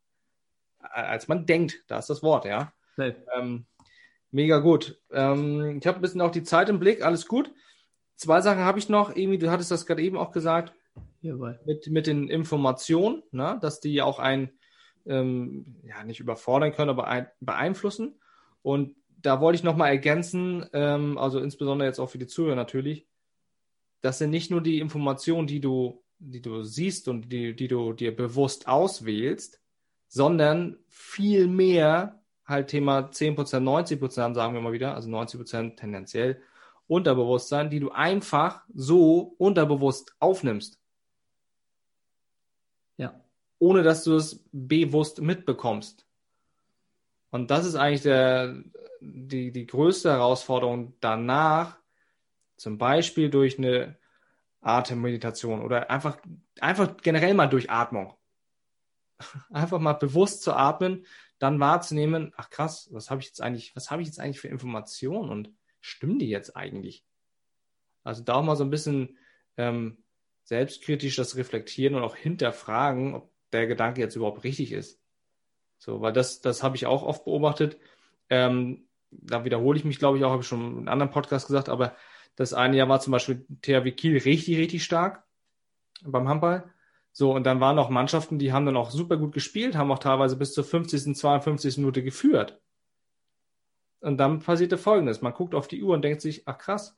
Als 0.81 1.29
man 1.29 1.45
denkt, 1.45 1.83
da 1.87 1.99
ist 1.99 2.09
das 2.09 2.23
Wort, 2.23 2.45
ja. 2.45 2.73
Ähm, 3.37 3.67
mega 4.31 4.59
gut. 4.59 5.01
Ähm, 5.13 5.79
ich 5.81 5.87
habe 5.87 5.99
ein 5.99 6.03
bisschen 6.03 6.21
auch 6.21 6.31
die 6.31 6.43
Zeit 6.43 6.69
im 6.69 6.79
Blick, 6.79 7.05
alles 7.05 7.27
gut. 7.27 7.53
Zwei 8.17 8.41
Sachen 8.41 8.65
habe 8.65 8.79
ich 8.79 8.89
noch, 8.89 9.15
irgendwie, 9.15 9.39
du 9.39 9.51
hattest 9.51 9.71
das 9.71 9.87
gerade 9.87 10.03
eben 10.03 10.17
auch 10.17 10.33
gesagt, 10.33 10.73
Jawohl. 11.21 11.61
mit, 11.65 11.87
mit 11.89 12.07
den 12.07 12.29
Informationen, 12.29 13.23
ne, 13.31 13.59
dass 13.61 13.81
die 13.81 14.03
auch 14.03 14.19
ein, 14.19 14.51
ähm, 15.07 15.77
ja, 15.85 16.03
nicht 16.05 16.21
überfordern 16.21 16.73
können, 16.73 16.91
aber 16.91 17.07
ein, 17.07 17.29
beeinflussen. 17.41 18.21
Und 18.63 18.97
da 19.23 19.41
wollte 19.41 19.57
ich 19.57 19.63
nochmal 19.63 19.91
ergänzen, 19.91 20.67
ähm, 20.73 21.17
also 21.19 21.39
insbesondere 21.39 21.89
jetzt 21.89 21.99
auch 21.99 22.11
für 22.11 22.19
die 22.19 22.27
Zuhörer 22.27 22.57
natürlich, 22.57 23.07
das 24.01 24.19
sind 24.19 24.31
nicht 24.31 24.51
nur 24.51 24.61
die 24.61 24.79
Informationen, 24.79 25.47
die 25.47 25.61
du, 25.61 26.03
die 26.19 26.43
du 26.43 26.63
siehst 26.63 27.09
und 27.09 27.33
die, 27.33 27.55
die 27.55 27.69
du 27.69 27.93
dir 27.93 28.15
bewusst 28.15 28.69
auswählst, 28.69 29.61
sondern 30.09 30.77
viel 30.89 31.47
mehr 31.47 32.21
halt 32.45 32.69
Thema 32.69 33.01
10%, 33.11 33.37
90%, 33.37 34.35
sagen 34.35 34.55
wir 34.55 34.61
mal 34.61 34.73
wieder, 34.73 34.95
also 34.95 35.09
90% 35.09 35.77
tendenziell 35.77 36.41
Unterbewusstsein, 36.87 37.69
die 37.69 37.81
du 37.81 37.91
einfach 37.91 38.63
so 38.75 39.35
unterbewusst 39.37 40.17
aufnimmst. 40.21 40.81
Ja. 42.97 43.21
Ohne 43.59 43.83
dass 43.83 44.05
du 44.05 44.17
es 44.17 44.43
bewusst 44.53 45.21
mitbekommst. 45.21 46.07
Und 47.31 47.51
das 47.51 47.67
ist 47.67 47.75
eigentlich 47.75 48.03
der, 48.03 48.57
die, 49.01 49.53
die 49.53 49.67
größte 49.67 50.11
Herausforderung 50.11 50.95
danach, 51.01 51.78
zum 52.59 52.77
Beispiel 52.77 53.31
durch 53.31 53.59
eine 53.59 53.97
Atemmeditation 54.61 55.63
oder 55.63 55.91
einfach, 55.91 56.19
einfach 56.61 56.97
generell 56.99 57.33
mal 57.33 57.47
durch 57.47 57.71
Atmung. 57.71 58.15
Einfach 59.51 59.81
mal 59.81 59.95
bewusst 59.95 60.43
zu 60.43 60.53
atmen, 60.53 61.05
dann 61.41 61.59
wahrzunehmen, 61.59 62.33
ach 62.37 62.51
krass, 62.51 62.89
was 62.93 63.11
habe 63.11 63.21
ich 63.21 63.27
jetzt 63.27 63.41
eigentlich, 63.41 63.75
was 63.75 63.91
habe 63.91 64.01
ich 64.01 64.07
jetzt 64.07 64.21
eigentlich 64.21 64.41
für 64.41 64.47
Informationen 64.47 65.29
und 65.29 65.51
stimmen 65.81 66.21
die 66.21 66.29
jetzt 66.29 66.57
eigentlich? 66.57 67.05
Also 68.05 68.23
da 68.23 68.35
auch 68.35 68.45
mal 68.45 68.55
so 68.55 68.63
ein 68.63 68.71
bisschen 68.71 69.19
ähm, 69.57 69.99
selbstkritisch 70.45 71.17
das 71.17 71.37
reflektieren 71.37 71.97
und 71.97 72.03
auch 72.03 72.15
hinterfragen, 72.15 73.15
ob 73.15 73.33
der 73.53 73.67
Gedanke 73.67 74.01
jetzt 74.01 74.15
überhaupt 74.15 74.45
richtig 74.45 74.73
ist. 74.73 75.01
So, 75.79 76.01
weil 76.01 76.13
das, 76.13 76.41
das 76.41 76.63
habe 76.63 76.77
ich 76.77 76.87
auch 76.87 77.03
oft 77.03 77.25
beobachtet. 77.25 77.79
Ähm, 78.31 78.89
da 79.11 79.45
wiederhole 79.45 79.79
ich 79.79 79.85
mich, 79.85 79.99
glaube 79.99 80.19
ich, 80.19 80.25
auch, 80.25 80.31
habe 80.31 80.43
ich 80.43 80.49
schon 80.49 80.61
in 80.61 80.79
einem 80.79 80.89
anderen 80.89 81.11
Podcast 81.11 81.47
gesagt, 81.47 81.69
aber 81.69 81.97
das 82.39 82.55
eine 82.55 82.77
Jahr 82.77 82.89
war 82.89 83.01
zum 83.01 83.11
Beispiel 83.11 83.45
THW 83.63 83.91
Kiel 83.91 84.17
richtig, 84.17 84.59
richtig 84.59 84.85
stark 84.85 85.25
beim 86.05 86.29
Handball. 86.29 86.73
So, 87.11 87.35
und 87.35 87.43
dann 87.43 87.59
waren 87.59 87.75
noch 87.75 87.91
Mannschaften, 87.91 88.39
die 88.39 88.53
haben 88.53 88.65
dann 88.65 88.77
auch 88.77 88.93
super 88.93 89.17
gut 89.17 89.33
gespielt, 89.33 89.75
haben 89.75 89.91
auch 89.91 89.99
teilweise 89.99 90.37
bis 90.37 90.53
zur 90.53 90.63
50., 90.63 91.17
52. 91.17 91.79
Minute 91.79 92.05
geführt. 92.05 92.61
Und 93.99 94.19
dann 94.19 94.39
passierte 94.39 94.79
Folgendes. 94.79 95.21
Man 95.21 95.33
guckt 95.33 95.53
auf 95.53 95.67
die 95.67 95.83
Uhr 95.83 95.95
und 95.95 96.03
denkt 96.03 96.21
sich, 96.21 96.47
ach 96.47 96.59
krass, 96.59 96.97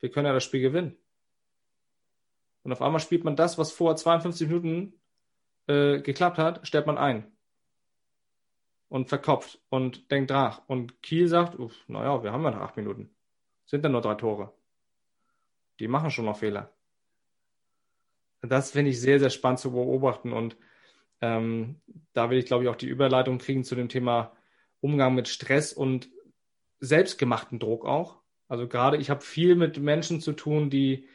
wir 0.00 0.10
können 0.10 0.26
ja 0.26 0.32
das 0.32 0.42
Spiel 0.42 0.60
gewinnen. 0.60 0.96
Und 2.64 2.72
auf 2.72 2.82
einmal 2.82 3.00
spielt 3.00 3.22
man 3.22 3.36
das, 3.36 3.56
was 3.58 3.70
vor 3.70 3.94
52 3.94 4.48
Minuten 4.48 4.94
äh, 5.68 6.00
geklappt 6.00 6.38
hat, 6.38 6.66
stellt 6.66 6.88
man 6.88 6.98
ein. 6.98 7.30
Und 8.88 9.08
verkopft 9.08 9.60
und 9.68 10.10
denkt 10.10 10.30
nach. 10.30 10.62
Und 10.66 11.00
Kiel 11.00 11.28
sagt, 11.28 11.56
naja, 11.86 12.24
wir 12.24 12.32
haben 12.32 12.42
ja 12.42 12.50
noch 12.50 12.60
acht 12.60 12.76
Minuten. 12.76 13.14
Sind 13.66 13.84
dann 13.84 13.92
nur 13.92 14.00
drei 14.00 14.16
Tore 14.16 14.52
die 15.80 15.88
machen 15.88 16.10
schon 16.10 16.24
noch 16.24 16.38
Fehler. 16.38 16.72
Das 18.42 18.72
finde 18.72 18.90
ich 18.90 19.00
sehr, 19.00 19.18
sehr 19.18 19.30
spannend 19.30 19.60
zu 19.60 19.72
beobachten 19.72 20.32
und 20.32 20.56
ähm, 21.20 21.80
da 22.12 22.28
will 22.28 22.38
ich, 22.38 22.46
glaube 22.46 22.64
ich, 22.64 22.70
auch 22.70 22.76
die 22.76 22.88
Überleitung 22.88 23.38
kriegen 23.38 23.64
zu 23.64 23.74
dem 23.74 23.88
Thema 23.88 24.36
Umgang 24.80 25.14
mit 25.14 25.28
Stress 25.28 25.72
und 25.72 26.10
selbstgemachten 26.80 27.58
Druck 27.58 27.86
auch. 27.86 28.20
Also 28.48 28.68
gerade, 28.68 28.98
ich 28.98 29.08
habe 29.08 29.22
viel 29.22 29.54
mit 29.54 29.78
Menschen 29.78 30.20
zu 30.20 30.32
tun, 30.32 30.68
die, 30.68 31.08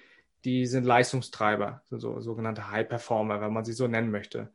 die 0.43 0.65
sind 0.65 0.85
Leistungstreiber, 0.85 1.83
so 1.85 2.19
sogenannte 2.19 2.71
High 2.71 2.89
Performer, 2.89 3.41
wenn 3.41 3.53
man 3.53 3.65
sie 3.65 3.73
so 3.73 3.87
nennen 3.87 4.09
möchte. 4.09 4.51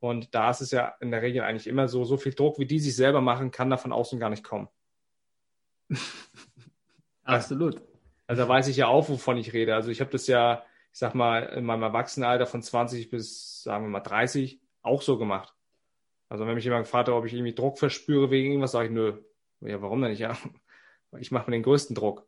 Und 0.00 0.34
da 0.34 0.50
ist 0.50 0.60
es 0.60 0.70
ja 0.70 0.94
in 1.00 1.10
der 1.10 1.22
Regel 1.22 1.42
eigentlich 1.42 1.66
immer 1.66 1.88
so, 1.88 2.04
so 2.04 2.16
viel 2.16 2.32
Druck, 2.32 2.58
wie 2.58 2.66
die 2.66 2.78
sich 2.78 2.96
selber 2.96 3.20
machen, 3.20 3.50
kann 3.50 3.70
da 3.70 3.76
von 3.76 3.92
außen 3.92 4.18
gar 4.18 4.30
nicht 4.30 4.44
kommen. 4.44 4.68
Absolut. 7.24 7.82
Also 8.26 8.42
da 8.42 8.48
weiß 8.48 8.68
ich 8.68 8.76
ja 8.76 8.86
auch, 8.88 9.08
wovon 9.08 9.36
ich 9.36 9.52
rede. 9.52 9.74
Also 9.74 9.90
ich 9.90 10.00
habe 10.00 10.10
das 10.10 10.26
ja, 10.26 10.64
ich 10.92 10.98
sag 10.98 11.14
mal, 11.14 11.40
in 11.40 11.64
meinem 11.64 11.82
Erwachsenenalter 11.82 12.46
von 12.46 12.62
20 12.62 13.10
bis, 13.10 13.62
sagen 13.62 13.84
wir 13.84 13.90
mal, 13.90 14.00
30 14.00 14.60
auch 14.82 15.02
so 15.02 15.18
gemacht. 15.18 15.54
Also 16.28 16.46
wenn 16.46 16.54
mich 16.54 16.64
jemand 16.64 16.84
gefragt 16.84 17.08
hat, 17.08 17.14
ob 17.14 17.26
ich 17.26 17.34
irgendwie 17.34 17.54
Druck 17.54 17.78
verspüre 17.78 18.30
wegen 18.30 18.50
irgendwas, 18.50 18.72
sage 18.72 18.86
ich, 18.88 18.92
nö. 18.92 19.18
Ja, 19.60 19.80
warum 19.82 20.00
denn 20.00 20.10
nicht? 20.10 20.20
Ja, 20.20 20.36
ich 21.18 21.30
mache 21.30 21.50
mir 21.50 21.56
den 21.56 21.62
größten 21.62 21.94
Druck. 21.94 22.26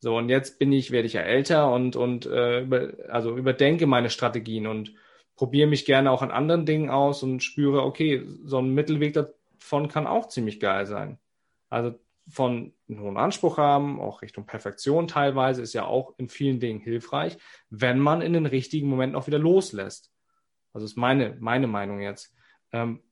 So, 0.00 0.16
und 0.16 0.28
jetzt 0.28 0.58
bin 0.58 0.72
ich, 0.72 0.90
werde 0.90 1.06
ich 1.06 1.14
ja 1.14 1.22
älter 1.22 1.72
und, 1.72 1.96
und 1.96 2.26
äh, 2.26 2.60
über, 2.60 2.92
also 3.08 3.36
überdenke 3.36 3.86
meine 3.86 4.10
Strategien 4.10 4.66
und 4.66 4.94
probiere 5.34 5.68
mich 5.68 5.84
gerne 5.86 6.10
auch 6.10 6.22
an 6.22 6.30
anderen 6.30 6.66
Dingen 6.66 6.90
aus 6.90 7.22
und 7.22 7.42
spüre, 7.42 7.82
okay, 7.82 8.24
so 8.44 8.58
ein 8.58 8.74
Mittelweg 8.74 9.14
davon 9.14 9.88
kann 9.88 10.06
auch 10.06 10.28
ziemlich 10.28 10.60
geil 10.60 10.86
sein. 10.86 11.18
Also 11.68 11.98
von 12.28 12.72
einen 12.88 13.00
hohen 13.00 13.16
Anspruch 13.16 13.58
haben, 13.58 14.00
auch 14.00 14.22
Richtung 14.22 14.46
Perfektion 14.46 15.08
teilweise, 15.08 15.62
ist 15.62 15.72
ja 15.72 15.84
auch 15.84 16.14
in 16.18 16.28
vielen 16.28 16.60
Dingen 16.60 16.80
hilfreich, 16.80 17.38
wenn 17.70 17.98
man 17.98 18.20
in 18.20 18.32
den 18.32 18.46
richtigen 18.46 18.88
Momenten 18.88 19.16
auch 19.16 19.26
wieder 19.26 19.38
loslässt. 19.38 20.12
Also 20.72 20.84
ist 20.84 20.96
meine, 20.96 21.36
meine 21.40 21.66
Meinung 21.66 22.00
jetzt. 22.00 22.34
Ähm, 22.72 23.02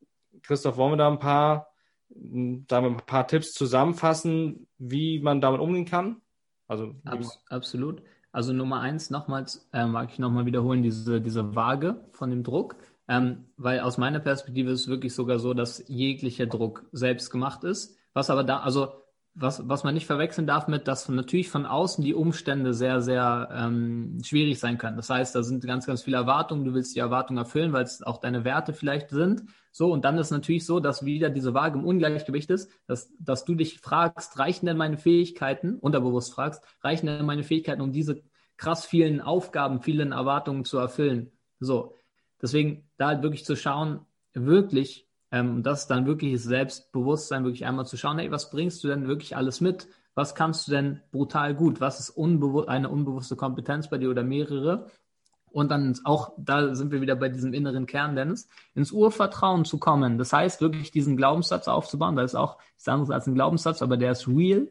Christoph, 0.43 0.77
wollen 0.77 0.93
wir 0.93 0.97
da 0.99 1.09
ein 1.09 1.19
paar, 1.19 1.69
da 2.09 2.79
ein 2.79 2.99
paar 2.99 3.27
Tipps 3.27 3.53
zusammenfassen, 3.53 4.69
wie 4.79 5.19
man 5.21 5.41
damit 5.41 5.61
umgehen 5.61 5.87
kann? 5.87 6.21
Also 6.69 6.95
Abs 7.05 7.41
absolut. 7.49 8.03
Also 8.33 8.53
Nummer 8.53 8.81
eins, 8.81 9.09
nochmals, 9.09 9.69
äh, 9.73 9.87
mag 9.87 10.11
ich 10.13 10.19
nochmal 10.19 10.45
wiederholen, 10.45 10.83
diese, 10.83 11.21
diese 11.23 11.55
Waage 11.55 12.05
von 12.13 12.31
dem 12.31 12.43
Druck. 12.43 12.77
Ähm, 13.09 13.47
weil 13.57 13.81
aus 13.81 13.99
meiner 13.99 14.19
Perspektive 14.19 14.71
ist 14.73 14.83
es 14.83 14.89
wirklich 14.89 15.15
sogar 15.15 15.39
so, 15.39 15.55
dass 15.55 15.85
jeglicher 15.89 16.47
Druck 16.47 16.87
selbst 16.93 17.31
gemacht 17.31 17.65
ist. 17.65 17.97
Was 18.13 18.31
aber 18.31 18.45
da, 18.45 18.61
also 18.61 19.06
was, 19.39 19.69
was 19.69 19.85
man 19.85 19.93
nicht 19.93 20.07
verwechseln 20.07 20.47
darf 20.47 20.67
mit, 20.67 20.89
dass 20.89 21.09
natürlich 21.11 21.51
von 21.51 21.67
außen 21.67 22.03
die 22.03 22.15
Umstände 22.15 22.73
sehr, 22.73 23.03
sehr 23.03 23.51
ähm, 23.53 24.19
schwierig 24.25 24.59
sein 24.59 24.79
können. 24.79 24.97
Das 24.97 25.11
heißt, 25.11 25.35
da 25.35 25.43
sind 25.43 25.65
ganz, 25.67 25.87
ganz 25.87 26.03
viele 26.03 26.17
Erwartungen. 26.17 26.65
Du 26.65 26.73
willst 26.73 26.97
die 26.97 27.01
Erwartungen 27.01 27.39
erfüllen, 27.39 27.75
weil 27.75 27.85
es 27.85 28.03
auch 28.03 28.17
deine 28.17 28.45
Werte 28.45 28.73
vielleicht 28.73 29.11
sind. 29.11 29.45
So, 29.73 29.93
und 29.93 30.07
dann 30.07 30.17
ist 30.17 30.31
natürlich 30.31 30.65
so, 30.65 30.81
dass 30.81 31.05
wieder 31.05 31.29
diese 31.29 31.53
Waage 31.53 31.79
im 31.79 31.85
Ungleichgewicht 31.85 32.49
ist, 32.49 32.71
dass, 32.87 33.13
dass 33.19 33.45
du 33.45 33.55
dich 33.55 33.79
fragst, 33.79 34.39
reichen 34.39 34.65
denn 34.65 34.79
meine 34.79 34.97
Fähigkeiten, 34.97 35.77
unterbewusst 35.77 36.33
fragst, 36.33 36.65
reichen 36.81 37.07
denn 37.07 37.27
meine 37.27 37.43
Fähigkeiten, 37.43 37.83
um 37.83 37.93
diese 37.93 38.23
krass 38.57 38.87
vielen 38.87 39.21
Aufgaben, 39.21 39.83
vielen 39.83 40.13
Erwartungen 40.13 40.65
zu 40.65 40.79
erfüllen? 40.79 41.31
So. 41.61 41.95
Deswegen 42.41 42.89
da 42.97 43.09
halt 43.09 43.23
wirklich 43.23 43.45
zu 43.45 43.55
schauen, 43.55 44.01
wirklich 44.33 45.06
ähm, 45.33 45.57
und 45.57 45.63
das 45.65 45.83
ist 45.83 45.87
dann 45.89 46.07
wirklich 46.07 46.43
Selbstbewusstsein, 46.43 47.45
wirklich 47.45 47.67
einmal 47.67 47.87
zu 47.87 47.97
schauen, 47.97 48.19
hey, 48.19 48.31
was 48.31 48.51
bringst 48.51 48.83
du 48.85 48.89
denn 48.89 49.09
wirklich 49.09 49.37
alles 49.37 49.61
mit? 49.61 49.89
Was 50.15 50.35
kannst 50.35 50.67
du 50.67 50.73
denn 50.73 51.03
brutal 51.13 51.55
gut? 51.55 51.81
Was 51.81 52.01
ist 52.01 52.11
unbewu 52.11 52.65
eine 52.65 52.89
unbewusste 52.89 53.37
Kompetenz 53.37 53.91
bei 53.91 53.99
dir 53.99 54.11
oder 54.11 54.23
mehrere? 54.23 54.87
Und 55.51 55.71
dann 55.71 55.99
auch, 56.05 56.33
da 56.39 56.75
sind 56.75 56.93
wir 56.93 57.01
wieder 57.01 57.17
bei 57.17 57.29
diesem 57.29 57.55
inneren 57.55 57.87
Kern, 57.87 58.15
Dennis, 58.15 58.49
ins 58.75 58.93
Urvertrauen 58.93 59.65
zu 59.65 59.79
kommen. 59.79 60.19
Das 60.19 60.33
heißt, 60.33 60.61
wirklich 60.61 60.91
diesen 60.91 61.17
Glaubenssatz 61.17 61.67
aufzubauen. 61.67 62.17
Da 62.17 62.23
ist 62.23 62.35
auch 62.35 62.59
nichts 62.75 62.89
anderes 62.89 63.11
als 63.11 63.27
ein 63.27 63.35
Glaubenssatz, 63.35 63.83
aber 63.83 63.97
der 63.97 64.13
ist 64.13 64.29
real. 64.29 64.69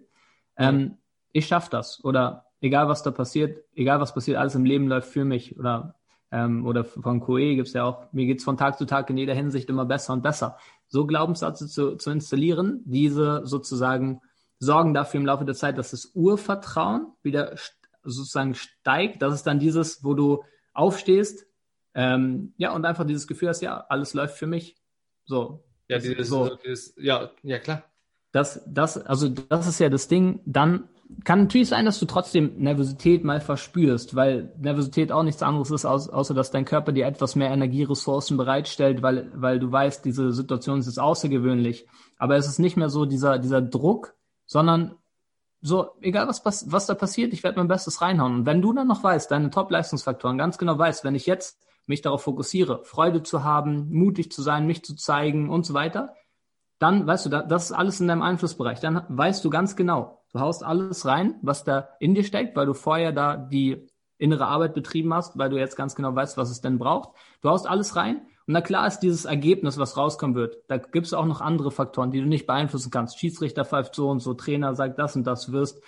Ähm, 0.58 0.98
ich 1.32 1.48
schaffe 1.48 1.70
das. 1.72 2.04
Oder 2.04 2.46
egal 2.62 2.88
was 2.88 3.04
da 3.04 3.12
passiert, 3.12 3.64
egal 3.76 4.00
was 4.00 4.14
passiert, 4.14 4.38
alles 4.38 4.56
im 4.56 4.66
Leben 4.66 4.88
läuft 4.88 5.10
für 5.10 5.26
mich. 5.26 5.58
Oder 5.60 5.96
ähm, 6.32 6.66
oder 6.66 6.84
von 6.84 7.20
gibt 7.26 7.68
es 7.68 7.74
ja 7.74 7.84
auch, 7.84 8.12
mir 8.12 8.26
geht's 8.26 8.44
von 8.44 8.58
Tag 8.58 8.78
zu 8.78 8.86
Tag 8.86 9.10
in 9.10 9.18
jeder 9.18 9.34
Hinsicht 9.34 9.70
immer 9.70 9.86
besser 9.86 10.14
und 10.14 10.24
besser. 10.24 10.58
So 10.88 11.06
Glaubenssätze 11.06 11.68
zu, 11.68 11.96
zu 11.96 12.12
installieren, 12.12 12.82
diese 12.86 13.42
sozusagen 13.46 14.22
sorgen 14.60 14.94
dafür 14.94 15.20
im 15.20 15.26
Laufe 15.26 15.46
der 15.46 15.56
Zeit, 15.56 15.78
dass 15.78 15.92
das 15.92 16.12
Urvertrauen 16.14 17.08
wieder 17.24 17.56
sozusagen 18.04 18.56
steigt. 18.56 19.22
Das 19.22 19.34
ist 19.34 19.44
dann 19.44 19.60
dieses, 19.60 20.04
wo 20.04 20.14
du 20.14 20.44
aufstehst, 20.74 21.46
ähm, 21.94 22.54
ja, 22.58 22.74
und 22.74 22.86
einfach 22.86 23.06
dieses 23.06 23.28
Gefühl 23.28 23.50
hast, 23.50 23.62
ja, 23.62 23.86
alles 23.88 24.14
läuft 24.14 24.38
für 24.38 24.48
mich. 24.48 24.76
So. 25.24 25.64
Ja, 25.88 26.00
dieses, 26.00 26.28
so. 26.28 26.56
dieses, 26.64 26.94
ja, 26.98 27.32
ja, 27.42 27.60
klar. 27.60 27.84
Das, 28.32 28.62
das, 28.68 28.98
also 28.98 29.30
das 29.30 29.68
ist 29.68 29.80
ja 29.80 29.90
das 29.90 30.10
Ding, 30.10 30.42
dann 30.46 30.90
kann 31.24 31.44
natürlich 31.44 31.70
sein, 31.70 31.86
dass 31.86 32.00
du 32.00 32.06
trotzdem 32.06 32.58
Nervosität 32.58 33.24
mal 33.24 33.40
verspürst, 33.40 34.16
weil 34.16 34.54
Nervosität 34.58 35.12
auch 35.12 35.24
nichts 35.24 35.44
anderes 35.44 35.72
ist, 35.72 35.86
außer 35.86 36.34
dass 36.34 36.52
dein 36.52 36.66
Körper 36.66 36.92
dir 36.92 37.06
etwas 37.06 37.36
mehr 37.36 37.52
Energieressourcen 37.52 38.38
bereitstellt, 38.38 39.02
weil, 39.02 39.32
weil 39.34 39.60
du 39.60 39.72
weißt, 39.72 40.04
diese 40.04 40.32
Situation 40.32 40.80
ist 40.80 41.00
außergewöhnlich. 41.00 41.88
Aber 42.18 42.36
es 42.38 42.48
ist 42.48 42.60
nicht 42.60 42.78
mehr 42.78 42.90
so 42.90 43.06
dieser, 43.06 43.40
dieser 43.40 43.62
Druck, 43.62 44.16
sondern 44.46 44.96
so, 45.62 45.92
egal 46.02 46.28
was, 46.28 46.44
was 46.46 46.86
da 46.86 46.94
passiert, 46.94 47.34
ich 47.34 47.44
werde 47.44 47.58
mein 47.58 47.68
Bestes 47.68 48.02
reinhauen. 48.02 48.36
Und 48.36 48.46
wenn 48.46 48.62
du 48.62 48.74
dann 48.74 48.88
noch 48.88 49.04
weißt, 49.04 49.32
deine 49.32 49.50
Top-Leistungsfaktoren 49.50 50.38
ganz 50.38 50.58
genau 50.58 50.78
weißt, 50.78 51.04
wenn 51.04 51.16
ich 51.16 51.26
jetzt 51.26 51.60
mich 51.88 52.02
darauf 52.02 52.24
fokussiere, 52.24 52.84
Freude 52.84 53.24
zu 53.24 53.44
haben, 53.44 53.92
mutig 53.92 54.32
zu 54.32 54.42
sein, 54.42 54.68
mich 54.68 54.84
zu 54.84 54.96
zeigen 54.96 55.50
und 55.50 55.66
so 55.66 55.74
weiter, 55.74 56.14
dann 56.80 57.08
weißt 57.08 57.28
du, 57.28 57.30
das 57.30 57.66
ist 57.66 57.72
alles 57.72 58.00
in 58.00 58.08
deinem 58.08 58.22
Einflussbereich. 58.22 58.80
Dann 58.80 59.06
weißt 59.08 59.44
du 59.46 59.50
ganz 59.50 59.76
genau, 59.76 60.25
Du 60.36 60.42
haust 60.42 60.66
alles 60.66 61.06
rein, 61.06 61.36
was 61.44 61.64
da 61.64 61.88
in 62.02 62.14
dir 62.14 62.26
steckt, 62.26 62.58
weil 62.58 62.66
du 62.66 62.74
vorher 62.74 63.14
da 63.14 63.38
die 63.38 63.88
innere 64.18 64.48
Arbeit 64.48 64.74
betrieben 64.74 65.14
hast, 65.14 65.38
weil 65.38 65.50
du 65.50 65.58
jetzt 65.58 65.78
ganz 65.78 65.96
genau 65.96 66.14
weißt, 66.14 66.36
was 66.36 66.50
es 66.50 66.60
denn 66.60 66.78
braucht. 66.78 67.16
Du 67.40 67.48
haust 67.48 67.66
alles 67.66 67.96
rein 67.96 68.18
und 68.46 68.52
na 68.52 68.60
klar 68.60 68.86
ist 68.86 69.00
dieses 69.00 69.24
Ergebnis, 69.24 69.78
was 69.78 69.96
rauskommen 69.96 70.36
wird. 70.36 70.58
Da 70.68 70.76
gibt 70.76 71.06
es 71.06 71.14
auch 71.14 71.24
noch 71.24 71.40
andere 71.40 71.72
Faktoren, 71.72 72.12
die 72.12 72.20
du 72.20 72.26
nicht 72.26 72.48
beeinflussen 72.48 72.92
kannst. 72.92 73.18
Schiedsrichter 73.18 73.64
pfeift 73.64 73.96
so 73.96 74.10
und 74.10 74.20
so, 74.20 74.34
Trainer 74.34 74.76
sagt 74.76 75.00
das 75.00 75.16
und 75.16 75.26
das, 75.26 75.54
wirst, 75.54 75.82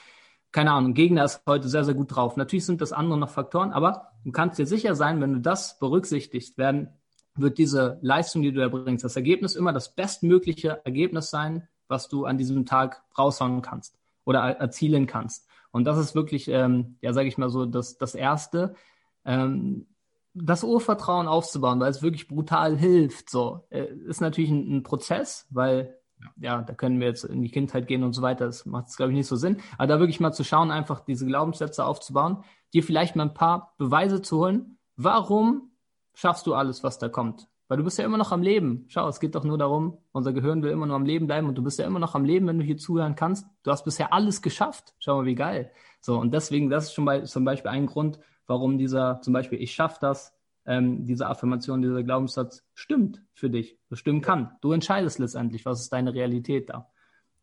keine 0.53 0.71
Ahnung, 0.71 0.93
Gegner 0.93 1.25
ist 1.25 1.41
heute 1.45 1.67
sehr, 1.67 1.83
sehr 1.83 1.95
gut 1.95 2.15
drauf. 2.15 2.37
Natürlich 2.37 2.65
sind 2.65 2.79
das 2.79 2.93
andere 2.93 3.19
noch 3.19 3.29
Faktoren, 3.29 3.73
aber 3.73 4.13
du 4.23 4.31
kannst 4.31 4.57
dir 4.57 4.65
sicher 4.65 4.95
sein, 4.95 5.19
wenn 5.19 5.33
du 5.33 5.39
das 5.41 5.77
berücksichtigst, 5.77 6.57
werden, 6.57 6.87
wird 7.35 7.57
diese 7.57 7.99
Leistung, 8.01 8.43
die 8.43 8.53
du 8.53 8.61
erbringst, 8.61 9.03
das 9.03 9.17
Ergebnis 9.17 9.57
immer 9.57 9.73
das 9.73 9.93
bestmögliche 9.93 10.79
Ergebnis 10.85 11.31
sein, 11.31 11.67
was 11.89 12.07
du 12.07 12.23
an 12.23 12.37
diesem 12.37 12.65
Tag 12.65 13.03
raushauen 13.17 13.61
kannst 13.61 13.97
oder 14.27 14.41
erzielen 14.41 15.07
kannst. 15.07 15.47
Und 15.71 15.85
das 15.85 15.97
ist 15.97 16.13
wirklich, 16.13 16.49
ähm, 16.49 16.97
ja, 17.01 17.13
sage 17.13 17.29
ich 17.29 17.37
mal 17.37 17.49
so, 17.49 17.65
das, 17.65 17.97
das 17.97 18.13
Erste, 18.13 18.75
ähm, 19.23 19.87
das 20.33 20.65
Urvertrauen 20.65 21.27
aufzubauen, 21.27 21.79
weil 21.79 21.89
es 21.89 22.03
wirklich 22.03 22.27
brutal 22.27 22.77
hilft. 22.77 23.29
So 23.29 23.65
äh, 23.69 23.85
ist 23.85 24.19
natürlich 24.19 24.51
ein, 24.51 24.77
ein 24.77 24.83
Prozess, 24.83 25.47
weil 25.49 25.97
ja. 26.35 26.61
da 26.61 26.73
können 26.73 26.99
wir 26.99 27.07
jetzt 27.07 27.23
in 27.23 27.41
die 27.41 27.49
Kindheit 27.49 27.87
gehen 27.87 28.03
und 28.03 28.11
so 28.11 28.21
weiter. 28.21 28.45
Das 28.45 28.65
macht 28.65 28.95
glaube 28.97 29.13
ich, 29.13 29.17
nicht 29.17 29.27
so 29.27 29.37
Sinn. 29.37 29.61
Aber 29.77 29.87
da 29.87 29.99
wirklich 29.99 30.19
mal 30.19 30.33
zu 30.33 30.43
schauen, 30.43 30.71
einfach 30.71 30.99
diese 30.99 31.25
Glaubenssätze 31.25 31.85
aufzubauen, 31.85 32.43
dir 32.73 32.83
vielleicht 32.83 33.15
mal 33.15 33.23
ein 33.23 33.33
paar 33.33 33.73
Beweise 33.77 34.21
zu 34.21 34.39
holen. 34.39 34.77
Warum 34.97 35.71
schaffst 36.13 36.45
du 36.47 36.53
alles, 36.53 36.83
was 36.83 36.99
da 36.99 37.07
kommt? 37.07 37.47
Weil 37.67 37.77
du 37.77 37.83
bist 37.83 37.97
ja 37.97 38.05
immer 38.05 38.17
noch 38.17 38.31
am 38.31 38.41
Leben. 38.41 38.85
Schau, 38.87 39.07
es 39.07 39.19
geht 39.19 39.35
doch 39.35 39.43
nur 39.43 39.57
darum, 39.57 39.97
unser 40.13 40.31
Gehirn 40.31 40.63
will 40.63 40.71
immer 40.71 40.85
nur 40.85 40.95
am 40.95 41.05
Leben 41.05 41.27
bleiben 41.27 41.47
und 41.47 41.55
du 41.55 41.63
bist 41.63 41.79
ja 41.79 41.85
immer 41.85 41.99
noch 41.99 42.15
am 42.15 42.23
Leben, 42.23 42.47
wenn 42.47 42.59
du 42.59 42.63
hier 42.63 42.77
zuhören 42.77 43.15
kannst. 43.15 43.45
Du 43.63 43.71
hast 43.71 43.83
bisher 43.83 44.13
alles 44.13 44.41
geschafft. 44.41 44.95
Schau 44.99 45.17
mal, 45.17 45.25
wie 45.25 45.35
geil. 45.35 45.71
So, 45.99 46.17
und 46.17 46.33
deswegen, 46.33 46.69
das 46.69 46.85
ist 46.85 46.93
schon 46.93 47.05
bei, 47.05 47.21
zum 47.21 47.43
Beispiel 47.43 47.71
ein 47.71 47.85
Grund, 47.85 48.19
warum 48.45 48.77
dieser, 48.77 49.21
zum 49.21 49.33
Beispiel, 49.33 49.61
ich 49.61 49.73
schaff 49.73 49.99
das, 49.99 50.33
ähm, 50.65 51.05
diese 51.05 51.27
Affirmation, 51.27 51.81
dieser 51.81 52.03
Glaubenssatz 52.03 52.63
stimmt 52.73 53.21
für 53.33 53.49
dich, 53.49 53.77
das 53.89 53.99
stimmen 53.99 54.21
kann. 54.21 54.51
Du 54.61 54.71
entscheidest 54.71 55.19
letztendlich, 55.19 55.65
was 55.65 55.81
ist 55.81 55.91
deine 55.91 56.13
Realität 56.13 56.69
da. 56.69 56.89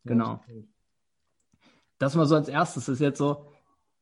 Genau. 0.05 0.39
Das 1.97 2.15
mal 2.15 2.25
so 2.25 2.35
als 2.35 2.47
erstes 2.47 2.87
ist 2.87 2.99
jetzt 2.99 3.17
so, 3.17 3.47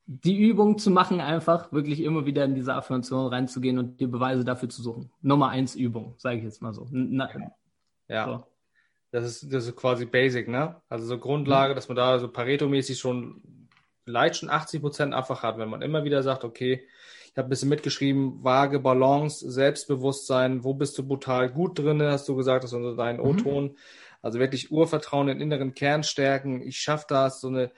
die 0.06 0.38
Übung 0.38 0.78
zu 0.78 0.92
machen, 0.92 1.22
einfach 1.22 1.72
wirklich 1.72 2.02
immer 2.02 2.26
wieder 2.26 2.44
in 2.44 2.56
diese 2.56 2.74
Affirmation 2.74 3.28
reinzugehen 3.28 3.78
und 3.78 4.00
die 4.00 4.08
Beweise 4.08 4.44
dafür 4.44 4.70
zu 4.70 4.82
suchen. 4.82 5.12
Nummer 5.22 5.50
eins 5.50 5.76
Übung, 5.76 6.16
sage 6.18 6.38
ich 6.38 6.44
jetzt 6.44 6.62
mal 6.62 6.74
so. 6.74 6.88
Na, 6.92 7.30
ja. 8.08 8.26
So. 8.26 8.44
Das 9.12 9.26
ist, 9.26 9.54
das 9.54 9.68
ist 9.68 9.76
quasi 9.76 10.06
basic, 10.06 10.48
ne? 10.48 10.82
Also 10.90 11.06
so 11.06 11.20
Grundlage, 11.20 11.74
mhm. 11.74 11.76
dass 11.76 11.88
man 11.88 11.96
da 11.96 12.20
so 12.20 12.28
Pareto-mäßig 12.28 13.00
schon 13.00 13.42
vielleicht 14.04 14.38
schon 14.38 14.50
80 14.50 14.82
Prozent 14.82 15.14
einfach 15.14 15.44
hat, 15.44 15.58
wenn 15.58 15.70
man 15.70 15.82
immer 15.82 16.04
wieder 16.04 16.24
sagt, 16.24 16.44
okay, 16.44 16.86
ich 17.32 17.38
habe 17.38 17.48
ein 17.48 17.50
bisschen 17.50 17.70
mitgeschrieben, 17.70 18.44
vage 18.44 18.80
Balance, 18.80 19.50
Selbstbewusstsein, 19.50 20.64
wo 20.64 20.74
bist 20.74 20.98
du 20.98 21.08
brutal 21.08 21.50
gut 21.50 21.80
drin, 21.80 22.02
hast 22.02 22.28
du 22.28 22.36
gesagt, 22.36 22.64
das 22.64 22.72
ist 22.72 22.78
unser 22.78 22.96
dein 22.96 23.18
mhm. 23.18 23.24
O-Ton. 23.24 23.78
Also 24.22 24.40
wirklich 24.40 24.72
Urvertrauen 24.72 25.30
in 25.30 25.42
inneren 25.42 25.74
Kern 25.74 26.04
stärken, 26.04 26.62
ich 26.62 26.78
schaffe 26.78 27.06
das, 27.10 27.42
so 27.42 27.48
eine 27.48 27.72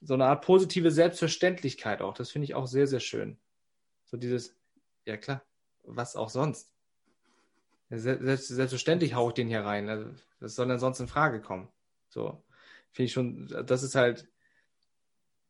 so 0.00 0.14
eine 0.14 0.26
Art 0.26 0.44
positive 0.44 0.90
Selbstverständlichkeit 0.90 2.02
auch. 2.02 2.14
Das 2.14 2.30
finde 2.30 2.44
ich 2.44 2.54
auch 2.54 2.66
sehr, 2.66 2.86
sehr 2.86 3.00
schön. 3.00 3.38
So 4.04 4.16
dieses, 4.16 4.56
ja 5.04 5.16
klar, 5.16 5.42
was 5.84 6.16
auch 6.16 6.30
sonst. 6.30 6.72
Selbst, 7.90 8.48
selbstverständlich 8.48 9.14
haue 9.14 9.30
ich 9.30 9.34
den 9.34 9.48
hier 9.48 9.64
rein. 9.64 9.88
Also, 9.88 10.10
was 10.40 10.54
soll 10.54 10.68
denn 10.68 10.78
sonst 10.78 11.00
in 11.00 11.08
Frage 11.08 11.40
kommen? 11.40 11.68
So, 12.08 12.44
finde 12.92 13.06
ich 13.06 13.12
schon, 13.12 13.46
das 13.66 13.82
ist 13.82 13.94
halt, 13.94 14.28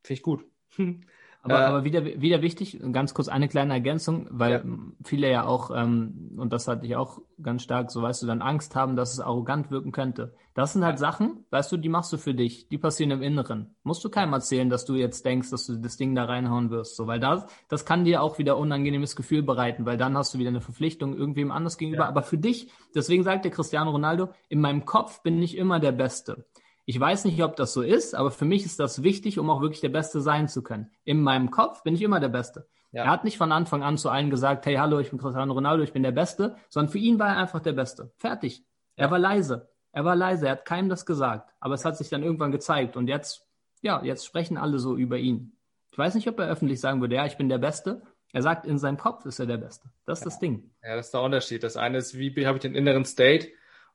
finde 0.02 0.18
ich 0.18 0.22
gut. 0.22 0.44
Aber, 1.42 1.60
äh, 1.60 1.64
aber 1.64 1.84
wieder, 1.84 2.04
wieder 2.04 2.42
wichtig, 2.42 2.80
ganz 2.92 3.14
kurz 3.14 3.28
eine 3.28 3.48
kleine 3.48 3.72
Ergänzung, 3.72 4.26
weil 4.30 4.52
ja. 4.52 4.62
viele 5.04 5.30
ja 5.30 5.46
auch, 5.46 5.70
ähm, 5.74 6.32
und 6.36 6.52
das 6.52 6.66
hatte 6.66 6.84
ich 6.86 6.96
auch 6.96 7.20
ganz 7.40 7.62
stark, 7.62 7.90
so 7.90 8.02
weißt 8.02 8.22
du, 8.22 8.26
dann 8.26 8.42
Angst 8.42 8.74
haben, 8.74 8.96
dass 8.96 9.12
es 9.12 9.20
arrogant 9.20 9.70
wirken 9.70 9.92
könnte. 9.92 10.34
Das 10.54 10.72
sind 10.72 10.84
halt 10.84 10.94
ja. 10.94 10.98
Sachen, 10.98 11.44
weißt 11.50 11.70
du, 11.70 11.76
die 11.76 11.88
machst 11.88 12.12
du 12.12 12.16
für 12.16 12.34
dich, 12.34 12.68
die 12.68 12.78
passieren 12.78 13.12
im 13.12 13.22
Inneren. 13.22 13.76
Musst 13.84 14.04
du 14.04 14.08
keinem 14.08 14.32
erzählen, 14.32 14.68
dass 14.68 14.84
du 14.84 14.96
jetzt 14.96 15.24
denkst, 15.24 15.50
dass 15.50 15.66
du 15.66 15.76
das 15.76 15.96
Ding 15.96 16.16
da 16.16 16.24
reinhauen 16.24 16.70
wirst, 16.70 16.96
so, 16.96 17.06
weil 17.06 17.20
das, 17.20 17.46
das 17.68 17.84
kann 17.84 18.04
dir 18.04 18.22
auch 18.22 18.38
wieder 18.38 18.58
unangenehmes 18.58 19.14
Gefühl 19.14 19.42
bereiten, 19.42 19.86
weil 19.86 19.96
dann 19.96 20.16
hast 20.16 20.34
du 20.34 20.38
wieder 20.38 20.50
eine 20.50 20.60
Verpflichtung 20.60 21.16
irgendwem 21.16 21.52
anders 21.52 21.78
gegenüber. 21.78 22.04
Ja. 22.04 22.08
Aber 22.08 22.22
für 22.22 22.38
dich, 22.38 22.72
deswegen 22.94 23.22
sagt 23.22 23.44
der 23.44 23.52
Cristiano 23.52 23.92
Ronaldo, 23.92 24.30
in 24.48 24.60
meinem 24.60 24.84
Kopf 24.84 25.22
bin 25.22 25.40
ich 25.40 25.56
immer 25.56 25.78
der 25.78 25.92
Beste. 25.92 26.46
Ich 26.88 26.98
weiß 26.98 27.26
nicht, 27.26 27.44
ob 27.44 27.54
das 27.54 27.74
so 27.74 27.82
ist, 27.82 28.14
aber 28.14 28.30
für 28.30 28.46
mich 28.46 28.64
ist 28.64 28.80
das 28.80 29.02
wichtig, 29.02 29.38
um 29.38 29.50
auch 29.50 29.60
wirklich 29.60 29.82
der 29.82 29.90
Beste 29.90 30.22
sein 30.22 30.48
zu 30.48 30.62
können. 30.62 30.90
In 31.04 31.20
meinem 31.20 31.50
Kopf 31.50 31.82
bin 31.82 31.92
ich 31.92 32.00
immer 32.00 32.18
der 32.18 32.30
Beste. 32.30 32.66
Ja. 32.92 33.04
Er 33.04 33.10
hat 33.10 33.24
nicht 33.24 33.36
von 33.36 33.52
Anfang 33.52 33.82
an 33.82 33.98
zu 33.98 34.08
allen 34.08 34.30
gesagt, 34.30 34.64
hey, 34.64 34.76
hallo, 34.76 34.98
ich 34.98 35.10
bin 35.10 35.18
Cristiano 35.18 35.52
Ronaldo, 35.52 35.82
ich 35.82 35.92
bin 35.92 36.02
der 36.02 36.12
Beste, 36.12 36.56
sondern 36.70 36.90
für 36.90 36.96
ihn 36.96 37.18
war 37.18 37.28
er 37.28 37.36
einfach 37.36 37.60
der 37.60 37.74
Beste. 37.74 38.10
Fertig. 38.16 38.64
Er 38.96 39.10
war 39.10 39.18
leise. 39.18 39.68
Er 39.92 40.06
war 40.06 40.16
leise, 40.16 40.46
er 40.46 40.52
hat 40.52 40.64
keinem 40.64 40.88
das 40.88 41.04
gesagt. 41.04 41.52
Aber 41.60 41.74
es 41.74 41.84
hat 41.84 41.98
sich 41.98 42.08
dann 42.08 42.22
irgendwann 42.22 42.52
gezeigt 42.52 42.96
und 42.96 43.06
jetzt, 43.06 43.46
ja, 43.82 44.02
jetzt 44.02 44.24
sprechen 44.24 44.56
alle 44.56 44.78
so 44.78 44.96
über 44.96 45.18
ihn. 45.18 45.58
Ich 45.92 45.98
weiß 45.98 46.14
nicht, 46.14 46.26
ob 46.26 46.38
er 46.38 46.48
öffentlich 46.48 46.80
sagen 46.80 47.02
würde, 47.02 47.16
ja, 47.16 47.26
ich 47.26 47.36
bin 47.36 47.50
der 47.50 47.58
Beste. 47.58 48.00
Er 48.32 48.40
sagt, 48.40 48.64
in 48.64 48.78
seinem 48.78 48.96
Kopf 48.96 49.26
ist 49.26 49.40
er 49.40 49.46
der 49.46 49.58
Beste. 49.58 49.90
Das 50.06 50.20
ist 50.20 50.24
ja. 50.24 50.30
das 50.30 50.38
Ding. 50.38 50.70
Ja, 50.82 50.96
das 50.96 51.08
ist 51.08 51.12
der 51.12 51.20
Unterschied. 51.20 51.62
Das 51.62 51.76
eine 51.76 51.98
ist, 51.98 52.16
wie 52.16 52.46
habe 52.46 52.56
ich 52.56 52.62
den 52.62 52.74
inneren 52.74 53.04
State 53.04 53.48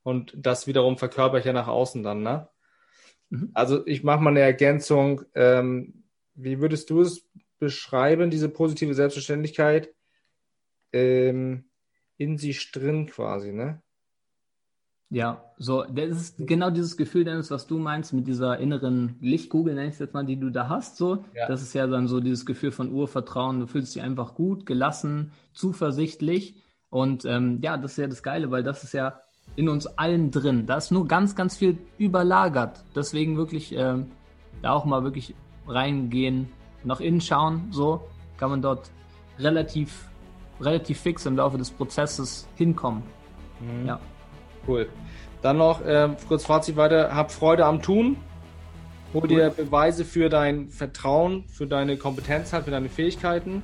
und 0.04 0.32
das 0.38 0.68
wiederum 0.68 1.00
verkörper 1.00 1.40
ich 1.40 1.46
ja 1.46 1.54
nach 1.54 1.68
außen 1.68 2.04
dann, 2.04 2.22
ne? 2.22 2.50
Mhm. 3.34 3.50
Also 3.54 3.86
ich 3.88 4.04
mache 4.04 4.22
mal 4.22 4.30
eine 4.30 4.42
Ergänzung. 4.42 5.24
Ähm, 5.34 6.04
wie 6.36 6.62
würdest 6.62 6.90
du 6.90 7.02
es 7.02 7.28
beschreiben, 7.58 8.30
diese 8.30 8.48
positive 8.48 8.94
Selbstverständlichkeit 8.94 9.90
ähm, 10.92 11.66
in 12.18 12.38
sich 12.38 12.72
drin 12.72 13.08
quasi, 13.08 13.52
ne? 13.52 13.82
Ja, 15.10 15.44
so, 15.58 15.84
das 15.84 16.10
ist 16.10 16.38
genau 16.40 16.72
dieses 16.72 16.98
Gefühl, 16.98 17.24
Dennis, 17.24 17.52
was 17.52 17.68
du 17.68 17.78
meinst 17.78 18.14
mit 18.14 18.28
dieser 18.28 18.58
inneren 18.58 19.16
Lichtkugel, 19.22 19.76
nenne 19.76 19.88
ich 19.88 19.94
es 19.94 20.00
jetzt 20.00 20.14
mal, 20.16 20.26
die 20.26 20.40
du 20.40 20.50
da 20.50 20.70
hast, 20.70 20.98
so. 20.98 21.24
Ja. 21.36 21.48
Das 21.48 21.62
ist 21.62 21.74
ja 21.74 21.86
dann 21.86 22.08
so 22.08 22.20
dieses 22.20 22.48
Gefühl 22.48 22.72
von 22.72 22.92
Urvertrauen. 22.92 23.60
Du 23.60 23.68
fühlst 23.68 23.96
dich 23.96 24.02
einfach 24.02 24.34
gut, 24.34 24.66
gelassen, 24.66 25.32
zuversichtlich. 25.54 26.56
Und 26.90 27.26
ähm, 27.26 27.60
ja, 27.62 27.78
das 27.78 27.92
ist 27.92 27.98
ja 27.98 28.08
das 28.08 28.24
Geile, 28.24 28.50
weil 28.50 28.64
das 28.64 28.84
ist 28.84 28.94
ja 28.94 29.22
in 29.56 29.70
uns 29.70 29.86
allen 29.86 30.32
drin. 30.32 30.66
Da 30.66 30.78
ist 30.78 30.92
nur 30.92 31.08
ganz, 31.08 31.36
ganz 31.36 31.58
viel 31.58 31.78
überlagert. 31.98 32.84
Deswegen 32.96 33.38
wirklich 33.38 33.76
ähm, 33.76 34.08
da 34.62 34.72
auch 34.72 34.86
mal 34.86 35.04
wirklich 35.04 35.36
reingehen, 35.68 36.50
nach 36.84 37.00
innen 37.00 37.22
schauen, 37.22 37.68
so 37.72 38.02
kann 38.38 38.50
man 38.50 38.62
dort 38.62 38.92
relativ, 39.40 40.10
relativ 40.60 41.00
fix 41.00 41.26
im 41.26 41.38
Laufe 41.38 41.58
des 41.58 41.72
Prozesses 41.72 42.48
hinkommen. 42.56 43.04
Mhm. 43.60 43.88
Ja. 43.88 44.00
Cool. 44.68 44.90
Dann 45.42 45.58
noch 45.58 45.82
äh, 45.82 46.10
kurz 46.28 46.46
Fazit 46.46 46.78
weiter. 46.78 47.14
Hab 47.14 47.32
Freude 47.32 47.66
am 47.66 47.82
Tun. 47.82 48.18
Hol 49.14 49.28
dir 49.28 49.50
Beweise 49.52 50.06
für 50.06 50.30
dein 50.30 50.70
Vertrauen, 50.70 51.44
für 51.48 51.68
deine 51.68 51.98
Kompetenz, 51.98 52.52
halt, 52.52 52.66
für 52.66 52.72
deine 52.72 52.90
Fähigkeiten. 52.90 53.62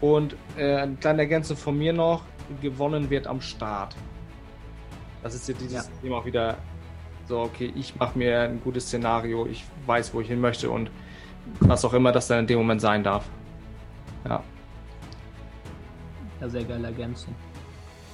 Und 0.00 0.36
äh, 0.56 0.76
eine 0.76 0.94
kleine 0.94 1.22
Ergänzung 1.22 1.56
von 1.56 1.76
mir 1.76 1.92
noch: 1.92 2.22
gewonnen 2.62 3.10
wird 3.10 3.26
am 3.26 3.40
Start. 3.40 3.96
Das 5.22 5.34
ist 5.34 5.48
ja 5.48 5.54
dieses 5.54 5.86
ja. 5.86 5.92
Thema 6.02 6.18
auch 6.18 6.24
wieder 6.24 6.56
so, 7.26 7.40
okay, 7.40 7.72
ich 7.76 7.94
mache 7.96 8.18
mir 8.18 8.40
ein 8.42 8.60
gutes 8.62 8.86
Szenario, 8.86 9.46
ich 9.46 9.64
weiß, 9.86 10.14
wo 10.14 10.20
ich 10.20 10.28
hin 10.28 10.40
möchte 10.40 10.70
und 10.70 10.90
was 11.60 11.84
auch 11.84 11.92
immer 11.92 12.12
das 12.12 12.26
dann 12.26 12.40
in 12.40 12.46
dem 12.46 12.58
Moment 12.58 12.80
sein 12.80 13.02
darf. 13.02 13.24
Ja. 14.26 14.42
Ja, 16.40 16.48
sehr 16.48 16.64
geile 16.64 16.86
Ergänzung. 16.86 17.34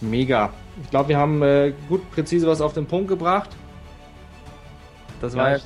Mega. 0.00 0.50
Ich 0.82 0.90
glaube, 0.90 1.10
wir 1.10 1.18
haben 1.18 1.42
äh, 1.42 1.72
gut 1.88 2.10
präzise 2.10 2.46
was 2.46 2.60
auf 2.60 2.72
den 2.72 2.86
Punkt 2.86 3.08
gebracht. 3.08 3.50
Das 5.20 5.34
ja, 5.34 5.42
war 5.42 5.56
ich, 5.56 5.62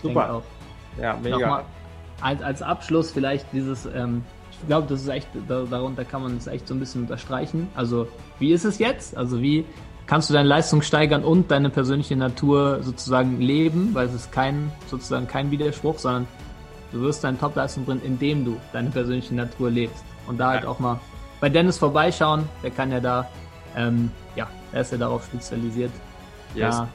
super. 0.00 0.34
Auch. 0.34 0.42
Ja, 1.00 1.18
mega. 1.22 1.38
Nochmal, 1.38 1.64
als, 2.20 2.42
als 2.42 2.62
Abschluss 2.62 3.10
vielleicht 3.10 3.46
dieses, 3.52 3.86
ähm, 3.86 4.24
ich 4.50 4.66
glaube, 4.66 4.86
das 4.88 5.02
ist 5.02 5.08
echt, 5.08 5.28
darunter 5.48 6.04
kann 6.04 6.22
man 6.22 6.36
es 6.36 6.46
echt 6.46 6.68
so 6.68 6.74
ein 6.74 6.80
bisschen 6.80 7.02
unterstreichen. 7.02 7.68
Also, 7.74 8.08
wie 8.38 8.52
ist 8.52 8.64
es 8.64 8.78
jetzt? 8.78 9.16
Also, 9.16 9.40
wie 9.40 9.64
kannst 10.06 10.30
du 10.30 10.34
deine 10.34 10.48
Leistung 10.48 10.82
steigern 10.82 11.24
und 11.24 11.50
deine 11.50 11.70
persönliche 11.70 12.16
Natur 12.16 12.82
sozusagen 12.82 13.40
leben? 13.40 13.90
Weil 13.94 14.06
es 14.06 14.14
ist 14.14 14.32
kein, 14.32 14.70
sozusagen 14.88 15.26
kein 15.26 15.50
Widerspruch, 15.50 15.98
sondern 15.98 16.26
du 16.92 17.00
wirst 17.00 17.24
deine 17.24 17.38
Topleistung 17.38 17.84
bringen, 17.84 18.02
indem 18.04 18.44
du 18.44 18.56
deine 18.72 18.90
persönliche 18.90 19.34
Natur 19.34 19.70
lebst. 19.70 20.04
Und 20.26 20.38
da 20.38 20.50
halt 20.50 20.64
ja. 20.64 20.68
auch 20.68 20.78
mal 20.78 21.00
bei 21.40 21.48
Dennis 21.48 21.78
vorbeischauen. 21.78 22.48
Der 22.62 22.70
kann 22.70 22.90
ja 22.90 23.00
da 23.00 23.28
ähm, 23.76 24.10
ja, 24.34 24.48
er 24.72 24.80
ist 24.80 24.90
ja 24.90 24.98
darauf 24.98 25.24
spezialisiert, 25.24 25.92
yes. 26.54 26.74
ja, 26.74 26.88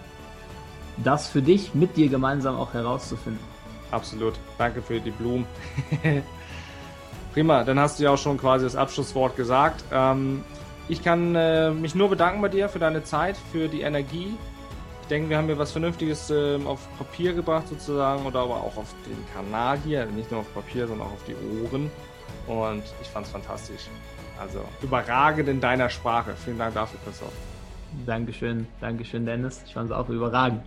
das 1.04 1.28
für 1.28 1.42
dich 1.42 1.74
mit 1.74 1.96
dir 1.96 2.10
gemeinsam 2.10 2.58
auch 2.58 2.74
herauszufinden. 2.74 3.44
Absolut. 3.92 4.34
Danke 4.58 4.82
für 4.82 5.00
die 5.00 5.12
Blumen. 5.12 5.46
Prima, 7.34 7.64
dann 7.64 7.80
hast 7.80 8.00
du 8.00 8.04
ja 8.04 8.12
auch 8.12 8.18
schon 8.18 8.38
quasi 8.38 8.66
das 8.66 8.76
Abschlusswort 8.76 9.36
gesagt. 9.36 9.84
Ähm, 9.92 10.44
ich 10.92 11.02
kann 11.02 11.36
äh, 11.36 11.72
mich 11.72 11.96
nur 11.96 12.10
bedanken 12.10 12.42
bei 12.42 12.50
dir 12.50 12.68
für 12.68 12.78
deine 12.78 13.02
Zeit, 13.02 13.38
für 13.54 13.70
die 13.70 13.80
Energie. 13.80 14.36
Ich 15.04 15.08
denke, 15.08 15.30
wir 15.30 15.38
haben 15.38 15.46
hier 15.46 15.58
was 15.58 15.72
Vernünftiges 15.72 16.30
äh, 16.30 16.60
auf 16.66 16.86
Papier 16.98 17.32
gebracht 17.32 17.70
sozusagen 17.70 18.26
oder 18.26 18.42
aber 18.42 18.58
auch 18.58 18.76
auf 18.76 18.94
den 19.06 19.18
Kanal 19.34 19.80
hier, 19.86 20.02
also 20.02 20.14
nicht 20.14 20.30
nur 20.30 20.42
auf 20.42 20.54
Papier, 20.54 20.88
sondern 20.88 21.08
auch 21.08 21.14
auf 21.14 21.24
die 21.26 21.36
Ohren. 21.64 21.90
Und 22.46 22.84
ich 23.02 23.08
fand 23.08 23.26
es 23.26 23.32
fantastisch. 23.32 23.88
Also 24.38 24.66
überragend 24.82 25.48
in 25.48 25.62
deiner 25.62 25.90
Sprache. 25.90 26.34
Vielen 26.44 26.58
Dank 26.58 26.74
dafür, 26.74 27.00
Christoph. 27.06 27.32
Dankeschön, 28.06 28.68
Dankeschön, 28.82 29.26
Dennis. 29.26 29.64
Ich 29.66 29.74
fand 29.74 29.92
es 29.92 29.96
auch 29.96 30.10
überragend. 30.10 30.62